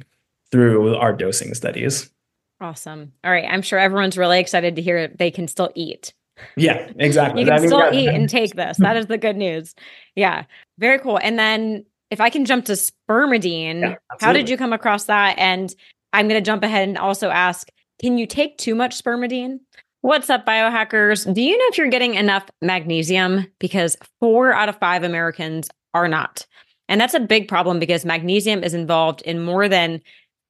through 0.50 0.96
our 0.96 1.12
dosing 1.12 1.54
studies. 1.54 2.10
Awesome. 2.60 3.12
All 3.22 3.30
right. 3.30 3.46
I'm 3.48 3.62
sure 3.62 3.78
everyone's 3.78 4.18
really 4.18 4.40
excited 4.40 4.74
to 4.74 4.82
hear 4.82 5.06
they 5.06 5.30
can 5.30 5.46
still 5.46 5.70
eat. 5.76 6.14
Yeah, 6.56 6.90
exactly. 6.96 7.42
you 7.42 7.46
can 7.46 7.66
still 7.66 7.90
eat 7.92 8.08
and 8.08 8.28
take 8.28 8.54
this. 8.54 8.76
That 8.78 8.96
is 8.96 9.06
the 9.06 9.18
good 9.18 9.36
news. 9.36 9.74
Yeah, 10.14 10.44
very 10.78 10.98
cool. 10.98 11.18
And 11.22 11.38
then 11.38 11.84
if 12.10 12.20
I 12.20 12.30
can 12.30 12.44
jump 12.44 12.64
to 12.66 12.72
spermidine, 12.72 13.80
yeah, 13.80 13.94
how 14.20 14.32
did 14.32 14.48
you 14.48 14.56
come 14.56 14.72
across 14.72 15.04
that? 15.04 15.38
And 15.38 15.74
I'm 16.12 16.28
going 16.28 16.42
to 16.42 16.44
jump 16.44 16.62
ahead 16.64 16.88
and 16.88 16.98
also 16.98 17.30
ask 17.30 17.68
can 18.00 18.16
you 18.16 18.26
take 18.26 18.56
too 18.56 18.74
much 18.74 19.02
spermidine? 19.02 19.60
What's 20.00 20.30
up, 20.30 20.46
biohackers? 20.46 21.32
Do 21.32 21.42
you 21.42 21.58
know 21.58 21.64
if 21.68 21.76
you're 21.76 21.88
getting 21.88 22.14
enough 22.14 22.48
magnesium? 22.62 23.46
Because 23.58 23.98
four 24.18 24.54
out 24.54 24.70
of 24.70 24.78
five 24.78 25.02
Americans 25.02 25.68
are 25.92 26.08
not. 26.08 26.46
And 26.88 26.98
that's 27.00 27.12
a 27.12 27.20
big 27.20 27.46
problem 27.46 27.78
because 27.78 28.06
magnesium 28.06 28.64
is 28.64 28.72
involved 28.72 29.20
in 29.22 29.44
more 29.44 29.68
than 29.68 30.00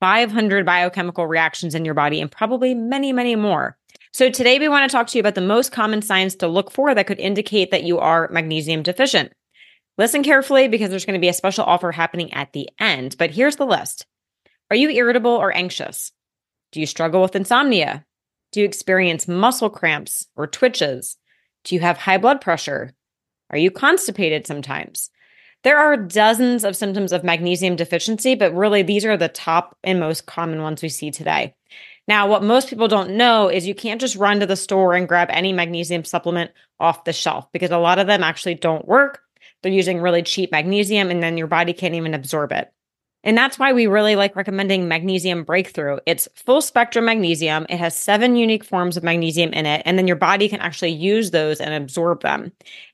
500 0.01 0.65
biochemical 0.65 1.27
reactions 1.27 1.75
in 1.75 1.85
your 1.85 1.95
body 1.95 2.21
and 2.21 2.31
probably 2.31 2.75
many, 2.75 3.13
many 3.13 3.35
more. 3.37 3.77
So, 4.13 4.29
today 4.29 4.59
we 4.59 4.69
want 4.69 4.91
to 4.91 4.95
talk 4.95 5.07
to 5.09 5.19
you 5.19 5.21
about 5.21 5.37
the 5.37 5.41
most 5.41 5.71
common 5.71 6.03
signs 6.03 6.35
to 6.37 6.49
look 6.49 6.73
for 6.73 6.95
that 6.95 7.07
could 7.07 7.21
indicate 7.21 7.71
that 7.71 7.85
you 7.85 8.01
are 8.01 8.29
magnesium 8.33 8.83
deficient. 8.83 9.33
Listen 9.99 10.25
carefully 10.25 10.67
because 10.67 10.91
there's 10.91 11.05
going 11.05 11.15
to 11.15 11.21
be 11.21 11.29
a 11.29 11.33
special 11.33 11.65
offer 11.65 11.93
happening 11.93 12.33
at 12.33 12.53
the 12.53 12.69
end. 12.81 13.15
But 13.19 13.31
here's 13.31 13.57
the 13.57 13.67
list 13.67 14.07
Are 14.69 14.77
you 14.77 14.91
irritable 14.91 15.31
or 15.31 15.55
anxious? 15.55 16.11
Do 16.73 16.81
you 16.81 16.87
struggle 16.87 17.23
with 17.23 17.37
insomnia? 17.37 18.05
Do 18.51 18.61
you 18.61 18.67
experience 18.67 19.29
muscle 19.29 19.71
cramps 19.71 20.27
or 20.35 20.49
twitches? 20.49 21.17
Do 21.63 21.77
you 21.77 21.81
have 21.81 21.99
high 21.99 22.19
blood 22.19 22.41
pressure? 22.41 22.93
Are 23.51 23.59
you 23.59 23.71
constipated 23.71 24.45
sometimes? 24.45 25.11
There 25.63 25.79
are 25.79 25.97
dozens 25.97 26.65
of 26.65 26.75
symptoms 26.75 27.13
of 27.13 27.23
magnesium 27.23 27.77
deficiency, 27.77 28.35
but 28.35 28.55
really 28.55 28.83
these 28.83 29.05
are 29.05 29.17
the 29.17 29.29
top 29.29 29.77
and 29.85 30.01
most 30.01 30.27
common 30.27 30.63
ones 30.63 30.83
we 30.83 30.89
see 30.89 31.13
today. 31.13 31.55
Now, 32.11 32.27
what 32.27 32.43
most 32.43 32.69
people 32.69 32.89
don't 32.89 33.13
know 33.13 33.49
is 33.49 33.69
you 33.69 33.75
can't 33.77 34.01
just 34.01 34.17
run 34.17 34.41
to 34.41 34.47
the 34.47 34.57
store 34.57 34.95
and 34.95 35.07
grab 35.07 35.29
any 35.31 35.53
magnesium 35.53 36.05
supplement 36.05 36.51
off 36.81 37.05
the 37.05 37.13
shelf 37.13 37.47
because 37.53 37.71
a 37.71 37.79
lot 37.79 38.01
of 38.01 38.09
them 38.09 38.25
actually 38.25 38.57
don't 38.57 38.89
work. 38.89 39.21
They're 39.63 39.71
using 39.71 40.01
really 40.01 40.25
cheap 40.25 40.51
magnesium 40.51 41.13
and 41.13 41.23
then 41.23 41.39
your 41.39 41.47
body 41.47 41.73
can't 41.73 41.95
even 41.95 42.13
absorb 42.13 42.51
it. 42.51 42.73
And 43.23 43.39
that's 43.39 43.61
why 43.61 43.73
we 43.73 43.87
really 43.87 44.17
like 44.17 44.35
recommending 44.35 44.89
Magnesium 44.89 45.45
Breakthrough. 45.45 45.99
It's 46.05 46.27
full 46.35 46.63
spectrum 46.63 47.05
magnesium. 47.05 47.65
It 47.69 47.77
has 47.77 47.95
seven 47.95 48.35
unique 48.35 48.65
forms 48.65 48.97
of 48.97 49.05
magnesium 49.05 49.53
in 49.53 49.67
it, 49.67 49.83
and 49.85 49.97
then 49.97 50.09
your 50.09 50.17
body 50.17 50.49
can 50.49 50.61
actually 50.61 50.93
use 50.93 51.31
those 51.31 51.61
and 51.61 51.75
absorb 51.75 52.23
them. 52.23 52.51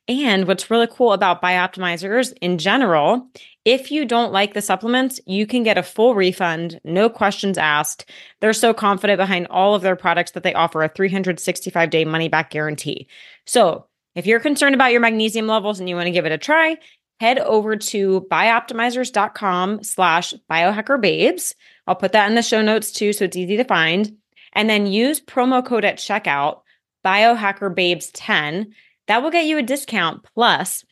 And 0.09 0.47
what's 0.47 0.71
really 0.71 0.89
cool 0.91 1.13
about 1.13 1.41
Bioptimizers 1.41 2.35
in 2.43 2.59
general 2.59 3.29
if 3.67 3.91
you 3.91 4.05
don't 4.05 4.33
like 4.33 4.55
the 4.55 4.63
supplements, 4.63 5.21
you 5.27 5.45
can 5.45 5.65
get 5.65 5.77
a 5.77 5.83
full 5.83 6.15
refund, 6.15 6.81
no 6.85 7.11
questions 7.11 7.59
asked. 7.59 8.09
They're 8.41 8.53
so 8.53 8.73
confident 8.73 9.19
behind 9.19 9.49
all 9.49 9.75
of 9.75 9.83
their 9.83 9.97
products 9.97 10.31
that 10.31 10.45
they 10.45 10.55
offer 10.55 10.85
a 10.85 10.89
365 10.89 11.91
day 11.91 12.05
money 12.05 12.29
back 12.29 12.51
guarantee. 12.51 13.09
So, 13.45 13.87
if 14.15 14.25
you're 14.25 14.39
concerned 14.39 14.77
about 14.77 14.93
your 14.93 15.01
magnesium 15.01 15.49
levels 15.49 15.81
and 15.81 15.89
you 15.89 15.97
want 15.97 16.07
to 16.07 16.13
give 16.13 16.25
it 16.25 16.33
a 16.33 16.39
try, 16.39 16.79
head 17.19 17.41
over 17.41 17.77
to 17.77 18.27
bioptimizers.com 18.31 19.83
slash 19.83 20.33
biohackerbabes. 20.49 21.55
I'll 21.89 21.97
put 21.97 22.13
that 22.13 22.29
in 22.29 22.37
the 22.37 22.43
show 22.43 22.63
notes 22.63 22.93
too, 22.93 23.13
so 23.13 23.25
it's 23.25 23.37
easy 23.37 23.57
to 23.57 23.65
find. 23.65 24.17
And 24.53 24.71
then 24.71 24.87
use 24.87 25.21
promo 25.21 25.67
code 25.67 25.85
at 25.85 25.99
checkout, 25.99 26.61
biohackerbabes10. 27.05 28.69
That 29.09 29.23
will 29.25 29.31
get 29.31 29.47
you 29.47 29.59
a 29.59 29.63
discount. 29.63 30.25
Plus, 30.35 30.85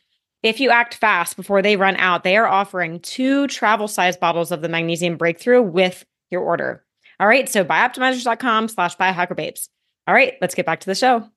if 0.45 0.59
you 0.59 0.69
act 0.69 0.93
fast 0.93 1.35
before 1.35 1.63
they 1.63 1.75
run 1.75 1.95
out, 1.95 2.23
they 2.23 2.37
are 2.37 2.45
offering 2.45 2.99
two 2.99 3.47
travel 3.47 3.87
size 3.87 4.15
bottles 4.15 4.51
of 4.51 4.61
the 4.61 4.69
magnesium 4.69 5.17
breakthrough 5.17 5.63
with 5.63 6.05
your 6.29 6.41
order. 6.41 6.85
All 7.19 7.27
right. 7.27 7.49
So 7.49 7.65
bioptimizers.com 7.65 8.67
slash 8.67 8.95
biohackerbabes. 8.95 9.69
All 10.07 10.13
right. 10.13 10.35
Let's 10.41 10.53
get 10.53 10.67
back 10.67 10.81
to 10.81 10.85
the 10.85 10.93
show. 10.93 11.27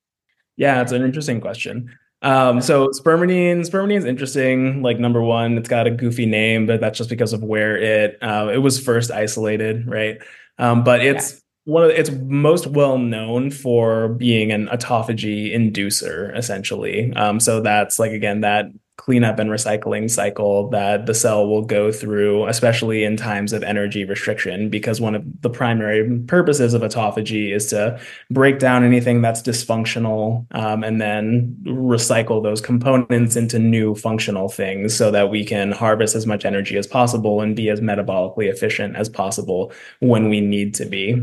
Yeah, 0.58 0.82
it's 0.82 0.92
an 0.92 1.02
interesting 1.02 1.40
question. 1.40 1.96
Um, 2.20 2.60
so 2.60 2.88
spermidine, 2.88 3.60
spermidine 3.60 3.96
is 3.96 4.04
interesting. 4.04 4.82
Like 4.82 4.98
number 4.98 5.22
one, 5.22 5.56
it's 5.56 5.70
got 5.70 5.86
a 5.86 5.90
goofy 5.90 6.26
name, 6.26 6.66
but 6.66 6.80
that's 6.80 6.98
just 6.98 7.08
because 7.08 7.32
of 7.32 7.42
where 7.42 7.78
it 7.78 8.18
uh, 8.20 8.50
it 8.52 8.58
was 8.58 8.78
first 8.78 9.10
isolated, 9.10 9.86
right? 9.86 10.18
Um, 10.58 10.84
but 10.84 11.02
it's 11.02 11.40
one 11.64 11.84
of 11.84 11.88
the, 11.88 11.98
it's 11.98 12.10
most 12.10 12.66
well 12.66 12.98
known 12.98 13.50
for 13.52 14.08
being 14.08 14.52
an 14.52 14.66
autophagy 14.66 15.54
inducer, 15.54 16.36
essentially. 16.36 17.12
Um, 17.14 17.40
so 17.40 17.62
that's 17.62 17.98
like 17.98 18.12
again 18.12 18.40
that 18.42 18.66
cleanup 18.98 19.38
and 19.38 19.48
recycling 19.48 20.10
cycle 20.10 20.68
that 20.68 21.06
the 21.06 21.14
cell 21.14 21.48
will 21.48 21.62
go 21.62 21.90
through, 21.90 22.46
especially 22.48 23.04
in 23.04 23.16
times 23.16 23.52
of 23.52 23.62
energy 23.62 24.04
restriction, 24.04 24.68
because 24.68 25.00
one 25.00 25.14
of 25.14 25.22
the 25.40 25.48
primary 25.48 26.18
purposes 26.26 26.74
of 26.74 26.82
autophagy 26.82 27.54
is 27.54 27.66
to 27.66 27.98
break 28.30 28.58
down 28.58 28.84
anything 28.84 29.22
that's 29.22 29.40
dysfunctional 29.40 30.44
um, 30.54 30.82
and 30.82 31.00
then 31.00 31.56
recycle 31.64 32.42
those 32.42 32.60
components 32.60 33.36
into 33.36 33.58
new 33.58 33.94
functional 33.94 34.48
things 34.48 34.94
so 34.94 35.10
that 35.10 35.30
we 35.30 35.44
can 35.44 35.70
harvest 35.70 36.16
as 36.16 36.26
much 36.26 36.44
energy 36.44 36.76
as 36.76 36.86
possible 36.86 37.40
and 37.40 37.54
be 37.54 37.70
as 37.70 37.80
metabolically 37.80 38.50
efficient 38.50 38.96
as 38.96 39.08
possible 39.08 39.72
when 40.00 40.28
we 40.28 40.40
need 40.40 40.74
to 40.74 40.84
be 40.84 41.22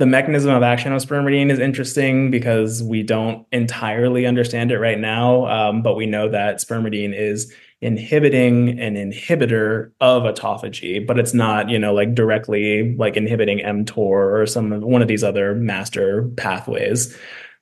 the 0.00 0.06
mechanism 0.06 0.50
of 0.50 0.62
action 0.62 0.94
of 0.94 1.02
spermidine 1.02 1.50
is 1.50 1.58
interesting 1.58 2.30
because 2.30 2.82
we 2.82 3.02
don't 3.02 3.46
entirely 3.52 4.24
understand 4.24 4.72
it 4.72 4.78
right 4.78 4.98
now, 4.98 5.46
um, 5.46 5.82
but 5.82 5.94
we 5.94 6.06
know 6.06 6.26
that 6.26 6.56
spermidine 6.56 7.14
is 7.14 7.52
inhibiting 7.82 8.80
an 8.80 8.94
inhibitor 8.94 9.90
of 10.00 10.22
autophagy, 10.22 11.06
but 11.06 11.18
it's 11.18 11.34
not, 11.34 11.68
you 11.68 11.78
know, 11.78 11.92
like 11.92 12.14
directly 12.14 12.96
like 12.96 13.18
inhibiting 13.18 13.58
mTOR 13.58 14.40
or 14.40 14.46
some 14.46 14.80
one 14.80 15.02
of 15.02 15.08
these 15.08 15.22
other 15.22 15.54
master 15.54 16.30
pathways. 16.38 17.14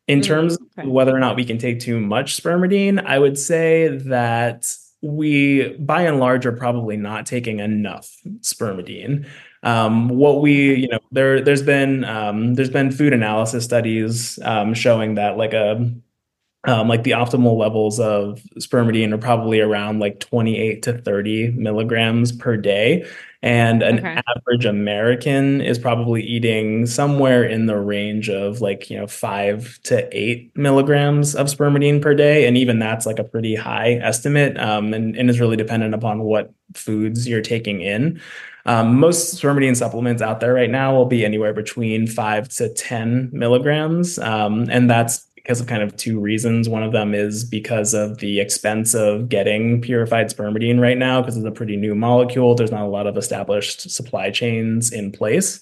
In 0.06 0.20
mm, 0.20 0.24
terms 0.24 0.56
okay. 0.78 0.86
of 0.86 0.92
whether 0.92 1.14
or 1.14 1.18
not 1.18 1.34
we 1.34 1.44
can 1.44 1.58
take 1.58 1.80
too 1.80 1.98
much 1.98 2.40
spermidine, 2.40 3.04
I 3.04 3.18
would 3.18 3.36
say 3.36 3.88
that 3.88 4.64
we, 5.02 5.76
by 5.76 6.02
and 6.02 6.20
large, 6.20 6.46
are 6.46 6.52
probably 6.52 6.96
not 6.96 7.26
taking 7.26 7.58
enough 7.58 8.08
spermidine. 8.42 9.26
Um, 9.62 10.08
what 10.08 10.40
we, 10.40 10.74
you 10.74 10.88
know, 10.88 11.00
there 11.10 11.40
there's 11.40 11.62
been 11.62 12.04
um, 12.04 12.54
there's 12.54 12.70
been 12.70 12.90
food 12.92 13.12
analysis 13.12 13.64
studies 13.64 14.38
um, 14.42 14.74
showing 14.74 15.16
that 15.16 15.36
like 15.36 15.52
a 15.52 15.92
um, 16.64 16.88
like 16.88 17.04
the 17.04 17.12
optimal 17.12 17.56
levels 17.56 18.00
of 18.00 18.42
spermidine 18.58 19.12
are 19.12 19.18
probably 19.18 19.60
around 19.60 20.00
like 20.00 20.20
28 20.20 20.82
to 20.82 20.98
30 20.98 21.52
milligrams 21.52 22.32
per 22.32 22.56
day. 22.56 23.06
And 23.40 23.84
an 23.84 24.00
okay. 24.00 24.20
average 24.36 24.64
American 24.64 25.60
is 25.60 25.78
probably 25.78 26.22
eating 26.22 26.86
somewhere 26.86 27.44
in 27.44 27.66
the 27.66 27.78
range 27.78 28.28
of 28.28 28.60
like, 28.60 28.90
you 28.90 28.98
know, 28.98 29.06
five 29.06 29.78
to 29.84 30.08
eight 30.16 30.50
milligrams 30.56 31.36
of 31.36 31.46
spermidine 31.46 32.02
per 32.02 32.14
day. 32.14 32.48
And 32.48 32.56
even 32.56 32.80
that's 32.80 33.06
like 33.06 33.20
a 33.20 33.24
pretty 33.24 33.54
high 33.54 33.92
estimate 33.92 34.58
um, 34.58 34.92
and, 34.92 35.16
and 35.16 35.30
is 35.30 35.38
really 35.38 35.56
dependent 35.56 35.94
upon 35.94 36.22
what 36.22 36.52
foods 36.74 37.28
you're 37.28 37.40
taking 37.40 37.80
in. 37.80 38.20
Um, 38.66 38.98
most 38.98 39.40
spermidine 39.40 39.76
supplements 39.76 40.20
out 40.20 40.40
there 40.40 40.52
right 40.52 40.68
now 40.68 40.94
will 40.94 41.06
be 41.06 41.24
anywhere 41.24 41.54
between 41.54 42.08
five 42.08 42.48
to 42.50 42.68
10 42.68 43.30
milligrams. 43.32 44.18
Um, 44.18 44.68
and 44.68 44.90
that's 44.90 45.27
because 45.48 45.62
of 45.62 45.66
kind 45.66 45.82
of 45.82 45.96
two 45.96 46.20
reasons. 46.20 46.68
One 46.68 46.82
of 46.82 46.92
them 46.92 47.14
is 47.14 47.42
because 47.42 47.94
of 47.94 48.18
the 48.18 48.38
expense 48.38 48.92
of 48.92 49.30
getting 49.30 49.80
purified 49.80 50.26
spermidine 50.26 50.78
right 50.78 50.98
now, 50.98 51.22
because 51.22 51.38
it's 51.38 51.46
a 51.46 51.50
pretty 51.50 51.74
new 51.74 51.94
molecule. 51.94 52.54
There's 52.54 52.70
not 52.70 52.82
a 52.82 52.88
lot 52.88 53.06
of 53.06 53.16
established 53.16 53.90
supply 53.90 54.30
chains 54.30 54.92
in 54.92 55.10
place. 55.10 55.60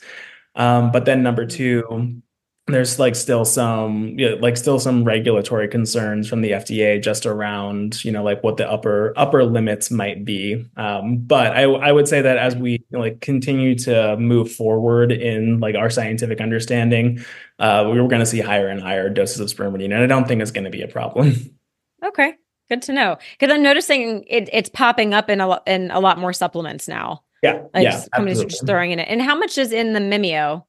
Um, 0.56 0.90
but 0.90 1.04
then 1.04 1.22
number 1.22 1.46
two, 1.46 2.20
there's 2.68 2.98
like 2.98 3.14
still 3.14 3.44
some 3.44 4.18
you 4.18 4.30
know, 4.30 4.36
like 4.36 4.56
still 4.56 4.80
some 4.80 5.04
regulatory 5.04 5.68
concerns 5.68 6.28
from 6.28 6.40
the 6.40 6.50
FDA 6.50 7.00
just 7.00 7.24
around 7.24 8.04
you 8.04 8.10
know 8.10 8.24
like 8.24 8.42
what 8.42 8.56
the 8.56 8.68
upper 8.68 9.12
upper 9.16 9.44
limits 9.44 9.90
might 9.90 10.24
be. 10.24 10.64
Um, 10.76 11.18
but 11.18 11.56
I 11.56 11.62
I 11.62 11.92
would 11.92 12.08
say 12.08 12.20
that 12.22 12.38
as 12.38 12.56
we 12.56 12.72
you 12.72 12.84
know, 12.90 13.00
like 13.00 13.20
continue 13.20 13.76
to 13.80 14.16
move 14.16 14.50
forward 14.50 15.12
in 15.12 15.60
like 15.60 15.76
our 15.76 15.90
scientific 15.90 16.40
understanding, 16.40 17.24
uh, 17.60 17.88
we 17.90 17.98
are 17.98 18.08
going 18.08 18.20
to 18.20 18.26
see 18.26 18.40
higher 18.40 18.68
and 18.68 18.80
higher 18.80 19.08
doses 19.08 19.40
of 19.40 19.48
spermidine, 19.48 19.86
and 19.86 20.02
I 20.02 20.06
don't 20.06 20.26
think 20.26 20.42
it's 20.42 20.50
going 20.50 20.64
to 20.64 20.70
be 20.70 20.82
a 20.82 20.88
problem. 20.88 21.34
Okay, 22.04 22.34
good 22.68 22.82
to 22.82 22.92
know 22.92 23.16
because 23.32 23.52
I'm 23.52 23.62
noticing 23.62 24.22
it, 24.28 24.50
it's 24.52 24.68
popping 24.68 25.14
up 25.14 25.30
in 25.30 25.40
a 25.40 25.60
in 25.66 25.90
a 25.90 25.98
lot 25.98 26.18
more 26.18 26.32
supplements 26.32 26.86
now. 26.86 27.24
Yeah, 27.42 27.62
like 27.72 27.84
yeah, 27.84 28.04
companies 28.14 28.40
are 28.40 28.44
just 28.44 28.66
throwing 28.66 28.92
in 28.92 28.98
it. 28.98 29.08
And 29.08 29.22
how 29.22 29.34
much 29.34 29.56
is 29.56 29.72
in 29.72 29.94
the 29.94 29.98
Mimio? 29.98 30.62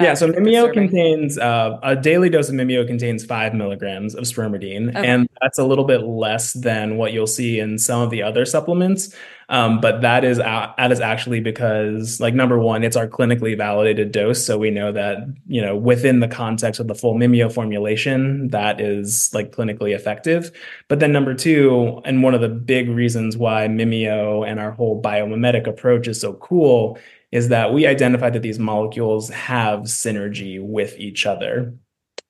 Yeah, 0.00 0.12
uh, 0.12 0.16
so 0.16 0.32
Mimio 0.32 0.72
contains 0.72 1.38
uh, 1.38 1.78
a 1.82 1.96
daily 1.96 2.30
dose 2.30 2.48
of 2.48 2.54
Mimio 2.54 2.86
contains 2.86 3.24
five 3.24 3.54
milligrams 3.54 4.14
of 4.14 4.24
spermidine, 4.24 4.90
okay. 4.90 5.06
and 5.06 5.28
that's 5.40 5.58
a 5.58 5.64
little 5.64 5.84
bit 5.84 6.02
less 6.02 6.52
than 6.54 6.96
what 6.96 7.12
you'll 7.12 7.26
see 7.26 7.58
in 7.58 7.78
some 7.78 8.00
of 8.00 8.10
the 8.10 8.22
other 8.22 8.44
supplements. 8.44 9.14
Um, 9.48 9.80
but 9.80 10.00
that 10.00 10.24
is 10.24 10.38
uh, 10.38 10.72
that 10.78 10.92
is 10.92 11.00
actually 11.00 11.40
because, 11.40 12.20
like, 12.20 12.32
number 12.32 12.58
one, 12.58 12.82
it's 12.84 12.96
our 12.96 13.06
clinically 13.06 13.56
validated 13.56 14.12
dose, 14.12 14.44
so 14.44 14.56
we 14.56 14.70
know 14.70 14.92
that 14.92 15.18
you 15.46 15.60
know 15.60 15.76
within 15.76 16.20
the 16.20 16.28
context 16.28 16.80
of 16.80 16.86
the 16.86 16.94
full 16.94 17.14
Mimio 17.14 17.52
formulation, 17.52 18.48
that 18.48 18.80
is 18.80 19.30
like 19.34 19.52
clinically 19.52 19.94
effective. 19.94 20.50
But 20.88 21.00
then 21.00 21.12
number 21.12 21.34
two, 21.34 22.00
and 22.04 22.22
one 22.22 22.34
of 22.34 22.40
the 22.40 22.48
big 22.48 22.88
reasons 22.88 23.36
why 23.36 23.66
Mimio 23.68 24.46
and 24.48 24.58
our 24.58 24.70
whole 24.70 25.02
biomimetic 25.02 25.66
approach 25.66 26.08
is 26.08 26.20
so 26.20 26.34
cool 26.34 26.98
is 27.32 27.48
that 27.48 27.72
we 27.72 27.86
identified 27.86 28.34
that 28.34 28.42
these 28.42 28.58
molecules 28.58 29.30
have 29.30 29.80
synergy 29.80 30.62
with 30.62 30.96
each 30.98 31.26
other. 31.26 31.74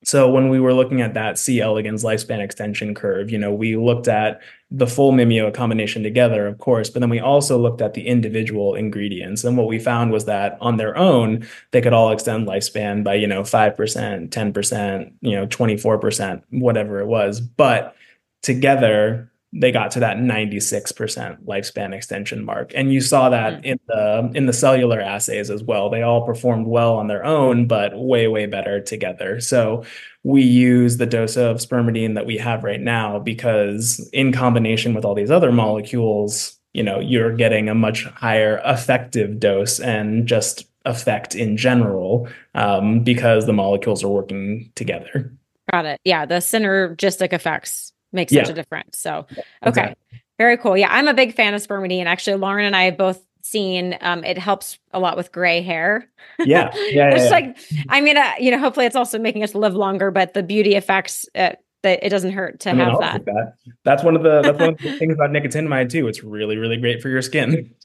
So 0.05 0.29
when 0.29 0.49
we 0.49 0.59
were 0.59 0.73
looking 0.73 1.01
at 1.01 1.13
that 1.13 1.37
C. 1.37 1.61
elegans 1.61 2.03
lifespan 2.03 2.39
extension 2.39 2.93
curve, 2.93 3.29
you 3.29 3.37
know, 3.37 3.53
we 3.53 3.77
looked 3.77 4.07
at 4.09 4.41
the 4.69 4.87
full 4.87 5.13
Mimio 5.13 5.53
combination 5.53 6.03
together, 6.03 6.45
of 6.47 6.57
course, 6.57 6.89
but 6.89 6.99
then 6.99 7.09
we 7.09 7.19
also 7.19 7.57
looked 7.57 7.81
at 7.81 7.93
the 7.93 8.05
individual 8.07 8.75
ingredients. 8.75 9.43
And 9.43 9.57
what 9.57 9.67
we 9.67 9.79
found 9.79 10.11
was 10.11 10.25
that 10.25 10.57
on 10.59 10.77
their 10.77 10.97
own, 10.97 11.47
they 11.71 11.81
could 11.81 11.93
all 11.93 12.11
extend 12.11 12.47
lifespan 12.47 13.03
by, 13.03 13.15
you 13.15 13.27
know, 13.27 13.43
5%, 13.43 14.29
10%, 14.29 15.13
you 15.21 15.35
know, 15.35 15.47
24%, 15.47 16.43
whatever 16.49 16.99
it 16.99 17.07
was. 17.07 17.39
But 17.39 17.95
together, 18.41 19.31
they 19.55 19.71
got 19.71 19.91
to 19.91 19.99
that 19.99 20.17
96% 20.17 21.43
lifespan 21.45 21.93
extension 21.93 22.43
mark. 22.43 22.71
And 22.73 22.91
you 22.91 23.01
saw 23.01 23.29
that 23.29 23.53
mm-hmm. 23.53 23.65
in 23.65 23.79
the 23.87 24.31
in 24.33 24.45
the 24.47 24.53
cellular 24.53 24.99
assays 24.99 25.51
as 25.51 25.63
well. 25.63 25.89
They 25.89 26.01
all 26.01 26.25
performed 26.25 26.65
well 26.65 26.95
on 26.95 27.07
their 27.07 27.23
own 27.23 27.67
but 27.67 27.95
way 27.95 28.27
way 28.27 28.47
better 28.47 28.81
together. 28.81 29.39
So 29.39 29.85
we 30.23 30.41
use 30.41 30.97
the 30.97 31.05
dose 31.05 31.37
of 31.37 31.57
spermidine 31.57 32.15
that 32.15 32.25
we 32.25 32.37
have 32.37 32.63
right 32.63 32.81
now 32.81 33.19
because 33.19 34.09
in 34.11 34.31
combination 34.31 34.95
with 34.95 35.05
all 35.05 35.15
these 35.15 35.31
other 35.31 35.51
molecules 35.51 36.57
you 36.73 36.81
know 36.81 36.99
you're 36.99 37.35
getting 37.35 37.69
a 37.69 37.75
much 37.75 38.05
higher 38.05 38.59
effective 38.65 39.39
dose 39.39 39.79
and 39.79 40.27
just 40.27 40.65
effect 40.85 41.35
in 41.35 41.55
general 41.55 42.27
um, 42.55 43.03
because 43.03 43.45
the 43.45 43.53
molecules 43.53 44.03
are 44.03 44.09
working 44.09 44.71
together. 44.75 45.31
Got 45.71 45.85
it. 45.85 46.01
Yeah 46.03 46.25
the 46.25 46.35
synergistic 46.35 47.33
effects 47.33 47.93
makes 48.13 48.31
yeah. 48.31 48.43
such 48.43 48.51
a 48.51 48.55
difference. 48.55 48.97
So, 48.97 49.25
okay. 49.65 49.95
Very 50.37 50.57
cool. 50.57 50.75
Yeah, 50.75 50.89
I'm 50.91 51.07
a 51.07 51.13
big 51.13 51.35
fan 51.35 51.53
of 51.53 51.65
spermidine. 51.65 52.05
Actually, 52.05 52.37
Lauren 52.37 52.65
and 52.65 52.75
I 52.75 52.83
have 52.83 52.97
both 52.97 53.23
seen 53.43 53.97
um, 54.01 54.23
it 54.23 54.37
helps 54.37 54.79
a 54.91 54.99
lot 54.99 55.17
with 55.17 55.31
gray 55.31 55.61
hair. 55.61 56.09
Yeah. 56.39 56.71
Yeah. 56.73 57.11
it's 57.11 57.25
yeah, 57.25 57.29
like, 57.29 57.57
I 57.89 58.01
mean, 58.01 58.17
uh, 58.17 58.31
you 58.39 58.49
know, 58.49 58.57
hopefully 58.57 58.87
it's 58.87 58.95
also 58.95 59.19
making 59.19 59.43
us 59.43 59.53
live 59.53 59.75
longer, 59.75 60.09
but 60.09 60.33
the 60.33 60.41
beauty 60.41 60.75
effects, 60.75 61.27
uh, 61.35 61.51
that 61.83 62.03
it 62.03 62.09
doesn't 62.09 62.31
hurt 62.31 62.59
to 62.61 62.71
I 62.71 62.73
mean, 62.73 62.89
have 62.89 62.99
that. 62.99 63.25
that. 63.25 63.53
That's 63.83 64.03
one 64.03 64.15
of 64.15 64.23
the 64.23 64.41
that's 64.41 64.57
one 64.57 64.69
of 64.69 64.77
the 64.79 64.93
things 64.99 65.13
about 65.13 65.29
nicotinamide 65.29 65.89
too. 65.89 66.07
It's 66.07 66.23
really, 66.23 66.57
really 66.57 66.77
great 66.77 67.01
for 67.01 67.09
your 67.09 67.21
skin. 67.21 67.75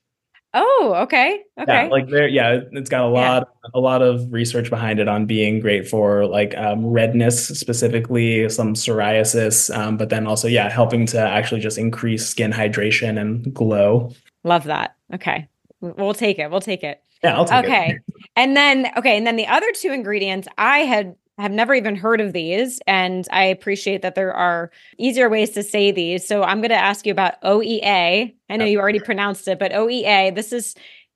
Oh, 0.54 0.94
okay. 1.02 1.42
Okay. 1.60 1.84
Yeah, 1.84 1.88
like 1.88 2.08
there, 2.08 2.26
yeah, 2.26 2.60
it's 2.72 2.88
got 2.88 3.02
a 3.02 3.08
lot, 3.08 3.48
yeah. 3.64 3.70
a 3.74 3.80
lot 3.80 4.00
of 4.00 4.32
research 4.32 4.70
behind 4.70 4.98
it 4.98 5.06
on 5.06 5.26
being 5.26 5.60
great 5.60 5.86
for 5.86 6.26
like 6.26 6.56
um, 6.56 6.86
redness, 6.86 7.48
specifically 7.48 8.48
some 8.48 8.72
psoriasis, 8.72 9.74
um, 9.76 9.98
but 9.98 10.08
then 10.08 10.26
also, 10.26 10.48
yeah, 10.48 10.70
helping 10.70 11.04
to 11.06 11.20
actually 11.20 11.60
just 11.60 11.76
increase 11.76 12.26
skin 12.26 12.50
hydration 12.50 13.20
and 13.20 13.52
glow. 13.52 14.10
Love 14.44 14.64
that. 14.64 14.96
Okay, 15.14 15.46
we'll 15.80 16.14
take 16.14 16.38
it. 16.38 16.50
We'll 16.50 16.60
take 16.60 16.82
it. 16.82 17.02
Yeah, 17.22 17.36
I'll 17.36 17.44
take 17.44 17.64
okay. 17.64 17.90
it. 17.90 17.90
Okay, 17.90 17.98
and 18.36 18.56
then 18.56 18.90
okay, 18.96 19.18
and 19.18 19.26
then 19.26 19.36
the 19.36 19.46
other 19.46 19.70
two 19.72 19.92
ingredients 19.92 20.48
I 20.56 20.78
had 20.78 21.14
have 21.38 21.52
never 21.52 21.74
even 21.74 21.96
heard 21.96 22.20
of 22.20 22.32
these. 22.32 22.80
And 22.86 23.26
I 23.30 23.44
appreciate 23.44 24.02
that 24.02 24.14
there 24.14 24.34
are 24.34 24.70
easier 24.98 25.28
ways 25.28 25.50
to 25.50 25.62
say 25.62 25.90
these. 25.90 26.26
So 26.26 26.42
I'm 26.42 26.60
going 26.60 26.70
to 26.70 26.76
ask 26.76 27.06
you 27.06 27.12
about 27.12 27.40
OEA. 27.42 28.34
I 28.50 28.56
know 28.56 28.64
you 28.64 28.80
already 28.80 29.00
pronounced 29.00 29.46
it, 29.48 29.58
but 29.58 29.72
OEA, 29.72 30.34
this 30.34 30.52
is 30.52 30.74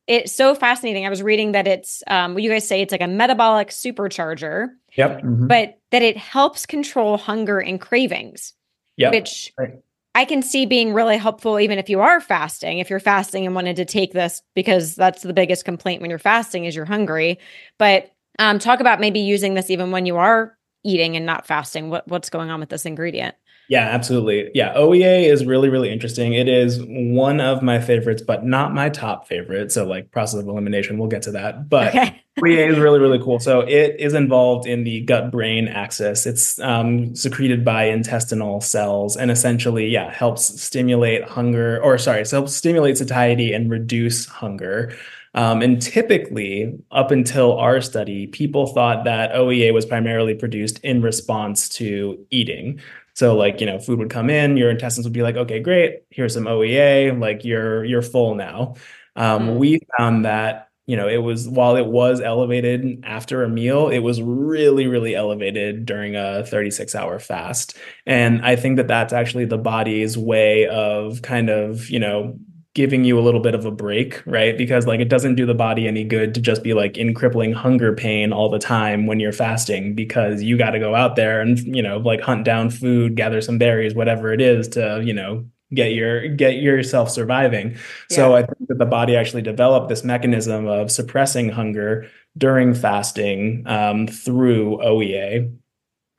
it's 0.08 0.32
so 0.32 0.54
fascinating. 0.54 1.06
I 1.06 1.10
was 1.10 1.22
reading 1.22 1.52
that 1.52 1.66
it's 1.66 2.02
um 2.08 2.38
you 2.38 2.50
guys 2.50 2.66
say 2.66 2.82
it's 2.82 2.92
like 2.92 3.00
a 3.00 3.06
metabolic 3.06 3.68
supercharger. 3.68 4.68
Yep. 4.96 5.22
Mm-hmm. 5.22 5.46
But 5.46 5.78
that 5.90 6.02
it 6.02 6.16
helps 6.16 6.66
control 6.66 7.16
hunger 7.16 7.58
and 7.60 7.80
cravings. 7.80 8.52
Yep. 8.96 9.12
Which 9.12 9.52
right. 9.58 9.74
I 10.14 10.24
can 10.24 10.42
see 10.42 10.66
being 10.66 10.92
really 10.92 11.16
helpful 11.16 11.58
even 11.58 11.78
if 11.78 11.88
you 11.88 12.00
are 12.00 12.20
fasting. 12.20 12.78
If 12.78 12.90
you're 12.90 13.00
fasting 13.00 13.46
and 13.46 13.54
wanted 13.54 13.76
to 13.76 13.84
take 13.84 14.12
this 14.12 14.42
because 14.54 14.94
that's 14.94 15.22
the 15.22 15.32
biggest 15.32 15.64
complaint 15.64 16.00
when 16.00 16.10
you're 16.10 16.18
fasting 16.18 16.64
is 16.64 16.76
you're 16.76 16.84
hungry. 16.84 17.38
But 17.78 18.12
um, 18.38 18.58
talk 18.58 18.80
about 18.80 19.00
maybe 19.00 19.20
using 19.20 19.54
this 19.54 19.70
even 19.70 19.90
when 19.90 20.06
you 20.06 20.16
are 20.16 20.56
eating 20.84 21.16
and 21.16 21.26
not 21.26 21.46
fasting. 21.46 21.90
What 21.90 22.06
what's 22.08 22.30
going 22.30 22.50
on 22.50 22.60
with 22.60 22.68
this 22.70 22.86
ingredient? 22.86 23.34
Yeah, 23.68 23.88
absolutely. 23.88 24.50
Yeah, 24.54 24.74
OEA 24.74 25.30
is 25.30 25.46
really, 25.46 25.68
really 25.68 25.90
interesting. 25.90 26.34
It 26.34 26.48
is 26.48 26.82
one 26.86 27.40
of 27.40 27.62
my 27.62 27.80
favorites, 27.80 28.20
but 28.20 28.44
not 28.44 28.74
my 28.74 28.88
top 28.88 29.26
favorite. 29.26 29.72
So, 29.72 29.86
like 29.86 30.10
process 30.10 30.40
of 30.40 30.48
elimination, 30.48 30.98
we'll 30.98 31.08
get 31.08 31.22
to 31.22 31.32
that. 31.32 31.68
But 31.68 31.88
okay. 31.88 32.22
OEA 32.40 32.70
is 32.70 32.78
really, 32.78 32.98
really 32.98 33.18
cool. 33.18 33.38
So, 33.38 33.60
it 33.60 33.96
is 33.98 34.14
involved 34.14 34.66
in 34.66 34.84
the 34.84 35.00
gut 35.02 35.30
brain 35.30 35.68
axis. 35.68 36.26
It's 36.26 36.58
um, 36.60 37.14
secreted 37.14 37.64
by 37.64 37.84
intestinal 37.84 38.60
cells 38.60 39.16
and 39.16 39.30
essentially, 39.30 39.88
yeah, 39.88 40.12
helps 40.12 40.60
stimulate 40.60 41.24
hunger, 41.24 41.82
or 41.82 41.96
sorry, 41.98 42.26
so 42.26 42.38
helps 42.38 42.54
stimulate 42.54 42.98
satiety 42.98 43.52
and 43.52 43.70
reduce 43.70 44.26
hunger. 44.26 44.92
Um, 45.34 45.62
and 45.62 45.80
typically, 45.80 46.78
up 46.90 47.10
until 47.10 47.56
our 47.58 47.80
study, 47.80 48.26
people 48.26 48.66
thought 48.66 49.04
that 49.04 49.32
OEA 49.32 49.72
was 49.72 49.86
primarily 49.86 50.34
produced 50.34 50.78
in 50.80 51.00
response 51.00 51.70
to 51.70 52.26
eating. 52.30 52.80
So 53.14 53.36
like, 53.36 53.60
you 53.60 53.66
know, 53.66 53.78
food 53.78 53.98
would 53.98 54.10
come 54.10 54.30
in, 54.30 54.56
your 54.56 54.70
intestines 54.70 55.06
would 55.06 55.12
be 55.12 55.22
like, 55.22 55.36
okay, 55.36 55.60
great, 55.60 56.02
here's 56.10 56.34
some 56.34 56.44
OEA, 56.44 57.18
like 57.18 57.44
you're 57.44 57.84
you're 57.84 58.02
full 58.02 58.34
now. 58.34 58.74
Um, 59.16 59.48
mm. 59.48 59.56
We 59.58 59.80
found 59.98 60.24
that 60.24 60.68
you 60.86 60.96
know, 60.96 61.08
it 61.08 61.18
was 61.18 61.48
while 61.48 61.76
it 61.76 61.86
was 61.86 62.20
elevated 62.20 63.04
after 63.04 63.44
a 63.44 63.48
meal, 63.48 63.88
it 63.88 64.00
was 64.00 64.20
really, 64.20 64.88
really 64.88 65.14
elevated 65.14 65.86
during 65.86 66.16
a 66.16 66.44
36 66.44 66.94
hour 66.94 67.18
fast. 67.20 67.76
And 68.04 68.44
I 68.44 68.56
think 68.56 68.76
that 68.78 68.88
that's 68.88 69.12
actually 69.12 69.44
the 69.44 69.58
body's 69.58 70.18
way 70.18 70.66
of 70.66 71.22
kind 71.22 71.50
of, 71.50 71.88
you 71.88 72.00
know, 72.00 72.36
giving 72.74 73.04
you 73.04 73.18
a 73.18 73.20
little 73.20 73.40
bit 73.40 73.54
of 73.54 73.66
a 73.66 73.70
break, 73.70 74.22
right? 74.26 74.56
Because 74.56 74.86
like 74.86 75.00
it 75.00 75.08
doesn't 75.08 75.34
do 75.34 75.44
the 75.44 75.54
body 75.54 75.86
any 75.86 76.04
good 76.04 76.34
to 76.34 76.40
just 76.40 76.62
be 76.62 76.72
like 76.72 76.96
in 76.96 77.12
crippling 77.12 77.52
hunger 77.52 77.94
pain 77.94 78.32
all 78.32 78.48
the 78.48 78.58
time 78.58 79.06
when 79.06 79.20
you're 79.20 79.32
fasting 79.32 79.94
because 79.94 80.42
you 80.42 80.56
got 80.56 80.70
to 80.70 80.78
go 80.78 80.94
out 80.94 81.16
there 81.16 81.40
and, 81.40 81.58
you 81.58 81.82
know, 81.82 81.98
like 81.98 82.22
hunt 82.22 82.44
down 82.44 82.70
food, 82.70 83.14
gather 83.14 83.42
some 83.42 83.58
berries, 83.58 83.94
whatever 83.94 84.32
it 84.32 84.40
is 84.40 84.68
to, 84.68 85.02
you 85.04 85.12
know, 85.12 85.44
get 85.74 85.92
your 85.92 86.28
get 86.28 86.56
yourself 86.56 87.10
surviving. 87.10 87.72
Yeah. 87.72 87.78
So 88.08 88.34
I 88.34 88.42
think 88.42 88.68
that 88.68 88.78
the 88.78 88.86
body 88.86 89.16
actually 89.16 89.42
developed 89.42 89.88
this 89.88 90.04
mechanism 90.04 90.66
of 90.66 90.90
suppressing 90.90 91.50
hunger 91.50 92.08
during 92.38 92.74
fasting 92.74 93.64
um, 93.66 94.06
through 94.06 94.78
OEA. 94.78 95.54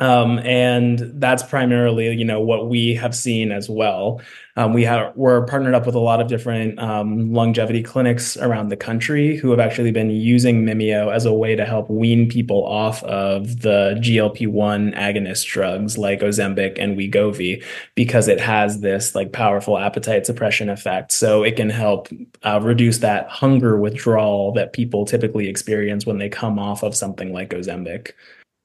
Um, 0.03 0.39
and 0.39 0.99
that's 1.13 1.43
primarily, 1.43 2.13
you 2.13 2.25
know, 2.25 2.41
what 2.41 2.67
we 2.67 2.93
have 2.95 3.15
seen 3.15 3.53
as 3.53 3.69
well. 3.69 4.21
Um, 4.57 4.73
we 4.73 4.83
have 4.83 5.15
we're 5.15 5.45
partnered 5.45 5.73
up 5.73 5.85
with 5.85 5.95
a 5.95 5.99
lot 5.99 6.19
of 6.19 6.27
different 6.27 6.77
um, 6.77 7.31
longevity 7.31 7.81
clinics 7.81 8.35
around 8.35 8.67
the 8.67 8.75
country 8.75 9.37
who 9.37 9.49
have 9.49 9.61
actually 9.61 9.91
been 9.91 10.09
using 10.09 10.65
Mimio 10.65 11.11
as 11.11 11.23
a 11.23 11.31
way 11.31 11.55
to 11.55 11.63
help 11.63 11.89
wean 11.89 12.27
people 12.27 12.65
off 12.65 13.01
of 13.03 13.61
the 13.61 13.97
GLP-1 13.99 14.93
agonist 14.93 15.45
drugs 15.47 15.97
like 15.97 16.19
Ozempic 16.19 16.75
and 16.77 16.97
Wegovy 16.97 17.63
because 17.95 18.27
it 18.27 18.41
has 18.41 18.81
this 18.81 19.15
like 19.15 19.31
powerful 19.31 19.77
appetite 19.77 20.25
suppression 20.25 20.69
effect. 20.69 21.13
So 21.13 21.43
it 21.43 21.55
can 21.55 21.69
help 21.69 22.09
uh, 22.43 22.59
reduce 22.61 22.97
that 22.97 23.29
hunger 23.29 23.79
withdrawal 23.79 24.51
that 24.51 24.73
people 24.73 25.05
typically 25.05 25.47
experience 25.47 26.05
when 26.05 26.17
they 26.17 26.27
come 26.27 26.59
off 26.59 26.83
of 26.83 26.93
something 26.93 27.31
like 27.31 27.51
Ozempic. 27.51 28.11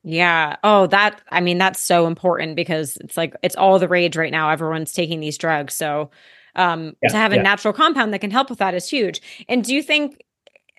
Yeah. 0.09 0.57
Oh, 0.65 0.87
that, 0.87 1.21
I 1.31 1.43
mean, 1.43 1.59
that's 1.59 1.79
so 1.79 2.07
important 2.07 2.57
because 2.57 2.97
it's 2.97 3.19
like, 3.19 3.35
it's 3.43 3.57
all 3.57 3.79
the 3.79 3.89
rage 3.89 4.17
right 4.17 4.33
now. 4.33 4.49
Everyone's 4.49 4.95
taking 4.95 5.21
these 5.21 5.37
drugs. 5.37 5.75
So, 5.75 6.11
um, 6.57 6.97
yeah, 7.03 7.11
to 7.11 7.17
have 7.19 7.33
a 7.33 7.37
yeah. 7.37 7.43
natural 7.43 7.75
compound 7.75 8.15
that 8.15 8.23
can 8.23 8.31
help 8.31 8.49
with 8.49 8.59
that 8.59 8.73
is 8.73 8.89
huge. 8.89 9.21
And 9.51 9.63
do 9.63 9.75
you 9.75 9.83
think 9.83 10.25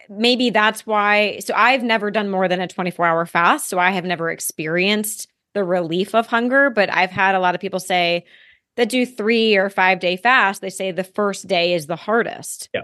maybe 0.10 0.50
that's 0.50 0.88
why? 0.88 1.38
So, 1.42 1.54
I've 1.56 1.84
never 1.84 2.10
done 2.10 2.32
more 2.32 2.48
than 2.48 2.60
a 2.60 2.68
24 2.68 3.06
hour 3.06 3.28
fast. 3.28 3.70
So, 3.70 3.78
I 3.78 3.92
have 3.92 4.04
never 4.04 4.32
experienced 4.32 5.28
the 5.54 5.64
relief 5.64 6.16
of 6.16 6.26
hunger, 6.26 6.72
but 6.72 6.92
I've 6.92 7.12
had 7.12 7.36
a 7.36 7.40
lot 7.40 7.54
of 7.54 7.62
people 7.62 7.80
say 7.80 8.26
that 8.78 8.90
do 8.90 9.06
three 9.06 9.56
or 9.58 9.70
five 9.70 10.00
day 10.00 10.18
fast, 10.18 10.62
they 10.62 10.72
say 10.72 10.92
the 10.92 11.04
first 11.04 11.48
day 11.48 11.76
is 11.76 11.86
the 11.86 11.96
hardest. 11.96 12.70
Yeah. 12.74 12.82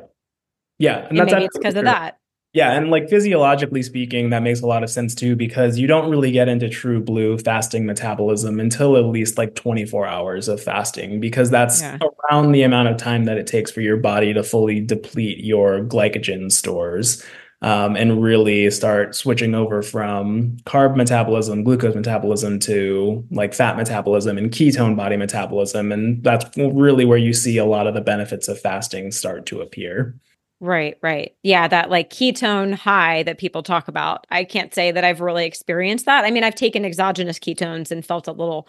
Yeah. 0.77 1.07
And, 1.09 1.17
and 1.17 1.31
maybe 1.31 1.45
it's 1.45 1.57
because 1.57 1.75
of 1.75 1.85
that. 1.85 2.19
Yeah, 2.55 2.71
and 2.71 2.89
like 2.89 3.09
physiologically 3.09 3.83
speaking, 3.83 4.29
that 4.29 4.41
makes 4.41 4.61
a 4.61 4.65
lot 4.65 4.81
of 4.81 4.89
sense 4.89 5.13
too, 5.13 5.35
because 5.35 5.77
you 5.77 5.87
don't 5.87 6.09
really 6.09 6.31
get 6.31 6.47
into 6.47 6.69
true 6.69 7.03
blue 7.03 7.37
fasting 7.37 7.85
metabolism 7.85 8.61
until 8.61 8.95
at 8.95 9.03
least 9.03 9.37
like 9.37 9.55
24 9.55 10.07
hours 10.07 10.47
of 10.47 10.63
fasting, 10.63 11.19
because 11.19 11.49
that's 11.49 11.81
yeah. 11.81 11.99
around 12.31 12.53
the 12.53 12.63
amount 12.63 12.87
of 12.87 12.95
time 12.95 13.25
that 13.25 13.37
it 13.37 13.45
takes 13.45 13.71
for 13.71 13.81
your 13.81 13.97
body 13.97 14.33
to 14.33 14.41
fully 14.41 14.79
deplete 14.79 15.43
your 15.43 15.81
glycogen 15.81 16.49
stores. 16.49 17.21
Um, 17.61 17.95
and 17.95 18.21
really 18.21 18.69
start 18.69 19.15
switching 19.15 19.55
over 19.55 19.81
from 19.81 20.57
carb 20.65 20.95
metabolism, 20.95 21.63
glucose 21.63 21.95
metabolism 21.95 22.59
to 22.59 23.25
like 23.31 23.55
fat 23.55 23.75
metabolism 23.75 24.37
and 24.37 24.51
ketone 24.51 24.95
body 24.95 25.17
metabolism. 25.17 25.91
And 25.91 26.21
that's 26.21 26.45
really 26.57 27.05
where 27.05 27.17
you 27.17 27.33
see 27.33 27.57
a 27.57 27.65
lot 27.65 27.87
of 27.87 27.95
the 27.95 28.01
benefits 28.01 28.49
of 28.49 28.59
fasting 28.59 29.11
start 29.11 29.45
to 29.47 29.61
appear. 29.61 30.15
Right, 30.61 30.97
right. 31.01 31.35
Yeah, 31.43 31.67
that 31.67 31.89
like 31.89 32.09
ketone 32.09 32.73
high 32.73 33.23
that 33.23 33.37
people 33.37 33.61
talk 33.61 33.87
about. 33.89 34.25
I 34.31 34.45
can't 34.45 34.73
say 34.73 34.91
that 34.91 35.03
I've 35.03 35.19
really 35.19 35.45
experienced 35.45 36.05
that. 36.05 36.23
I 36.23 36.31
mean, 36.31 36.43
I've 36.45 36.55
taken 36.55 36.85
exogenous 36.85 37.39
ketones 37.39 37.91
and 37.91 38.05
felt 38.05 38.27
a 38.27 38.31
little 38.31 38.67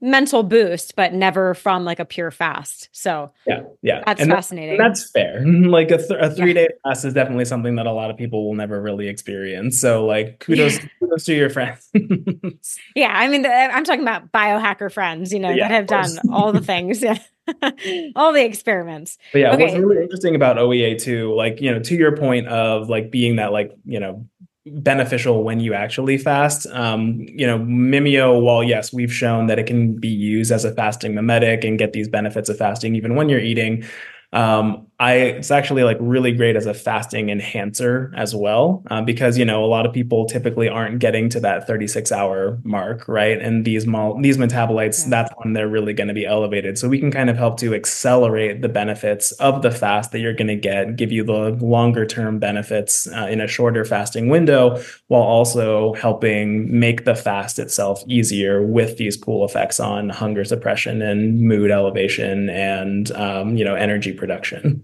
mental 0.00 0.42
boost, 0.42 0.94
but 0.96 1.12
never 1.12 1.54
from 1.54 1.84
like 1.84 1.98
a 1.98 2.04
pure 2.04 2.30
fast. 2.30 2.88
So 2.92 3.32
yeah, 3.46 3.62
yeah, 3.82 4.02
that's 4.06 4.20
and 4.20 4.30
fascinating. 4.30 4.78
That's, 4.78 5.10
that's 5.10 5.10
fair. 5.10 5.44
Like 5.68 5.90
a, 5.90 5.98
th- 5.98 6.18
a 6.20 6.30
three 6.30 6.54
day 6.54 6.68
fast 6.82 7.04
is 7.04 7.14
definitely 7.14 7.44
something 7.44 7.76
that 7.76 7.86
a 7.86 7.92
lot 7.92 8.10
of 8.10 8.16
people 8.16 8.46
will 8.46 8.54
never 8.54 8.80
really 8.80 9.08
experience. 9.08 9.80
So 9.80 10.06
like 10.06 10.38
kudos, 10.40 10.78
yeah. 10.78 10.88
kudos 10.98 11.24
to 11.24 11.34
your 11.34 11.50
friends. 11.50 11.88
yeah, 12.94 13.12
I 13.14 13.28
mean, 13.28 13.44
eh, 13.44 13.68
I'm 13.72 13.84
talking 13.84 14.02
about 14.02 14.32
biohacker 14.32 14.92
friends, 14.92 15.32
you 15.32 15.40
know, 15.40 15.50
yeah, 15.50 15.68
that 15.68 15.74
have 15.74 15.86
done 15.86 16.32
all 16.32 16.52
the 16.52 16.60
things. 16.60 17.02
Yeah. 17.02 17.18
all 18.16 18.32
the 18.32 18.44
experiments. 18.44 19.18
But 19.32 19.38
yeah, 19.40 19.54
okay. 19.54 19.64
what's 19.64 19.76
really 19.76 20.02
interesting 20.02 20.34
about 20.34 20.56
OEA 20.56 21.00
too, 21.00 21.34
like, 21.34 21.60
you 21.60 21.72
know, 21.72 21.80
to 21.80 21.94
your 21.94 22.16
point 22.16 22.46
of 22.48 22.88
like 22.88 23.10
being 23.10 23.36
that 23.36 23.52
like, 23.52 23.72
you 23.84 24.00
know, 24.00 24.26
beneficial 24.72 25.44
when 25.44 25.60
you 25.60 25.74
actually 25.74 26.18
fast. 26.18 26.66
Um, 26.68 27.20
you 27.20 27.46
know, 27.46 27.58
Mimio, 27.58 28.40
while 28.40 28.64
yes, 28.64 28.92
we've 28.92 29.12
shown 29.12 29.46
that 29.46 29.58
it 29.58 29.66
can 29.66 29.94
be 29.94 30.08
used 30.08 30.50
as 30.50 30.64
a 30.64 30.74
fasting 30.74 31.14
mimetic 31.14 31.64
and 31.64 31.78
get 31.78 31.92
these 31.92 32.08
benefits 32.08 32.48
of 32.48 32.58
fasting 32.58 32.96
even 32.96 33.14
when 33.14 33.28
you're 33.28 33.40
eating. 33.40 33.84
Um, 34.32 34.87
I 35.00 35.14
it's 35.14 35.52
actually 35.52 35.84
like 35.84 35.96
really 36.00 36.32
great 36.32 36.56
as 36.56 36.66
a 36.66 36.74
fasting 36.74 37.30
enhancer 37.30 38.12
as 38.16 38.34
well 38.34 38.82
uh, 38.90 39.00
because 39.00 39.38
you 39.38 39.44
know 39.44 39.64
a 39.64 39.66
lot 39.66 39.86
of 39.86 39.92
people 39.92 40.26
typically 40.26 40.68
aren't 40.68 40.98
getting 40.98 41.28
to 41.30 41.40
that 41.40 41.68
36 41.68 42.10
hour 42.10 42.58
mark 42.64 43.06
right? 43.06 43.40
And 43.40 43.64
these 43.64 43.86
mol- 43.86 44.20
these 44.20 44.38
metabolites 44.38 45.04
yeah. 45.04 45.10
that's 45.10 45.32
when 45.38 45.52
they're 45.52 45.68
really 45.68 45.92
going 45.92 46.08
to 46.08 46.14
be 46.14 46.26
elevated. 46.26 46.78
So 46.78 46.88
we 46.88 46.98
can 46.98 47.12
kind 47.12 47.30
of 47.30 47.36
help 47.36 47.58
to 47.60 47.74
accelerate 47.74 48.60
the 48.60 48.68
benefits 48.68 49.30
of 49.32 49.62
the 49.62 49.70
fast 49.70 50.10
that 50.12 50.18
you're 50.18 50.34
going 50.34 50.48
to 50.48 50.56
get 50.56 50.96
give 50.96 51.12
you 51.12 51.22
the 51.22 51.50
longer 51.60 52.04
term 52.04 52.40
benefits 52.40 53.06
uh, 53.08 53.28
in 53.30 53.40
a 53.40 53.46
shorter 53.46 53.84
fasting 53.84 54.28
window 54.28 54.82
while 55.06 55.22
also 55.22 55.94
helping 55.94 56.76
make 56.76 57.04
the 57.04 57.14
fast 57.14 57.60
itself 57.60 58.02
easier 58.08 58.62
with 58.62 58.96
these 58.96 59.16
cool 59.16 59.44
effects 59.44 59.78
on 59.78 60.08
hunger 60.08 60.44
suppression 60.44 61.02
and 61.02 61.40
mood 61.40 61.70
elevation 61.70 62.50
and 62.50 63.12
um, 63.12 63.56
you 63.56 63.64
know 63.64 63.76
energy 63.76 64.12
production 64.12 64.82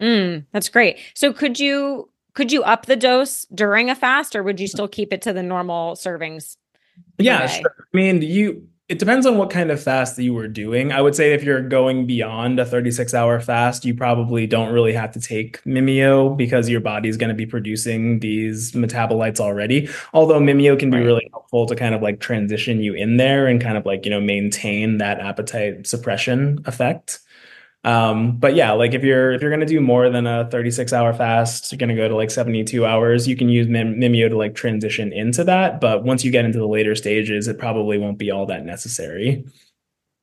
Mm, 0.00 0.46
that's 0.52 0.68
great. 0.68 0.98
So 1.14 1.32
could 1.32 1.58
you 1.58 2.10
could 2.34 2.50
you 2.50 2.62
up 2.64 2.86
the 2.86 2.96
dose 2.96 3.46
during 3.54 3.90
a 3.90 3.94
fast 3.94 4.34
or 4.34 4.42
would 4.42 4.58
you 4.58 4.66
still 4.66 4.88
keep 4.88 5.12
it 5.12 5.22
to 5.22 5.32
the 5.32 5.42
normal 5.42 5.94
servings? 5.94 6.56
Yeah, 7.18 7.46
sure. 7.46 7.74
I 7.78 7.96
mean, 7.96 8.22
you 8.22 8.68
it 8.88 8.98
depends 8.98 9.24
on 9.24 9.38
what 9.38 9.48
kind 9.48 9.70
of 9.70 9.82
fast 9.82 10.16
that 10.16 10.24
you 10.24 10.34
were 10.34 10.46
doing. 10.46 10.92
I 10.92 11.00
would 11.00 11.14
say 11.14 11.32
if 11.32 11.42
you're 11.42 11.62
going 11.62 12.06
beyond 12.06 12.60
a 12.60 12.66
36 12.66 13.14
hour 13.14 13.40
fast, 13.40 13.86
you 13.86 13.94
probably 13.94 14.46
don't 14.46 14.74
really 14.74 14.92
have 14.92 15.10
to 15.12 15.20
take 15.20 15.62
Mimio 15.64 16.36
because 16.36 16.68
your 16.68 16.82
body's 16.82 17.16
going 17.16 17.30
to 17.30 17.34
be 17.34 17.46
producing 17.46 18.20
these 18.20 18.72
metabolites 18.72 19.40
already. 19.40 19.88
Although 20.12 20.38
Mimio 20.38 20.78
can 20.78 20.90
be 20.90 20.98
right. 20.98 21.04
really 21.04 21.28
helpful 21.32 21.64
to 21.64 21.74
kind 21.74 21.94
of 21.94 22.02
like 22.02 22.20
transition 22.20 22.80
you 22.80 22.92
in 22.92 23.16
there 23.16 23.46
and 23.46 23.58
kind 23.58 23.78
of 23.78 23.86
like, 23.86 24.04
you 24.04 24.10
know, 24.10 24.20
maintain 24.20 24.98
that 24.98 25.18
appetite 25.18 25.86
suppression 25.86 26.62
effect. 26.66 27.20
Um, 27.84 28.38
but 28.38 28.54
yeah, 28.54 28.72
like 28.72 28.94
if 28.94 29.04
you're 29.04 29.32
if 29.32 29.42
you're 29.42 29.50
gonna 29.50 29.66
do 29.66 29.80
more 29.80 30.08
than 30.08 30.26
a 30.26 30.48
36 30.50 30.92
hour 30.92 31.12
fast, 31.12 31.70
you're 31.70 31.78
gonna 31.78 31.94
go 31.94 32.08
to 32.08 32.16
like 32.16 32.30
72 32.30 32.84
hours. 32.84 33.28
You 33.28 33.36
can 33.36 33.48
use 33.48 33.68
Mim- 33.68 33.96
Mimio 33.96 34.28
to 34.28 34.36
like 34.36 34.54
transition 34.54 35.12
into 35.12 35.44
that, 35.44 35.80
but 35.80 36.02
once 36.02 36.24
you 36.24 36.30
get 36.30 36.46
into 36.46 36.58
the 36.58 36.66
later 36.66 36.94
stages, 36.94 37.46
it 37.46 37.58
probably 37.58 37.98
won't 37.98 38.18
be 38.18 38.30
all 38.30 38.46
that 38.46 38.64
necessary. 38.64 39.44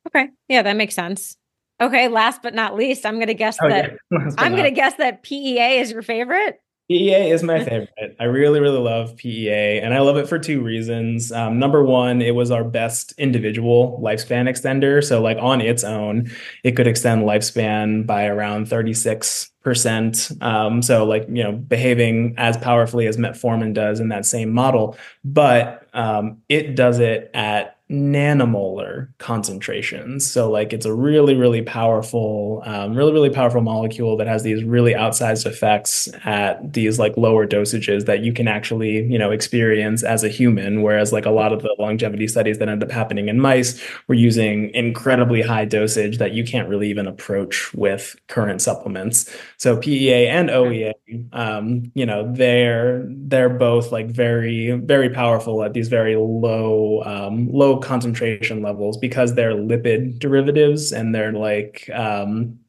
Okay, 0.07 0.29
yeah, 0.49 0.63
that 0.63 0.75
makes 0.75 0.95
sense. 0.95 1.37
Okay, 1.79 2.07
last 2.07 2.41
but 2.41 2.55
not 2.55 2.75
least, 2.75 3.05
I'm 3.05 3.19
gonna 3.19 3.35
guess 3.35 3.57
oh, 3.61 3.69
that 3.69 3.91
yeah. 4.11 4.29
I'm 4.37 4.55
gonna 4.55 4.71
guess 4.71 4.95
that 4.95 5.21
PEA 5.21 5.79
is 5.79 5.91
your 5.91 6.01
favorite. 6.01 6.59
PEA 6.89 7.31
is 7.31 7.41
my 7.41 7.63
favorite. 7.63 8.15
I 8.19 8.25
really, 8.25 8.59
really 8.59 8.79
love 8.79 9.15
PEA, 9.15 9.79
and 9.79 9.93
I 9.93 9.99
love 9.99 10.17
it 10.17 10.27
for 10.27 10.37
two 10.37 10.61
reasons. 10.61 11.31
Um, 11.31 11.57
number 11.57 11.83
one, 11.83 12.21
it 12.21 12.35
was 12.35 12.51
our 12.51 12.63
best 12.63 13.13
individual 13.17 13.99
lifespan 14.03 14.49
extender. 14.49 15.03
So, 15.03 15.21
like 15.21 15.37
on 15.39 15.61
its 15.61 15.83
own, 15.83 16.29
it 16.63 16.73
could 16.73 16.87
extend 16.87 17.23
lifespan 17.23 18.05
by 18.05 18.25
around 18.25 18.67
36%. 18.67 20.43
Um, 20.43 20.81
so, 20.81 21.05
like, 21.05 21.27
you 21.29 21.43
know, 21.43 21.53
behaving 21.53 22.33
as 22.37 22.57
powerfully 22.57 23.07
as 23.07 23.15
metformin 23.15 23.73
does 23.73 23.99
in 23.99 24.09
that 24.09 24.25
same 24.25 24.51
model, 24.51 24.97
but 25.23 25.87
um, 25.93 26.41
it 26.49 26.75
does 26.75 26.99
it 26.99 27.31
at 27.33 27.77
nanomolar 27.91 29.09
concentrations. 29.17 30.25
So, 30.25 30.49
like, 30.49 30.71
it's 30.71 30.85
a 30.85 30.93
really, 30.93 31.35
really 31.35 31.61
powerful, 31.61 32.63
um, 32.65 32.95
really, 32.95 33.11
really 33.11 33.29
powerful 33.29 33.59
molecule 33.61 34.15
that 34.17 34.27
has 34.27 34.43
these 34.43 34.63
really 34.63 34.93
outsized 34.93 35.45
effects 35.45 36.07
at 36.23 36.71
these 36.71 36.97
like 36.97 37.17
lower 37.17 37.45
dosages 37.45 38.05
that 38.05 38.21
you 38.21 38.31
can 38.31 38.47
actually, 38.47 39.03
you 39.03 39.19
know, 39.19 39.31
experience 39.31 40.03
as 40.03 40.23
a 40.23 40.29
human. 40.29 40.81
Whereas, 40.81 41.11
like, 41.11 41.25
a 41.25 41.31
lot 41.31 41.51
of 41.51 41.61
the 41.63 41.75
longevity 41.77 42.27
studies 42.29 42.59
that 42.59 42.69
end 42.69 42.81
up 42.81 42.91
happening 42.91 43.27
in 43.27 43.39
mice 43.41 43.81
were 44.07 44.15
using 44.15 44.69
incredibly 44.73 45.41
high 45.41 45.65
dosage 45.65 46.17
that 46.19 46.31
you 46.31 46.45
can't 46.45 46.69
really 46.69 46.89
even 46.89 47.07
approach 47.07 47.73
with 47.73 48.15
current 48.27 48.61
supplements. 48.61 49.29
So, 49.57 49.75
PEA 49.77 50.27
and 50.27 50.49
OEA, 50.49 50.93
um, 51.33 51.91
you 51.93 52.05
know, 52.05 52.31
they're 52.33 53.03
they're 53.07 53.49
both 53.49 53.91
like 53.91 54.07
very, 54.07 54.71
very 54.71 55.09
powerful 55.09 55.61
at 55.63 55.73
these 55.73 55.89
very 55.89 56.15
low, 56.15 57.03
um, 57.05 57.51
low 57.51 57.80
concentration 57.81 58.61
levels 58.61 58.97
because 58.97 59.35
they're 59.35 59.53
lipid 59.53 60.19
derivatives 60.19 60.91
and 60.91 61.13
they're 61.13 61.33
like 61.33 61.89
um, 61.93 62.59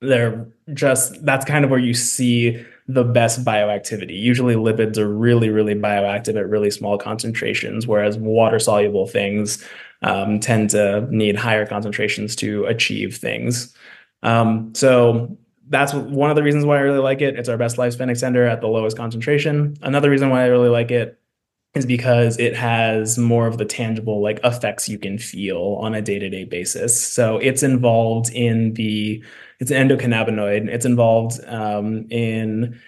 they're 0.00 0.46
just 0.74 1.24
that's 1.24 1.44
kind 1.44 1.64
of 1.64 1.70
where 1.70 1.80
you 1.80 1.94
see 1.94 2.64
the 2.88 3.04
best 3.04 3.44
bioactivity. 3.44 4.18
Usually 4.18 4.54
lipids 4.54 4.96
are 4.96 5.08
really, 5.08 5.50
really 5.50 5.74
bioactive 5.74 6.36
at 6.36 6.48
really 6.48 6.70
small 6.70 6.96
concentrations, 6.96 7.86
whereas 7.86 8.16
water 8.16 8.58
soluble 8.58 9.06
things 9.06 9.62
um, 10.02 10.40
tend 10.40 10.70
to 10.70 11.06
need 11.10 11.36
higher 11.36 11.66
concentrations 11.66 12.34
to 12.36 12.64
achieve 12.64 13.18
things. 13.18 13.74
Um, 14.22 14.72
so 14.74 15.36
that's 15.68 15.92
one 15.92 16.30
of 16.30 16.36
the 16.36 16.42
reasons 16.42 16.64
why 16.64 16.78
I 16.78 16.80
really 16.80 16.98
like 16.98 17.20
it. 17.20 17.38
It's 17.38 17.48
our 17.48 17.58
best 17.58 17.76
lifespan 17.76 18.10
extender 18.10 18.50
at 18.50 18.62
the 18.62 18.68
lowest 18.68 18.96
concentration. 18.96 19.76
Another 19.82 20.08
reason 20.08 20.30
why 20.30 20.44
I 20.44 20.46
really 20.46 20.70
like 20.70 20.90
it 20.90 21.17
is 21.74 21.86
because 21.86 22.38
it 22.38 22.56
has 22.56 23.18
more 23.18 23.46
of 23.46 23.58
the 23.58 23.64
tangible 23.64 24.22
like 24.22 24.40
effects 24.42 24.88
you 24.88 24.98
can 24.98 25.18
feel 25.18 25.78
on 25.80 25.94
a 25.94 26.02
day-to-day 26.02 26.44
basis. 26.44 27.00
So 27.00 27.38
it's 27.38 27.62
involved 27.62 28.30
in 28.32 28.74
the 28.74 29.22
it's 29.60 29.70
an 29.70 29.88
endocannabinoid. 29.88 30.68
It's 30.68 30.86
involved 30.86 31.44
um, 31.46 32.06
in 32.10 32.80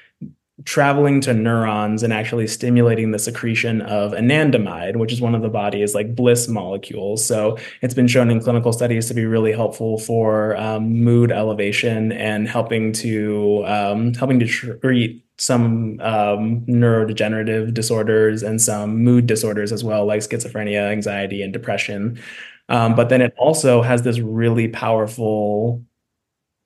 traveling 0.65 1.21
to 1.23 1.35
neurons 1.35 2.03
and 2.03 2.13
actually 2.13 2.47
stimulating 2.47 3.11
the 3.11 3.19
secretion 3.19 3.83
of 3.83 4.13
anandamide, 4.13 4.97
which 4.97 5.13
is 5.13 5.21
one 5.21 5.35
of 5.35 5.43
the 5.43 5.49
body's 5.49 5.95
like 5.95 6.15
bliss 6.15 6.49
molecules. 6.49 7.25
So 7.25 7.57
it's 7.83 7.95
been 7.95 8.09
shown 8.09 8.31
in 8.31 8.41
clinical 8.41 8.73
studies 8.73 9.09
to 9.09 9.15
be 9.15 9.25
really 9.25 9.53
helpful 9.53 9.99
for 9.99 10.57
um, 10.57 11.03
mood 11.03 11.33
elevation 11.33 12.13
and 12.13 12.49
helping 12.49 12.93
to 12.95 13.65
um, 13.67 14.15
helping 14.15 14.41
to 14.41 14.47
treat 14.79 15.25
some 15.39 15.99
um, 16.01 16.61
neurodegenerative 16.67 17.73
disorders 17.73 18.43
and 18.43 18.61
some 18.61 19.03
mood 19.03 19.27
disorders 19.27 19.73
as 19.73 19.83
well, 19.83 20.05
like 20.05 20.21
schizophrenia, 20.21 20.91
anxiety, 20.91 21.43
and 21.43 21.53
depression. 21.53 22.21
Um, 22.69 22.95
but 22.95 23.09
then 23.09 23.21
it 23.21 23.35
also 23.39 23.83
has 23.83 24.03
this 24.03 24.21
really 24.21 24.69
powerful 24.69 25.85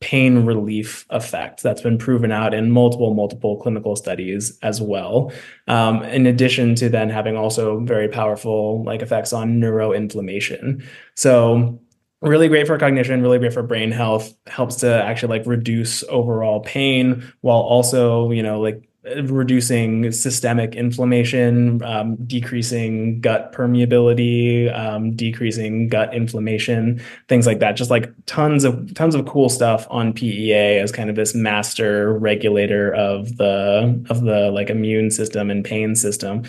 pain 0.05 0.45
relief 0.45 1.07
effect 1.09 1.63
that's 1.63 1.81
been 1.81 1.97
proven 1.97 2.31
out 2.31 2.53
in 2.53 2.71
multiple 2.71 3.15
multiple 3.15 3.57
clinical 3.57 3.97
studies 3.97 4.59
as 4.61 4.79
well. 4.79 5.33
Um, 5.67 6.03
in 6.03 6.27
addition 6.27 6.75
to 6.75 6.91
then 6.91 7.09
having 7.09 7.39
also 7.39 7.81
very 7.81 8.09
powerful 8.09 8.85
like 8.85 9.01
effects 9.01 9.33
on 9.33 9.59
neuroinflammation. 9.61 10.85
So 11.15 11.81
really 12.21 12.49
great 12.49 12.67
for 12.67 12.77
cognition 12.77 13.23
really 13.23 13.39
great 13.39 13.55
for 13.55 13.63
brain 13.63 13.91
health 13.91 14.35
helps 14.47 14.77
to 14.77 15.03
actually 15.03 15.39
like 15.39 15.47
reduce 15.47 16.03
overall 16.05 16.61
pain 16.61 17.23
while 17.41 17.61
also 17.61 18.31
you 18.31 18.43
know 18.43 18.61
like 18.61 18.87
reducing 19.25 20.11
systemic 20.13 20.75
inflammation, 20.75 21.83
um, 21.83 22.17
decreasing 22.27 23.21
gut 23.21 23.53
permeability, 23.53 24.75
um, 24.77 25.15
decreasing 25.15 25.89
gut 25.89 26.15
inflammation, 26.15 27.01
things 27.29 27.47
like 27.47 27.59
that. 27.59 27.73
Just 27.73 27.91
like 27.91 28.13
tons 28.27 28.65
of 28.65 28.95
tons 28.95 29.15
of 29.15 29.27
cool 29.27 29.49
stuff 29.49 29.87
on 29.91 30.13
PEA 30.13 30.79
as 30.79 30.91
kind 30.91 31.11
of 31.11 31.17
this 31.17 31.35
master 31.35 32.19
regulator 32.19 32.95
of 32.95 33.37
the 33.37 34.05
of 34.09 34.23
the 34.23 34.51
like 34.51 34.71
immune 34.71 35.11
system 35.11 35.51
and 35.51 35.65
pain 35.65 35.95
system. 35.95 36.43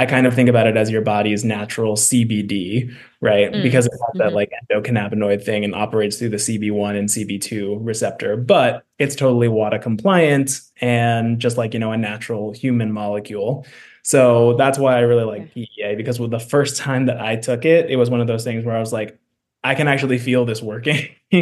I 0.00 0.06
kind 0.06 0.26
of 0.26 0.32
think 0.32 0.48
about 0.48 0.66
it 0.66 0.78
as 0.78 0.90
your 0.90 1.02
body's 1.02 1.44
natural 1.44 1.94
CBD, 1.94 2.96
right? 3.20 3.52
Mm. 3.52 3.62
Because 3.62 3.84
it 3.84 3.92
has 3.92 4.00
that 4.14 4.26
mm-hmm. 4.28 4.34
like 4.34 4.50
endocannabinoid 4.70 5.44
thing 5.44 5.62
and 5.62 5.74
operates 5.74 6.16
through 6.16 6.30
the 6.30 6.38
CB1 6.38 6.96
and 6.98 7.06
CB2 7.06 7.76
receptor, 7.82 8.34
but 8.38 8.86
it's 8.98 9.14
totally 9.14 9.48
WADA 9.48 9.78
compliant 9.78 10.58
and 10.80 11.38
just 11.38 11.58
like, 11.58 11.74
you 11.74 11.80
know, 11.80 11.92
a 11.92 11.98
natural 11.98 12.50
human 12.50 12.90
molecule. 12.92 13.66
So 14.02 14.54
that's 14.56 14.78
why 14.78 14.96
I 14.96 15.00
really 15.00 15.24
like 15.24 15.52
PEA 15.52 15.96
because 15.98 16.18
with 16.18 16.30
the 16.30 16.40
first 16.40 16.78
time 16.78 17.04
that 17.04 17.20
I 17.20 17.36
took 17.36 17.66
it, 17.66 17.90
it 17.90 17.96
was 17.96 18.08
one 18.08 18.22
of 18.22 18.26
those 18.26 18.42
things 18.42 18.64
where 18.64 18.74
I 18.74 18.80
was 18.80 18.94
like, 18.94 19.19
I 19.62 19.74
can 19.74 19.88
actually 19.88 20.18
feel 20.18 20.46
this 20.46 20.62
working. 20.62 21.08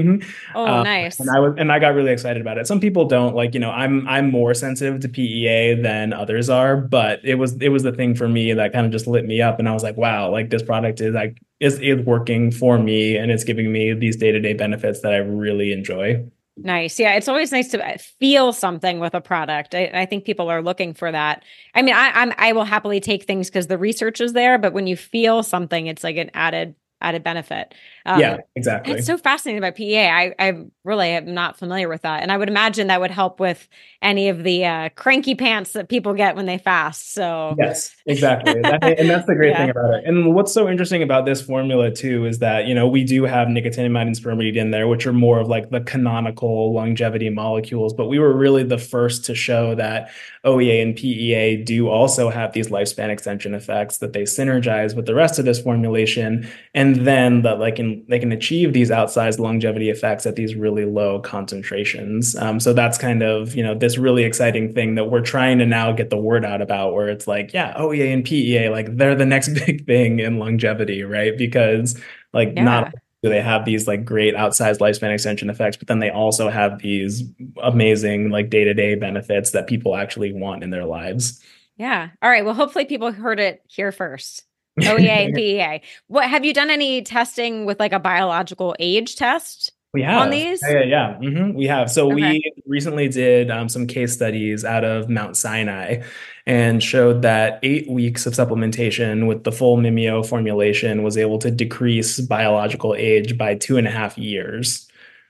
oh, 0.55 0.66
um, 0.66 0.85
nice. 0.85 1.21
And 1.21 1.31
I 1.31 1.39
was 1.39 1.55
and 1.57 1.71
I 1.71 1.79
got 1.79 1.95
really 1.95 2.11
excited 2.11 2.41
about 2.41 2.59
it. 2.59 2.66
Some 2.66 2.81
people 2.81 3.05
don't 3.05 3.37
like, 3.37 3.55
you 3.55 3.61
know, 3.61 3.71
I'm 3.71 4.09
I'm 4.09 4.31
more 4.31 4.55
sensitive 4.55 5.01
to 5.01 5.09
PEA 5.09 5.75
than 5.83 6.12
others 6.12 6.51
are, 6.51 6.77
but 6.77 7.21
it 7.25 7.37
was 7.37 7.57
it 7.61 7.69
was 7.69 7.85
the 7.85 7.93
thing 7.93 8.16
for 8.16 8.29
me 8.29 8.53
that 8.55 8.73
kind 8.73 8.87
of 8.87 8.93
just 8.93 9.07
lit 9.07 9.25
me 9.25 9.41
up 9.41 9.61
and 9.61 9.69
I 9.69 9.73
was 9.73 9.85
like, 9.85 9.97
wow, 9.97 10.31
like 10.31 10.51
this 10.51 10.62
product 10.62 11.01
is 11.01 11.14
like 11.14 11.39
is 11.61 11.79
is 11.81 12.05
working 12.05 12.51
for 12.51 12.79
me 12.79 13.16
and 13.16 13.31
it's 13.31 13.45
giving 13.45 13.71
me 13.71 13.93
these 13.93 14.16
day-to-day 14.16 14.55
benefits 14.55 15.01
that 15.03 15.12
I 15.12 15.19
really 15.19 15.73
enjoy. 15.73 16.25
Nice. 16.57 16.99
Yeah. 16.99 17.14
It's 17.14 17.29
always 17.29 17.53
nice 17.53 17.69
to 17.69 17.87
uh, 17.87 17.99
feel 17.99 18.53
something 18.53 18.99
with 18.99 19.14
a 19.14 19.21
product. 19.21 19.77
I, 19.77 19.91
I 19.95 20.07
think 20.07 20.25
people 20.25 20.49
are 20.49 20.61
looking 20.61 20.93
for 20.93 21.12
that. 21.12 21.45
I 21.73 21.83
mean, 21.83 21.95
I, 21.95 22.11
I'm, 22.14 22.33
I 22.37 22.53
will 22.53 22.64
happily 22.64 22.99
take 22.99 23.25
things 23.25 23.49
because 23.49 23.69
the 23.69 23.79
research 23.79 24.21
is 24.21 24.33
there, 24.33 24.59
but 24.59 24.73
when 24.73 24.89
you 24.89 24.97
feel 24.97 25.45
something, 25.45 25.87
it's 25.87 26.03
like 26.03 26.16
an 26.16 26.33
added 26.35 26.75
added 27.01 27.22
benefit. 27.22 27.74
Um, 28.07 28.20
yeah, 28.20 28.36
exactly. 28.57 28.94
It's 28.94 29.07
so 29.07 29.16
fascinating 29.16 29.59
about 29.59 29.74
PEA. 29.74 30.09
I, 30.09 30.34
I 30.38 30.53
really 30.89 31.11
am 31.11 31.34
not 31.34 31.57
familiar 31.57 31.89
with 31.89 32.03
that. 32.03 32.22
And 32.22 32.32
I 32.32 32.36
would 32.36 32.49
imagine 32.49 32.89
that 32.89 33.01
would 33.01 33.11
help 33.11 33.39
with 33.39 33.68
any 34.01 34.28
of 34.28 34.43
the 34.43 34.64
uh, 34.64 34.89
cranky 34.97 35.34
pants 35.34 35.72
that 35.72 35.89
people 35.89 36.14
get 36.14 36.34
when 36.34 36.47
they 36.47 36.59
fast. 36.59 37.12
So, 37.12 37.55
yes, 37.59 37.95
exactly. 38.07 38.55
and 38.55 39.09
that's 39.09 39.26
the 39.26 39.34
great 39.34 39.51
yeah. 39.51 39.59
thing 39.59 39.70
about 39.70 39.95
it. 39.95 40.05
And 40.07 40.34
what's 40.34 40.53
so 40.53 40.68
interesting 40.68 41.03
about 41.03 41.26
this 41.26 41.43
formula, 41.43 41.91
too, 41.91 42.24
is 42.24 42.39
that, 42.39 42.66
you 42.66 42.74
know, 42.74 42.89
we 42.89 43.05
do 43.05 43.24
have 43.24 43.49
nicotinamide 43.49 44.03
and 44.03 44.16
spermidine 44.16 44.57
in 44.57 44.70
there, 44.70 44.89
which 44.89 45.07
are 45.07 45.12
more 45.12 45.39
of 45.39 45.49
like 45.49 45.70
the 45.70 45.80
canonical 45.80 46.72
longevity 46.72 47.28
molecules. 47.28 47.93
But 47.93 48.07
we 48.07 48.18
were 48.18 48.32
really 48.32 48.62
the 48.62 48.78
first 48.78 49.24
to 49.26 49.34
show 49.34 49.74
that 49.74 50.11
OEA 50.45 50.82
and 50.82 50.97
PEA 50.97 51.62
do 51.64 51.89
also 51.89 52.30
have 52.30 52.53
these 52.53 52.68
lifespan 52.68 53.11
extension 53.11 53.55
effects 53.55 53.99
that 53.99 54.14
they 54.14 54.22
synergize 54.22 54.97
with 54.97 55.07
the 55.07 55.14
rest 55.14 55.39
of 55.39 55.45
this 55.45 55.61
formulation. 55.61 56.49
And 56.74 56.97
then 57.07 57.43
that, 57.43 57.59
like, 57.59 57.78
in 57.78 58.05
they 58.09 58.18
can 58.18 58.32
achieve 58.32 58.72
these 58.72 58.91
outsized 58.91 59.39
longevity 59.39 59.91
effects 59.91 60.24
at 60.24 60.36
these 60.36 60.55
really 60.55 60.78
low 60.85 61.20
concentrations. 61.20 62.37
Um, 62.37 62.61
so 62.61 62.72
that's 62.72 62.99
kind 62.99 63.22
of 63.22 63.55
you 63.55 63.62
know 63.62 63.74
this 63.74 63.99
really 63.99 64.24
exciting 64.24 64.72
thing 64.72 64.95
that 64.95 65.11
we're 65.11 65.20
trying 65.20 65.59
to 65.59 65.66
now 65.66 65.93
get 65.93 66.11
the 66.11 66.18
word 66.18 66.45
out 66.45 66.62
about, 66.62 66.95
where 66.95 67.09
it's 67.09 67.26
like, 67.26 67.53
yeah, 67.53 67.74
OEA 67.74 68.12
and 68.12 68.24
PEA, 68.24 68.68
like 68.70 68.97
they're 68.97 69.14
the 69.14 69.26
next 69.26 69.49
big 69.66 69.87
thing 69.87 70.20
in 70.20 70.39
longevity, 70.39 71.03
right? 71.03 71.37
Because 71.37 72.01
like 72.33 72.53
yeah. 72.57 72.64
not 72.64 72.95
do 73.22 73.29
they 73.29 73.41
have 73.41 73.64
these 73.64 73.89
like 73.89 74.05
great 74.05 74.35
outsized 74.35 74.79
lifespan 74.79 75.12
extension 75.12 75.51
effects, 75.51 75.76
but 75.76 75.89
then 75.89 75.99
they 75.99 76.11
also 76.11 76.49
have 76.49 76.79
these 76.79 77.24
amazing 77.62 78.31
like 78.31 78.49
day 78.49 78.64
to 78.64 78.74
day 78.74 78.95
benefits 78.95 79.51
that 79.51 79.66
people 79.66 79.97
actually 79.97 80.33
want 80.33 80.62
in 80.62 80.70
their 80.70 80.85
lives. 80.85 81.43
Yeah. 81.76 82.11
All 82.22 82.31
right. 82.31 82.45
Well, 82.45 82.55
hopefully 82.55 82.85
people 82.85 83.11
heard 83.12 83.41
it 83.41 83.62
here 83.68 83.93
first. 83.93 84.45
OEA 84.81 85.26
and 85.26 85.35
PEA. 85.35 85.81
What 86.07 86.29
have 86.29 86.45
you 86.45 86.53
done 86.53 86.70
any 86.70 87.03
testing 87.03 87.64
with 87.64 87.81
like 87.81 87.93
a 87.93 87.99
biological 87.99 88.76
age 88.79 89.16
test? 89.16 89.72
We 89.95 90.03
have 90.03 90.22
on 90.22 90.30
these. 90.30 90.61
Yeah, 90.62 90.82
yeah, 90.82 91.16
mm-hmm. 91.18 91.55
we 91.55 91.66
have. 91.66 91.91
So 91.91 92.12
okay. 92.12 92.14
we 92.14 92.53
recently 92.66 93.09
did 93.09 93.51
um, 93.51 93.70
some 93.70 93.86
case 93.86 94.12
studies 94.12 94.62
out 94.62 94.84
of 94.84 95.09
Mount 95.09 95.36
Sinai, 95.36 96.03
and 96.47 96.82
showed 96.82 97.22
that 97.22 97.59
eight 97.62 97.89
weeks 97.89 98.26
of 98.26 98.34
supplementation 98.34 99.26
with 99.26 99.45
the 99.45 99.53
full 99.53 99.78
Mimio 99.78 100.26
formulation 100.26 101.03
was 101.03 101.16
able 101.16 101.39
to 101.39 101.51
decrease 101.51 102.20
biological 102.20 102.95
age 102.95 103.39
by 103.39 103.55
two 103.55 103.78
and 103.78 103.86
a 103.86 103.91
half 103.91 104.18
years. 104.18 104.89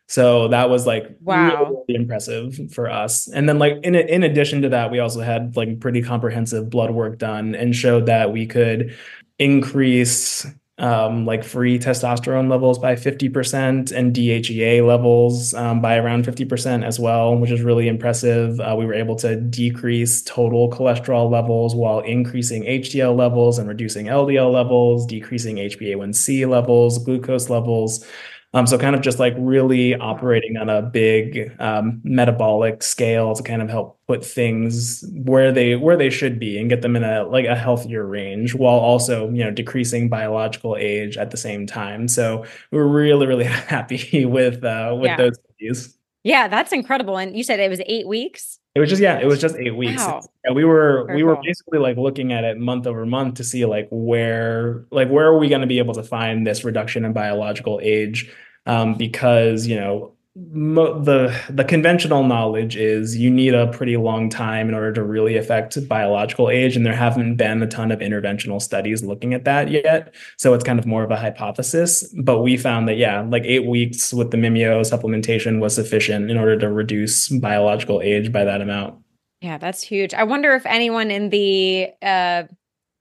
So 0.09 0.49
that 0.49 0.71
was 0.71 0.87
like 0.87 1.17
wow, 1.21 1.65
really, 1.65 1.77
really 1.89 2.01
impressive 2.01 2.59
for 2.73 2.91
us. 2.91 3.29
And 3.29 3.49
then 3.49 3.61
like 3.61 3.75
in 3.85 3.95
in 3.95 4.25
addition 4.25 4.63
to 4.63 4.71
that, 4.71 4.91
we 4.91 4.99
also 4.99 5.21
had 5.21 5.57
like 5.57 5.79
pretty 5.79 6.03
comprehensive 6.03 6.69
blood 6.69 6.91
work 6.91 7.19
done 7.19 7.55
and 7.55 7.77
showed 7.77 8.07
that 8.07 8.33
we 8.33 8.47
could 8.47 8.97
increase 9.39 10.47
um, 10.79 11.27
like 11.27 11.43
free 11.43 11.79
testosterone 11.79 12.49
levels 12.49 12.79
by 12.79 12.95
50% 12.95 13.91
and 13.91 14.15
DHEA 14.15 14.87
levels 14.87 15.53
um, 15.55 15.81
by 15.81 15.97
around 15.97 16.25
50% 16.25 16.85
as 16.85 17.01
well, 17.01 17.37
which 17.37 17.51
is 17.51 17.63
really 17.63 17.89
impressive. 17.89 18.61
Uh, 18.61 18.77
we 18.79 18.87
were 18.87 18.95
able 18.95 19.17
to 19.17 19.37
decrease 19.37 20.23
total 20.23 20.71
cholesterol 20.71 21.31
levels 21.31 21.75
while 21.75 22.01
increasing 22.01 22.63
HDL 22.63 23.17
levels 23.17 23.59
and 23.59 23.69
reducing 23.69 24.07
LDL 24.07 24.53
levels, 24.53 25.05
decreasing 25.07 25.57
HbA1c 25.57 26.49
levels, 26.49 26.99
glucose 27.05 27.51
levels. 27.51 28.07
Um, 28.55 28.67
so 28.67 28.79
kind 28.79 28.97
of 28.97 29.03
just 29.03 29.19
like 29.19 29.35
really 29.37 29.95
operating 29.95 30.57
on 30.57 30.71
a 30.71 30.81
big 30.81 31.55
um, 31.61 32.01
metabolic 32.03 32.83
scale 32.83 33.35
to 33.35 33.43
kind 33.43 33.61
of 33.61 33.69
help 33.69 33.99
put 34.09 34.25
things 34.25 35.05
where 35.25 35.53
they 35.53 35.77
where 35.77 35.99
they 35.99 36.09
should 36.09 36.39
be 36.39 36.59
and 36.59 36.71
get 36.71 36.81
them 36.81 36.97
in 36.97 37.05
a 37.05 37.25
like 37.25 37.45
a 37.45 37.55
healthier 37.55 38.07
range 38.07 38.55
while 38.55 38.79
also 38.79 39.29
you 39.31 39.45
know 39.45 39.51
decreasing 39.51 40.09
biological 40.09 40.77
age 40.79 41.19
at 41.19 41.31
the 41.31 41.37
same 41.37 41.67
time. 41.67 42.09
So 42.09 42.45
we're 42.73 42.87
really 42.87 43.27
really 43.27 43.45
happy 43.45 44.25
with 44.25 44.65
uh, 44.65 44.97
with 44.99 45.09
Yeah. 45.09 45.17
those 45.19 45.37
studies. 45.45 45.95
Yeah, 46.25 46.49
that's 46.49 46.73
incredible. 46.73 47.17
And 47.19 47.37
you 47.37 47.43
said 47.45 47.61
it 47.61 47.69
was 47.71 47.81
eight 47.87 48.09
weeks. 48.09 48.59
It 48.79 48.81
was 48.81 48.91
just 48.91 49.03
yeah, 49.03 49.19
it 49.19 49.27
was 49.27 49.41
just 49.41 49.57
eight 49.57 49.75
weeks. 49.75 50.07
Wow. 50.07 50.23
And 50.45 50.55
we 50.55 50.65
were 50.65 51.03
Very 51.07 51.17
we 51.17 51.23
were 51.25 51.35
cool. 51.35 51.43
basically 51.43 51.81
like 51.81 51.97
looking 51.97 52.33
at 52.33 52.45
it 52.45 52.59
month 52.59 52.87
over 52.87 53.05
month 53.05 53.35
to 53.35 53.45
see 53.45 53.65
like 53.65 53.89
where 53.91 54.85
like 54.93 55.09
where 55.09 55.27
are 55.27 55.37
we 55.37 55.49
going 55.49 55.63
to 55.63 55.67
be 55.67 55.81
able 55.81 55.95
to 55.95 56.05
find 56.05 56.47
this 56.47 56.63
reduction 56.63 57.05
in 57.05 57.13
biological 57.13 57.81
age? 57.83 58.33
Um, 58.67 58.95
because 58.95 59.67
you 59.67 59.75
know 59.75 60.13
the 60.41 61.37
the 61.51 61.65
conventional 61.65 62.23
knowledge 62.23 62.77
is 62.77 63.17
you 63.17 63.29
need 63.29 63.55
a 63.55 63.67
pretty 63.69 63.97
long 63.97 64.31
time 64.31 64.69
in 64.69 64.75
order 64.75 64.93
to 64.93 65.03
really 65.03 65.37
affect 65.37 65.77
biological 65.89 66.49
age, 66.49 66.77
and 66.77 66.87
there 66.87 66.95
haven't 66.95 67.37
been 67.37 67.61
a 67.63 67.67
ton 67.67 67.91
of 67.91 67.99
interventional 67.99 68.63
studies 68.63 69.03
looking 69.03 69.35
at 69.35 69.45
that 69.45 69.69
yet. 69.69 70.15
So 70.37 70.55
it's 70.55 70.63
kind 70.63 70.79
of 70.79 70.87
more 70.87 71.03
of 71.03 71.11
a 71.11 71.17
hypothesis. 71.17 72.15
But 72.23 72.41
we 72.43 72.57
found 72.57 72.89
that 72.89 72.97
yeah, 72.99 73.23
like 73.23 73.45
eight 73.45 73.67
weeks 73.67 74.15
with 74.15 74.31
the 74.31 74.37
Mimio 74.37 74.81
supplementation 74.83 75.61
was 75.61 75.75
sufficient 75.75 76.31
in 76.31 76.39
order 76.39 76.57
to 76.59 76.71
reduce 76.71 77.29
biological 77.29 78.01
age 78.01 78.31
by 78.31 78.45
that 78.45 78.61
amount. 78.61 78.97
Yeah, 79.41 79.59
that's 79.59 79.83
huge. 79.83 80.15
I 80.15 80.23
wonder 80.23 80.55
if 80.55 80.65
anyone 80.67 81.11
in 81.11 81.31
the 81.31 81.89
uh 82.01 82.45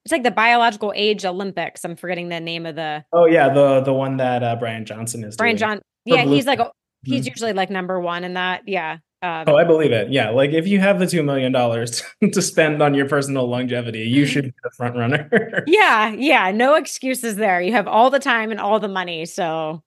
it's 0.06 0.12
like 0.12 0.24
the 0.24 0.32
biological 0.32 0.94
age 0.96 1.26
Olympics. 1.26 1.84
I'm 1.84 1.98
forgetting 1.98 2.30
the 2.30 2.40
name 2.40 2.66
of 2.66 2.76
the 2.76 3.06
Oh 3.14 3.26
yeah, 3.26 3.54
the 3.54 3.82
the 3.82 3.94
one 3.94 4.18
that 4.18 4.42
uh, 4.42 4.56
Bryan 4.56 4.86
Johnson 4.86 5.24
is 5.24 5.36
Brian 5.36 5.56
doing. 5.56 5.70
John. 5.70 5.82
Yeah, 6.06 6.24
Blue- 6.24 6.36
he's 6.36 6.46
like 6.46 6.62
he's 7.04 7.26
Mhm. 7.26 7.30
usually 7.30 7.54
like 7.54 7.70
number 7.70 8.00
one 8.00 8.24
in 8.24 8.34
that. 8.36 8.64
Yeah. 8.68 8.98
Um, 9.24 9.46
Oh, 9.48 9.56
I 9.56 9.64
believe 9.64 9.92
it. 9.92 10.12
Yeah, 10.12 10.30
like 10.30 10.52
if 10.52 10.68
you 10.68 10.80
have 10.80 11.00
the 11.00 11.08
two 11.08 11.24
million 11.24 11.52
dollars 11.52 12.04
to 12.34 12.42
spend 12.42 12.82
on 12.84 12.94
your 12.94 13.08
personal 13.10 13.48
longevity, 13.48 14.02
you 14.02 14.26
should 14.26 14.46
be 14.46 14.54
the 14.64 14.70
front 14.78 14.96
runner. 14.96 15.64
yeah, 15.68 16.10
yeah. 16.10 16.52
No 16.52 16.76
excuses 16.76 17.36
there. 17.36 17.60
You 17.62 17.72
have 17.72 17.88
all 17.88 18.10
the 18.12 18.20
time 18.20 18.52
and 18.52 18.60
all 18.60 18.80
the 18.80 18.88
money. 18.88 19.26
So 19.26 19.84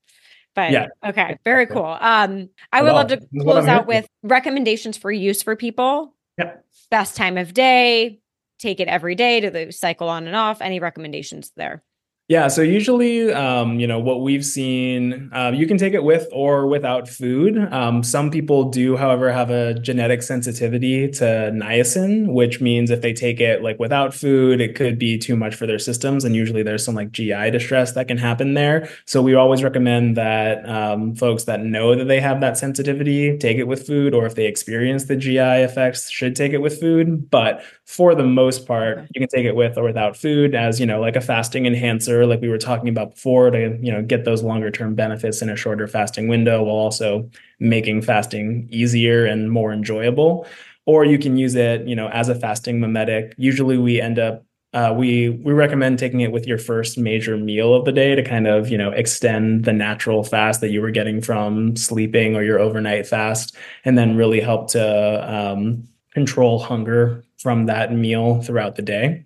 but 0.56 0.72
Yeah. 0.72 0.86
okay, 1.06 1.36
very 1.44 1.66
cool. 1.66 1.96
Um 2.00 2.48
I 2.72 2.82
would 2.82 2.92
love 2.92 3.06
to 3.08 3.16
that's 3.16 3.26
what 3.30 3.56
I'm 3.56 3.62
close 3.62 3.68
out 3.68 3.86
with 3.86 4.08
recommendations 4.24 4.96
for 4.96 5.12
use 5.12 5.42
for 5.44 5.54
people. 5.54 6.14
Yeah. 6.36 6.54
Best 6.90 7.16
time 7.16 7.38
of 7.38 7.54
day, 7.54 8.18
take 8.58 8.80
it 8.80 8.88
every 8.88 9.14
day, 9.14 9.40
do 9.40 9.50
the 9.50 9.70
cycle 9.70 10.08
on 10.08 10.26
and 10.26 10.34
off. 10.34 10.60
Any 10.60 10.80
recommendations 10.80 11.52
there? 11.56 11.84
Yeah, 12.30 12.46
so 12.46 12.62
usually, 12.62 13.32
um, 13.32 13.80
you 13.80 13.88
know, 13.88 13.98
what 13.98 14.22
we've 14.22 14.44
seen, 14.44 15.30
um, 15.32 15.52
you 15.56 15.66
can 15.66 15.78
take 15.78 15.94
it 15.94 16.04
with 16.04 16.28
or 16.30 16.68
without 16.68 17.08
food. 17.08 17.58
Um, 17.72 18.04
some 18.04 18.30
people 18.30 18.70
do, 18.70 18.96
however, 18.96 19.32
have 19.32 19.50
a 19.50 19.74
genetic 19.74 20.22
sensitivity 20.22 21.08
to 21.10 21.24
niacin, 21.52 22.28
which 22.32 22.60
means 22.60 22.92
if 22.92 23.00
they 23.00 23.12
take 23.12 23.40
it 23.40 23.64
like 23.64 23.80
without 23.80 24.14
food, 24.14 24.60
it 24.60 24.76
could 24.76 24.96
be 24.96 25.18
too 25.18 25.34
much 25.36 25.56
for 25.56 25.66
their 25.66 25.80
systems. 25.80 26.24
And 26.24 26.36
usually 26.36 26.62
there's 26.62 26.84
some 26.84 26.94
like 26.94 27.10
GI 27.10 27.50
distress 27.50 27.94
that 27.94 28.06
can 28.06 28.16
happen 28.16 28.54
there. 28.54 28.88
So 29.06 29.22
we 29.22 29.34
always 29.34 29.64
recommend 29.64 30.16
that 30.16 30.64
um, 30.68 31.16
folks 31.16 31.44
that 31.44 31.64
know 31.64 31.96
that 31.96 32.04
they 32.04 32.20
have 32.20 32.40
that 32.42 32.56
sensitivity 32.56 33.38
take 33.38 33.56
it 33.56 33.64
with 33.66 33.84
food, 33.84 34.14
or 34.14 34.24
if 34.24 34.36
they 34.36 34.46
experience 34.46 35.06
the 35.06 35.16
GI 35.16 35.64
effects, 35.64 36.08
should 36.08 36.36
take 36.36 36.52
it 36.52 36.58
with 36.58 36.78
food. 36.78 37.28
But 37.28 37.64
for 37.86 38.14
the 38.14 38.22
most 38.24 38.66
part, 38.66 39.06
you 39.14 39.20
can 39.20 39.28
take 39.28 39.44
it 39.46 39.56
with 39.56 39.76
or 39.76 39.82
without 39.82 40.16
food 40.16 40.54
as, 40.54 40.78
you 40.78 40.86
know, 40.86 41.00
like 41.00 41.16
a 41.16 41.20
fasting 41.20 41.66
enhancer, 41.66 42.19
like 42.26 42.40
we 42.40 42.48
were 42.48 42.58
talking 42.58 42.88
about 42.88 43.14
before, 43.14 43.50
to, 43.50 43.78
you 43.80 43.92
know, 43.92 44.02
get 44.02 44.24
those 44.24 44.42
longer 44.42 44.70
term 44.70 44.94
benefits 44.94 45.42
in 45.42 45.50
a 45.50 45.56
shorter 45.56 45.86
fasting 45.86 46.28
window 46.28 46.62
while 46.62 46.76
also 46.76 47.28
making 47.58 48.02
fasting 48.02 48.68
easier 48.70 49.24
and 49.26 49.50
more 49.50 49.72
enjoyable. 49.72 50.46
Or 50.86 51.04
you 51.04 51.18
can 51.18 51.36
use 51.36 51.54
it, 51.54 51.86
you 51.86 51.94
know, 51.94 52.08
as 52.08 52.28
a 52.28 52.34
fasting 52.34 52.80
mimetic. 52.80 53.34
Usually 53.36 53.78
we 53.78 54.00
end 54.00 54.18
up 54.18 54.44
uh, 54.72 54.94
we 54.96 55.30
we 55.30 55.52
recommend 55.52 55.98
taking 55.98 56.20
it 56.20 56.30
with 56.30 56.46
your 56.46 56.58
first 56.58 56.96
major 56.96 57.36
meal 57.36 57.74
of 57.74 57.84
the 57.84 57.92
day 57.92 58.14
to 58.14 58.22
kind 58.22 58.46
of 58.46 58.68
you 58.68 58.78
know 58.78 58.92
extend 58.92 59.64
the 59.64 59.72
natural 59.72 60.22
fast 60.22 60.60
that 60.60 60.70
you 60.70 60.80
were 60.80 60.92
getting 60.92 61.20
from 61.20 61.74
sleeping 61.76 62.36
or 62.36 62.44
your 62.44 62.60
overnight 62.60 63.06
fast, 63.06 63.56
and 63.84 63.98
then 63.98 64.16
really 64.16 64.40
help 64.40 64.68
to 64.70 65.34
um, 65.34 65.88
control 66.12 66.60
hunger 66.60 67.24
from 67.38 67.66
that 67.66 67.92
meal 67.92 68.40
throughout 68.42 68.76
the 68.76 68.82
day. 68.82 69.24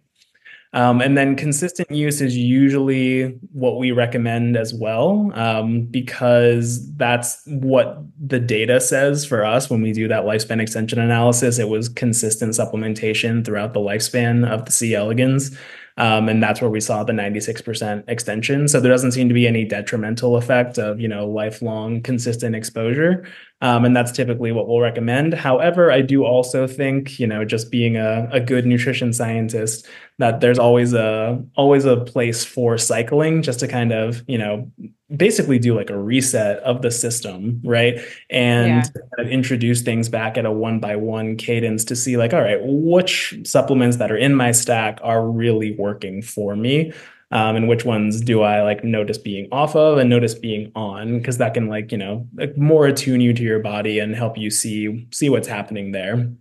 Um, 0.75 1.01
and 1.01 1.16
then 1.16 1.37
consistent 1.37 1.89
use 1.89 2.20
is 2.20 2.37
usually 2.37 3.29
what 3.53 3.79
we 3.79 3.93
recommend 3.93 4.57
as 4.57 4.75
well, 4.75 5.31
um, 5.35 5.83
because 5.83 6.93
that's 6.97 7.41
what 7.47 8.03
the 8.18 8.41
data 8.41 8.81
says 8.81 9.25
for 9.25 9.45
us 9.45 9.70
when 9.70 9.83
we 9.83 9.93
do 9.93 10.09
that 10.09 10.25
lifespan 10.25 10.61
extension 10.61 10.99
analysis. 10.99 11.61
It 11.61 11.68
was 11.68 11.89
consistent 11.89 12.55
supplementation 12.55 13.45
throughout 13.45 13.72
the 13.72 13.81
lifespan 13.81 14.51
of 14.51 14.64
the 14.64 14.72
C. 14.72 14.97
elegans. 14.97 15.57
Um, 15.97 16.29
and 16.29 16.43
that's 16.43 16.61
where 16.61 16.70
we 16.70 16.81
saw 16.81 17.05
the 17.05 17.12
96% 17.12 18.03
extension. 18.09 18.66
So 18.66 18.81
there 18.81 18.91
doesn't 18.91 19.12
seem 19.12 19.29
to 19.29 19.35
be 19.35 19.47
any 19.47 19.64
detrimental 19.64 20.37
effect 20.37 20.77
of, 20.77 20.99
you 20.99 21.07
know, 21.07 21.29
lifelong 21.29 22.03
consistent 22.03 22.57
exposure. 22.57 23.25
Um, 23.61 23.84
and 23.86 23.96
that's 23.96 24.12
typically 24.12 24.52
what 24.52 24.68
we'll 24.68 24.80
recommend. 24.80 25.32
However, 25.32 25.90
I 25.90 26.02
do 26.02 26.24
also 26.24 26.66
think, 26.66 27.18
you 27.18 27.26
know, 27.26 27.44
just 27.46 27.70
being 27.70 27.96
a, 27.96 28.28
a 28.30 28.38
good 28.40 28.66
nutrition 28.66 29.12
scientist, 29.12 29.86
that 30.18 30.40
there's 30.40 30.59
always 30.59 30.92
a 30.92 31.42
always 31.57 31.84
a 31.86 31.96
place 31.96 32.44
for 32.44 32.76
cycling 32.76 33.42
just 33.42 33.61
to 33.61 33.68
kind 33.68 33.92
of, 33.92 34.22
you 34.28 34.36
know, 34.36 34.70
basically 35.16 35.59
do 35.59 35.74
like 35.74 35.88
a 35.90 35.98
reset 35.98 36.59
of 36.59 36.82
the 36.82 36.90
system, 36.90 37.61
right? 37.64 38.00
And 38.28 38.84
Yeah. 38.84 39.00
kind 39.16 39.26
of 39.26 39.32
introduce 39.32 39.82
things 39.82 40.09
back 40.09 40.36
at 40.36 40.44
a 40.44 40.52
one 40.52 40.78
by 40.80 40.96
one 40.96 41.36
cadence 41.36 41.84
to 41.86 41.96
see 41.96 42.16
like, 42.16 42.34
all 42.34 42.42
right, 42.42 42.61
which 42.62 43.34
supplements 43.44 43.96
that 43.96 44.11
are 44.12 44.16
in 44.16 44.34
my 44.34 44.52
stack 44.52 44.98
are 45.02 45.26
really 45.26 45.74
working 45.78 46.20
for 46.22 46.55
me 46.55 46.92
um, 47.35 47.57
and 47.57 47.68
which 47.68 47.85
ones 47.85 48.20
do 48.20 48.43
I 48.43 48.62
like 48.62 48.85
notice 48.85 49.18
being 49.18 49.49
off 49.51 49.74
of 49.74 49.99
and 49.99 50.09
notice 50.09 50.35
being 50.35 50.70
on 50.76 51.18
because 51.18 51.39
that 51.39 51.53
can 51.53 51.68
like 51.68 51.91
you 51.91 51.99
know 51.99 52.26
like 52.35 52.57
more 52.57 52.87
attune 52.87 53.20
you 53.20 53.35
to 53.35 53.43
your 53.43 53.59
body 53.59 53.99
and 53.99 54.14
help 54.14 54.39
you 54.39 54.51
see 54.51 55.07
see 55.12 55.28
what's 55.28 55.49
happening 55.49 55.93
there. 55.93 56.32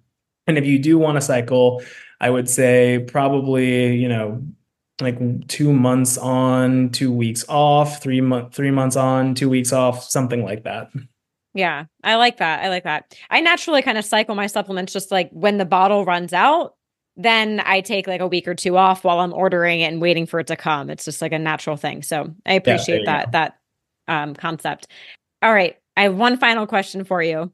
And 0.46 0.58
if 0.58 0.66
you 0.66 0.78
do 0.78 0.98
want 1.00 1.16
to 1.18 1.22
cycle, 1.22 1.82
I 2.22 2.30
would 2.30 2.48
say 2.48 3.04
probably 3.08 3.96
you 3.96 4.08
know 4.08 4.46
like 5.02 5.48
two 5.48 5.74
months 5.74 6.18
on, 6.20 6.92
two 6.92 7.12
weeks 7.12 7.44
off, 7.50 8.02
three 8.02 8.22
month 8.22 8.54
three 8.54 8.72
months 8.72 8.96
on, 8.96 9.34
two 9.34 9.50
weeks 9.50 9.74
off, 9.74 10.04
something 10.04 10.46
like 10.46 10.64
that. 10.64 10.92
Yeah, 11.56 11.86
I 12.04 12.16
like 12.16 12.38
that. 12.38 12.64
I 12.64 12.70
like 12.70 12.84
that. 12.84 13.16
I 13.32 13.42
naturally 13.42 13.82
kind 13.82 13.98
of 13.98 14.06
cycle 14.06 14.36
my 14.36 14.48
supplements 14.48 14.94
just 14.94 15.12
like 15.12 15.32
when 15.32 15.58
the 15.58 15.66
bottle 15.66 16.06
runs 16.06 16.34
out, 16.34 16.76
then 17.16 17.62
I 17.64 17.82
take 17.82 18.08
like 18.08 18.22
a 18.22 18.28
week 18.28 18.48
or 18.48 18.56
two 18.56 18.78
off 18.78 19.04
while 19.04 19.20
I'm 19.20 19.34
ordering 19.34 19.82
it 19.82 19.92
and 19.92 20.02
waiting 20.02 20.26
for 20.26 20.40
it 20.40 20.48
to 20.48 20.56
come. 20.56 20.90
It's 20.90 21.06
just 21.06 21.22
like 21.22 21.32
a 21.32 21.40
natural 21.40 21.78
thing. 21.78 22.02
So 22.04 22.34
I 22.46 22.54
appreciate 22.54 23.00
you 23.00 23.06
that 23.06 23.32
that 23.34 23.58
um 24.08 24.34
concept. 24.34 24.88
All 25.42 25.54
right. 25.54 25.78
I 25.96 26.04
have 26.04 26.16
one 26.16 26.38
final 26.38 26.66
question 26.66 27.04
for 27.04 27.22
you. 27.22 27.52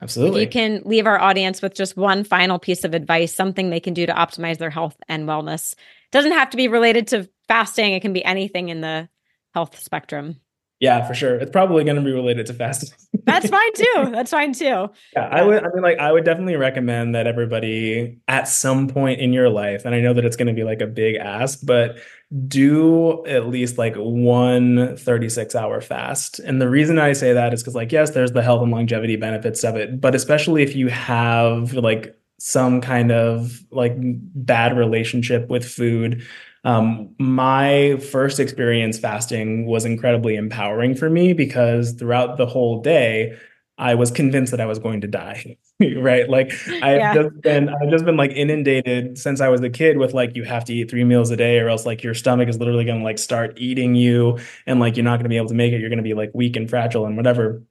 If 0.00 0.04
Absolutely. 0.04 0.42
you 0.42 0.48
can 0.48 0.82
leave 0.84 1.06
our 1.06 1.20
audience 1.20 1.60
with 1.60 1.74
just 1.74 1.96
one 1.96 2.24
final 2.24 2.58
piece 2.58 2.84
of 2.84 2.94
advice, 2.94 3.34
something 3.34 3.68
they 3.68 3.80
can 3.80 3.92
do 3.92 4.06
to 4.06 4.12
optimize 4.12 4.58
their 4.58 4.70
health 4.70 4.96
and 5.08 5.28
wellness. 5.28 5.72
It 5.72 6.12
doesn't 6.12 6.32
have 6.32 6.50
to 6.50 6.56
be 6.56 6.68
related 6.68 7.08
to 7.08 7.28
fasting. 7.48 7.92
It 7.92 8.00
can 8.00 8.12
be 8.12 8.24
anything 8.24 8.70
in 8.70 8.80
the 8.80 9.08
health 9.52 9.78
spectrum. 9.78 10.40
Yeah, 10.80 11.06
for 11.06 11.12
sure. 11.12 11.36
It's 11.36 11.50
probably 11.50 11.84
going 11.84 11.96
to 11.96 12.02
be 12.02 12.10
related 12.10 12.46
to 12.46 12.54
fasting. 12.54 12.88
That's 13.24 13.50
fine 13.50 13.72
too. 13.74 14.10
That's 14.10 14.30
fine 14.30 14.54
too. 14.54 14.88
Yeah, 15.12 15.28
I 15.30 15.42
would. 15.42 15.62
I 15.62 15.68
mean, 15.74 15.82
like, 15.82 15.98
I 15.98 16.10
would 16.10 16.24
definitely 16.24 16.56
recommend 16.56 17.14
that 17.14 17.26
everybody 17.26 18.18
at 18.26 18.48
some 18.48 18.88
point 18.88 19.20
in 19.20 19.34
your 19.34 19.50
life, 19.50 19.84
and 19.84 19.94
I 19.94 20.00
know 20.00 20.14
that 20.14 20.24
it's 20.24 20.36
going 20.36 20.48
to 20.48 20.54
be 20.54 20.64
like 20.64 20.80
a 20.80 20.86
big 20.86 21.16
ask, 21.16 21.60
but 21.62 21.98
do 22.48 23.24
at 23.26 23.48
least 23.48 23.76
like 23.76 23.94
one 23.96 24.96
36 24.96 25.54
hour 25.54 25.82
fast. 25.82 26.38
And 26.38 26.62
the 26.62 26.70
reason 26.70 26.98
I 26.98 27.12
say 27.12 27.34
that 27.34 27.52
is 27.52 27.62
because, 27.62 27.74
like, 27.74 27.92
yes, 27.92 28.10
there's 28.10 28.32
the 28.32 28.42
health 28.42 28.62
and 28.62 28.72
longevity 28.72 29.16
benefits 29.16 29.62
of 29.64 29.76
it, 29.76 30.00
but 30.00 30.14
especially 30.14 30.62
if 30.62 30.74
you 30.74 30.88
have 30.88 31.74
like 31.74 32.16
some 32.38 32.80
kind 32.80 33.12
of 33.12 33.62
like 33.70 33.92
bad 33.98 34.76
relationship 34.78 35.48
with 35.50 35.64
food. 35.64 36.26
Um, 36.64 37.14
my 37.18 37.96
first 38.12 38.38
experience 38.38 38.98
fasting 38.98 39.66
was 39.66 39.84
incredibly 39.84 40.36
empowering 40.36 40.94
for 40.94 41.08
me 41.08 41.32
because 41.32 41.92
throughout 41.92 42.36
the 42.36 42.46
whole 42.46 42.82
day, 42.82 43.38
I 43.78 43.94
was 43.94 44.10
convinced 44.10 44.50
that 44.50 44.60
I 44.60 44.66
was 44.66 44.78
going 44.78 45.00
to 45.00 45.06
die. 45.06 45.56
right. 45.96 46.28
Like 46.28 46.52
I've 46.82 46.98
Yeah. 46.98 47.14
just 47.14 47.40
been 47.40 47.70
I've 47.70 47.88
just 47.90 48.04
been 48.04 48.16
like 48.18 48.32
inundated 48.32 49.16
since 49.16 49.40
I 49.40 49.48
was 49.48 49.62
a 49.62 49.70
kid 49.70 49.96
with 49.96 50.12
like 50.12 50.36
you 50.36 50.44
have 50.44 50.66
to 50.66 50.74
eat 50.74 50.90
three 50.90 51.04
meals 51.04 51.30
a 51.30 51.36
day 51.36 51.58
or 51.60 51.70
else 51.70 51.86
like 51.86 52.02
your 52.02 52.12
stomach 52.12 52.48
is 52.50 52.58
literally 52.58 52.84
gonna 52.84 53.02
like 53.04 53.18
start 53.18 53.54
eating 53.58 53.94
you 53.94 54.38
and 54.66 54.80
like 54.80 54.96
you're 54.96 55.04
not 55.04 55.16
gonna 55.18 55.30
be 55.30 55.38
able 55.38 55.48
to 55.48 55.54
make 55.54 55.72
it. 55.72 55.80
You're 55.80 55.88
gonna 55.90 56.02
be 56.02 56.12
like 56.14 56.30
weak 56.34 56.56
and 56.56 56.68
fragile 56.68 57.06
and 57.06 57.16
whatever. 57.16 57.62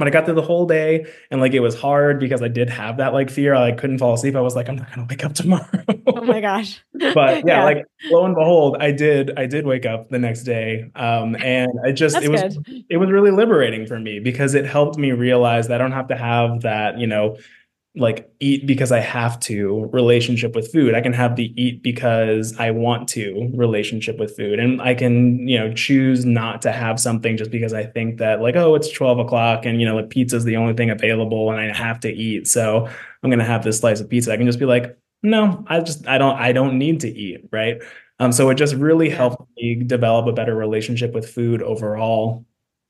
But 0.00 0.08
I 0.08 0.10
got 0.10 0.24
through 0.24 0.34
the 0.34 0.42
whole 0.42 0.66
day 0.66 1.06
and 1.30 1.42
like 1.42 1.52
it 1.52 1.60
was 1.60 1.78
hard 1.78 2.18
because 2.18 2.40
I 2.40 2.48
did 2.48 2.70
have 2.70 2.96
that 2.96 3.12
like 3.12 3.28
fear. 3.28 3.54
I 3.54 3.60
like 3.60 3.76
couldn't 3.78 3.98
fall 3.98 4.14
asleep. 4.14 4.34
I 4.34 4.40
was 4.40 4.56
like, 4.56 4.68
I'm 4.68 4.76
not 4.76 4.90
gonna 4.92 5.06
wake 5.08 5.24
up 5.26 5.34
tomorrow. 5.34 5.84
oh 6.06 6.22
my 6.22 6.40
gosh. 6.40 6.82
but 6.94 7.44
yeah, 7.46 7.58
yeah, 7.58 7.64
like 7.64 7.84
lo 8.06 8.24
and 8.24 8.34
behold, 8.34 8.78
I 8.80 8.92
did 8.92 9.38
I 9.38 9.44
did 9.44 9.66
wake 9.66 9.84
up 9.84 10.08
the 10.08 10.18
next 10.18 10.44
day. 10.44 10.90
Um 10.96 11.36
and 11.36 11.70
I 11.84 11.92
just 11.92 12.14
That's 12.14 12.24
it 12.24 12.30
was 12.30 12.56
good. 12.56 12.84
it 12.88 12.96
was 12.96 13.10
really 13.10 13.30
liberating 13.30 13.86
for 13.86 14.00
me 14.00 14.20
because 14.20 14.54
it 14.54 14.64
helped 14.64 14.96
me 14.96 15.12
realize 15.12 15.68
that 15.68 15.82
I 15.82 15.84
don't 15.84 15.92
have 15.92 16.08
to 16.08 16.16
have 16.16 16.62
that, 16.62 16.98
you 16.98 17.06
know, 17.06 17.36
like 17.96 18.32
eat 18.38 18.66
because 18.66 18.92
I 18.92 19.00
have 19.00 19.40
to 19.40 19.88
relationship 19.92 20.54
with 20.54 20.70
food. 20.72 20.94
I 20.94 21.00
can 21.00 21.12
have 21.12 21.34
the 21.34 21.52
eat 21.60 21.82
because 21.82 22.56
I 22.56 22.70
want 22.70 23.08
to 23.10 23.50
relationship 23.52 24.16
with 24.16 24.36
food. 24.36 24.60
And 24.60 24.80
I 24.80 24.94
can, 24.94 25.48
you 25.48 25.58
know, 25.58 25.72
choose 25.74 26.24
not 26.24 26.62
to 26.62 26.72
have 26.72 27.00
something 27.00 27.36
just 27.36 27.50
because 27.50 27.74
I 27.74 27.84
think 27.84 28.18
that 28.18 28.40
like, 28.40 28.54
oh, 28.54 28.76
it's 28.76 28.90
12 28.92 29.18
o'clock 29.18 29.66
and, 29.66 29.80
you 29.80 29.86
know, 29.86 29.96
like 29.96 30.08
pizza 30.08 30.36
is 30.36 30.44
the 30.44 30.56
only 30.56 30.74
thing 30.74 30.90
available 30.90 31.50
and 31.50 31.60
I 31.60 31.76
have 31.76 31.98
to 32.00 32.10
eat. 32.12 32.46
So 32.46 32.86
I'm 32.86 33.30
going 33.30 33.40
to 33.40 33.44
have 33.44 33.64
this 33.64 33.78
slice 33.78 34.00
of 34.00 34.08
pizza. 34.08 34.32
I 34.32 34.36
can 34.36 34.46
just 34.46 34.60
be 34.60 34.66
like, 34.66 34.96
no, 35.24 35.64
I 35.66 35.80
just, 35.80 36.06
I 36.06 36.18
don't, 36.18 36.38
I 36.38 36.52
don't 36.52 36.78
need 36.78 37.00
to 37.00 37.08
eat. 37.08 37.48
Right. 37.50 37.82
Um, 38.20 38.30
so 38.30 38.50
it 38.50 38.54
just 38.54 38.74
really 38.74 39.10
helped 39.10 39.42
me 39.56 39.82
develop 39.82 40.26
a 40.26 40.32
better 40.32 40.54
relationship 40.54 41.12
with 41.12 41.28
food 41.28 41.60
overall 41.60 42.44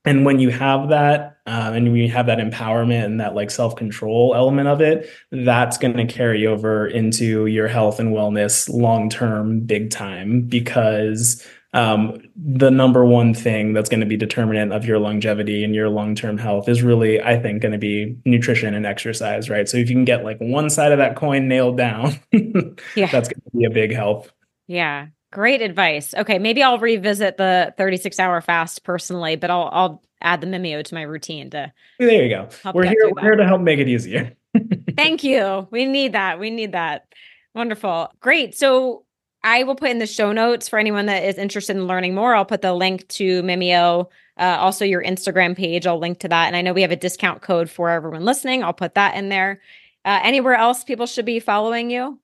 and 0.05 0.25
when 0.25 0.39
you 0.39 0.51
have 0.51 0.89
that 0.89 1.39
um, 1.47 1.75
and 1.75 1.97
you 1.97 2.09
have 2.11 2.27
that 2.27 2.39
empowerment 2.39 3.05
and 3.05 3.21
that 3.21 3.35
like 3.35 3.51
self-control 3.51 4.35
element 4.35 4.69
of 4.69 4.81
it 4.81 5.09
that's 5.31 5.79
going 5.79 5.97
to 5.97 6.07
carry 6.07 6.47
over 6.47 6.87
into 6.87 7.47
your 7.47 7.69
health 7.69 8.01
and 8.01 8.15
wellness 8.15 8.69
long 8.69 9.09
term 9.09 9.61
big 9.61 9.91
time 9.91 10.43
because 10.43 11.47
um, 11.73 12.21
the 12.35 12.71
number 12.71 13.05
one 13.05 13.33
thing 13.33 13.75
that's 13.75 13.89
going 13.89 14.01
to 14.01 14.07
be 14.07 14.17
determinant 14.17 14.73
of 14.73 14.85
your 14.85 14.99
longevity 14.99 15.63
and 15.63 15.73
your 15.73 15.89
long-term 15.89 16.37
health 16.37 16.69
is 16.69 16.83
really 16.83 17.21
i 17.21 17.39
think 17.39 17.63
going 17.63 17.73
to 17.73 17.79
be 17.79 18.17
nutrition 18.25 18.75
and 18.75 18.87
exercise 18.87 19.49
right? 19.49 19.69
So 19.69 19.77
if 19.77 19.89
you 19.89 19.97
can 19.97 20.05
get 20.05 20.25
like 20.25 20.39
one 20.39 20.71
side 20.71 20.93
of 20.93 20.99
that 20.99 21.17
coin 21.17 21.47
nailed 21.49 21.77
down 21.77 22.19
yeah. 22.33 23.07
that's 23.07 23.29
going 23.29 23.43
to 23.43 23.57
be 23.57 23.65
a 23.65 23.71
big 23.71 23.93
help. 23.93 24.31
Yeah 24.67 25.09
Great 25.33 25.63
advice. 25.63 26.13
Okay, 26.15 26.39
maybe 26.39 26.63
I'll 26.63 26.79
revisit 26.79 27.37
the 27.37 27.73
36 27.77 28.19
hour 28.19 28.41
fast 28.41 28.83
personally, 28.83 29.37
but 29.37 29.51
I'll 29.51 29.69
I'll 29.73 30.03
add 30.21 30.41
the 30.41 30.47
Mimio 30.47 30.85
to 30.85 30.95
my 30.95 31.03
routine 31.03 31.51
to 31.51 31.73
There 31.99 32.25
you 32.25 32.29
go. 32.29 32.49
We're 32.75 32.87
here 32.87 33.11
we're 33.11 33.23
here 33.23 33.37
to 33.37 33.47
help 33.47 33.61
make 33.61 33.79
it 33.79 33.89
easier. 33.89 34.33
Thank 34.97 35.23
you. 35.23 35.69
We 35.71 35.87
need 35.87 36.13
that. 36.13 36.41
We 36.41 36.51
need 36.51 36.73
that. 36.73 37.07
Wonderful. 37.55 38.13
Great. 38.21 38.57
So 38.57 39.05
I 39.43 39.63
will 39.63 39.75
put 39.75 39.91
in 39.91 39.99
the 39.99 40.07
show 40.07 40.33
notes 40.33 40.69
for 40.69 40.79
anyone 40.79 41.07
that 41.07 41.25
is 41.25 41.39
interested 41.39 41.77
in 41.77 41.87
learning 41.87 42.15
more. 42.15 42.35
I'll 42.35 42.45
put 42.45 42.63
the 42.63 42.75
link 42.75 43.09
to 43.09 43.43
Mimio, 43.43 44.09
uh, 44.37 44.57
also 44.59 44.85
your 44.85 45.03
Instagram 45.03 45.57
page. 45.57 45.87
I'll 45.87 45.99
link 45.99 46.21
to 46.21 46.29
that. 46.29 46.47
And 46.47 46.57
I 46.57 46.63
know 46.63 46.73
we 46.73 46.83
have 46.83 46.91
a 46.91 46.97
discount 46.97 47.41
code 47.41 47.71
for 47.71 47.89
everyone 47.89 48.25
listening. 48.25 48.63
I'll 48.63 48.75
put 48.75 48.95
that 48.97 49.17
in 49.17 49.31
there. 49.31 49.63
Uh, 50.05 50.21
anywhere 50.23 50.55
else 50.55 50.85
people 50.85 51.07
should 51.07 51.25
be 51.25 51.41
following 51.41 51.91
you? 51.91 52.20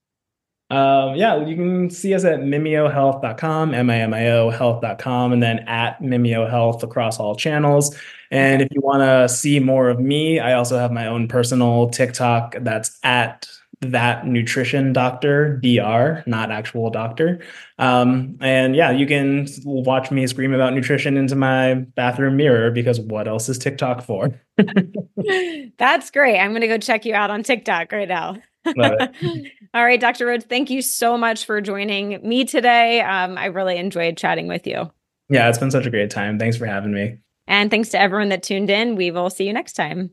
Um, 0.68 1.14
yeah, 1.14 1.46
you 1.46 1.54
can 1.54 1.90
see 1.90 2.12
us 2.12 2.24
at 2.24 2.40
mimiohealth.com, 2.40 3.72
M-I-M-I-O 3.72 4.50
health.com, 4.50 5.32
and 5.32 5.42
then 5.42 5.60
at 5.60 6.00
Mimio 6.00 6.50
Health 6.50 6.82
across 6.82 7.20
all 7.20 7.36
channels. 7.36 7.96
And 8.32 8.62
if 8.62 8.68
you 8.72 8.80
want 8.80 9.02
to 9.02 9.32
see 9.32 9.60
more 9.60 9.88
of 9.88 10.00
me, 10.00 10.40
I 10.40 10.54
also 10.54 10.76
have 10.76 10.90
my 10.90 11.06
own 11.06 11.28
personal 11.28 11.90
TikTok 11.90 12.56
that's 12.60 12.98
at 13.04 13.48
that 13.82 14.26
nutrition 14.26 14.90
doctor 14.94 15.58
dr 15.58 16.24
not 16.26 16.50
actual 16.50 16.88
doctor. 16.88 17.40
Um, 17.78 18.38
and 18.40 18.74
yeah 18.74 18.90
you 18.90 19.06
can 19.06 19.46
watch 19.64 20.10
me 20.10 20.26
scream 20.26 20.54
about 20.54 20.72
nutrition 20.72 21.18
into 21.18 21.36
my 21.36 21.74
bathroom 21.74 22.38
mirror 22.38 22.70
because 22.70 22.98
what 22.98 23.28
else 23.28 23.50
is 23.50 23.58
tiktok 23.58 24.02
for? 24.02 24.40
That's 25.78 26.10
great. 26.10 26.38
I'm 26.38 26.54
gonna 26.54 26.68
go 26.68 26.78
check 26.78 27.04
you 27.04 27.14
out 27.14 27.30
on 27.30 27.42
tiktok 27.42 27.92
right 27.92 28.08
now 28.08 28.38
All 29.74 29.84
right, 29.84 30.00
Dr. 30.00 30.26
Rhodes, 30.26 30.44
thank 30.44 30.70
you 30.70 30.82
so 30.82 31.16
much 31.16 31.44
for 31.44 31.60
joining 31.60 32.20
me 32.26 32.44
today. 32.44 33.00
Um, 33.00 33.36
I 33.38 33.46
really 33.46 33.76
enjoyed 33.76 34.16
chatting 34.16 34.48
with 34.48 34.66
you. 34.66 34.90
Yeah, 35.28 35.48
it's 35.48 35.58
been 35.58 35.70
such 35.70 35.86
a 35.86 35.90
great 35.90 36.10
time. 36.10 36.38
Thanks 36.38 36.56
for 36.56 36.66
having 36.66 36.92
me. 36.92 37.18
And 37.46 37.70
thanks 37.70 37.90
to 37.90 38.00
everyone 38.00 38.28
that 38.30 38.42
tuned 38.42 38.70
in. 38.70 38.96
We 38.96 39.10
will 39.10 39.30
see 39.30 39.46
you 39.46 39.52
next 39.52 39.74
time. 39.74 40.10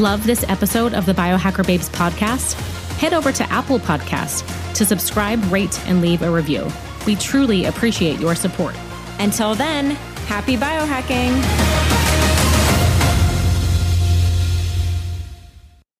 Love 0.00 0.26
this 0.26 0.44
episode 0.48 0.92
of 0.92 1.06
the 1.06 1.12
Biohacker 1.12 1.66
Babes 1.66 1.88
podcast? 1.88 2.54
Head 2.98 3.14
over 3.14 3.32
to 3.32 3.44
Apple 3.50 3.78
Podcast 3.78 4.74
to 4.74 4.84
subscribe, 4.84 5.42
rate, 5.50 5.80
and 5.88 6.02
leave 6.02 6.22
a 6.22 6.30
review. 6.30 6.70
We 7.06 7.16
truly 7.16 7.64
appreciate 7.64 8.20
your 8.20 8.34
support. 8.34 8.74
Until 9.18 9.54
then, 9.54 9.92
happy 10.26 10.56
biohacking. 10.56 11.95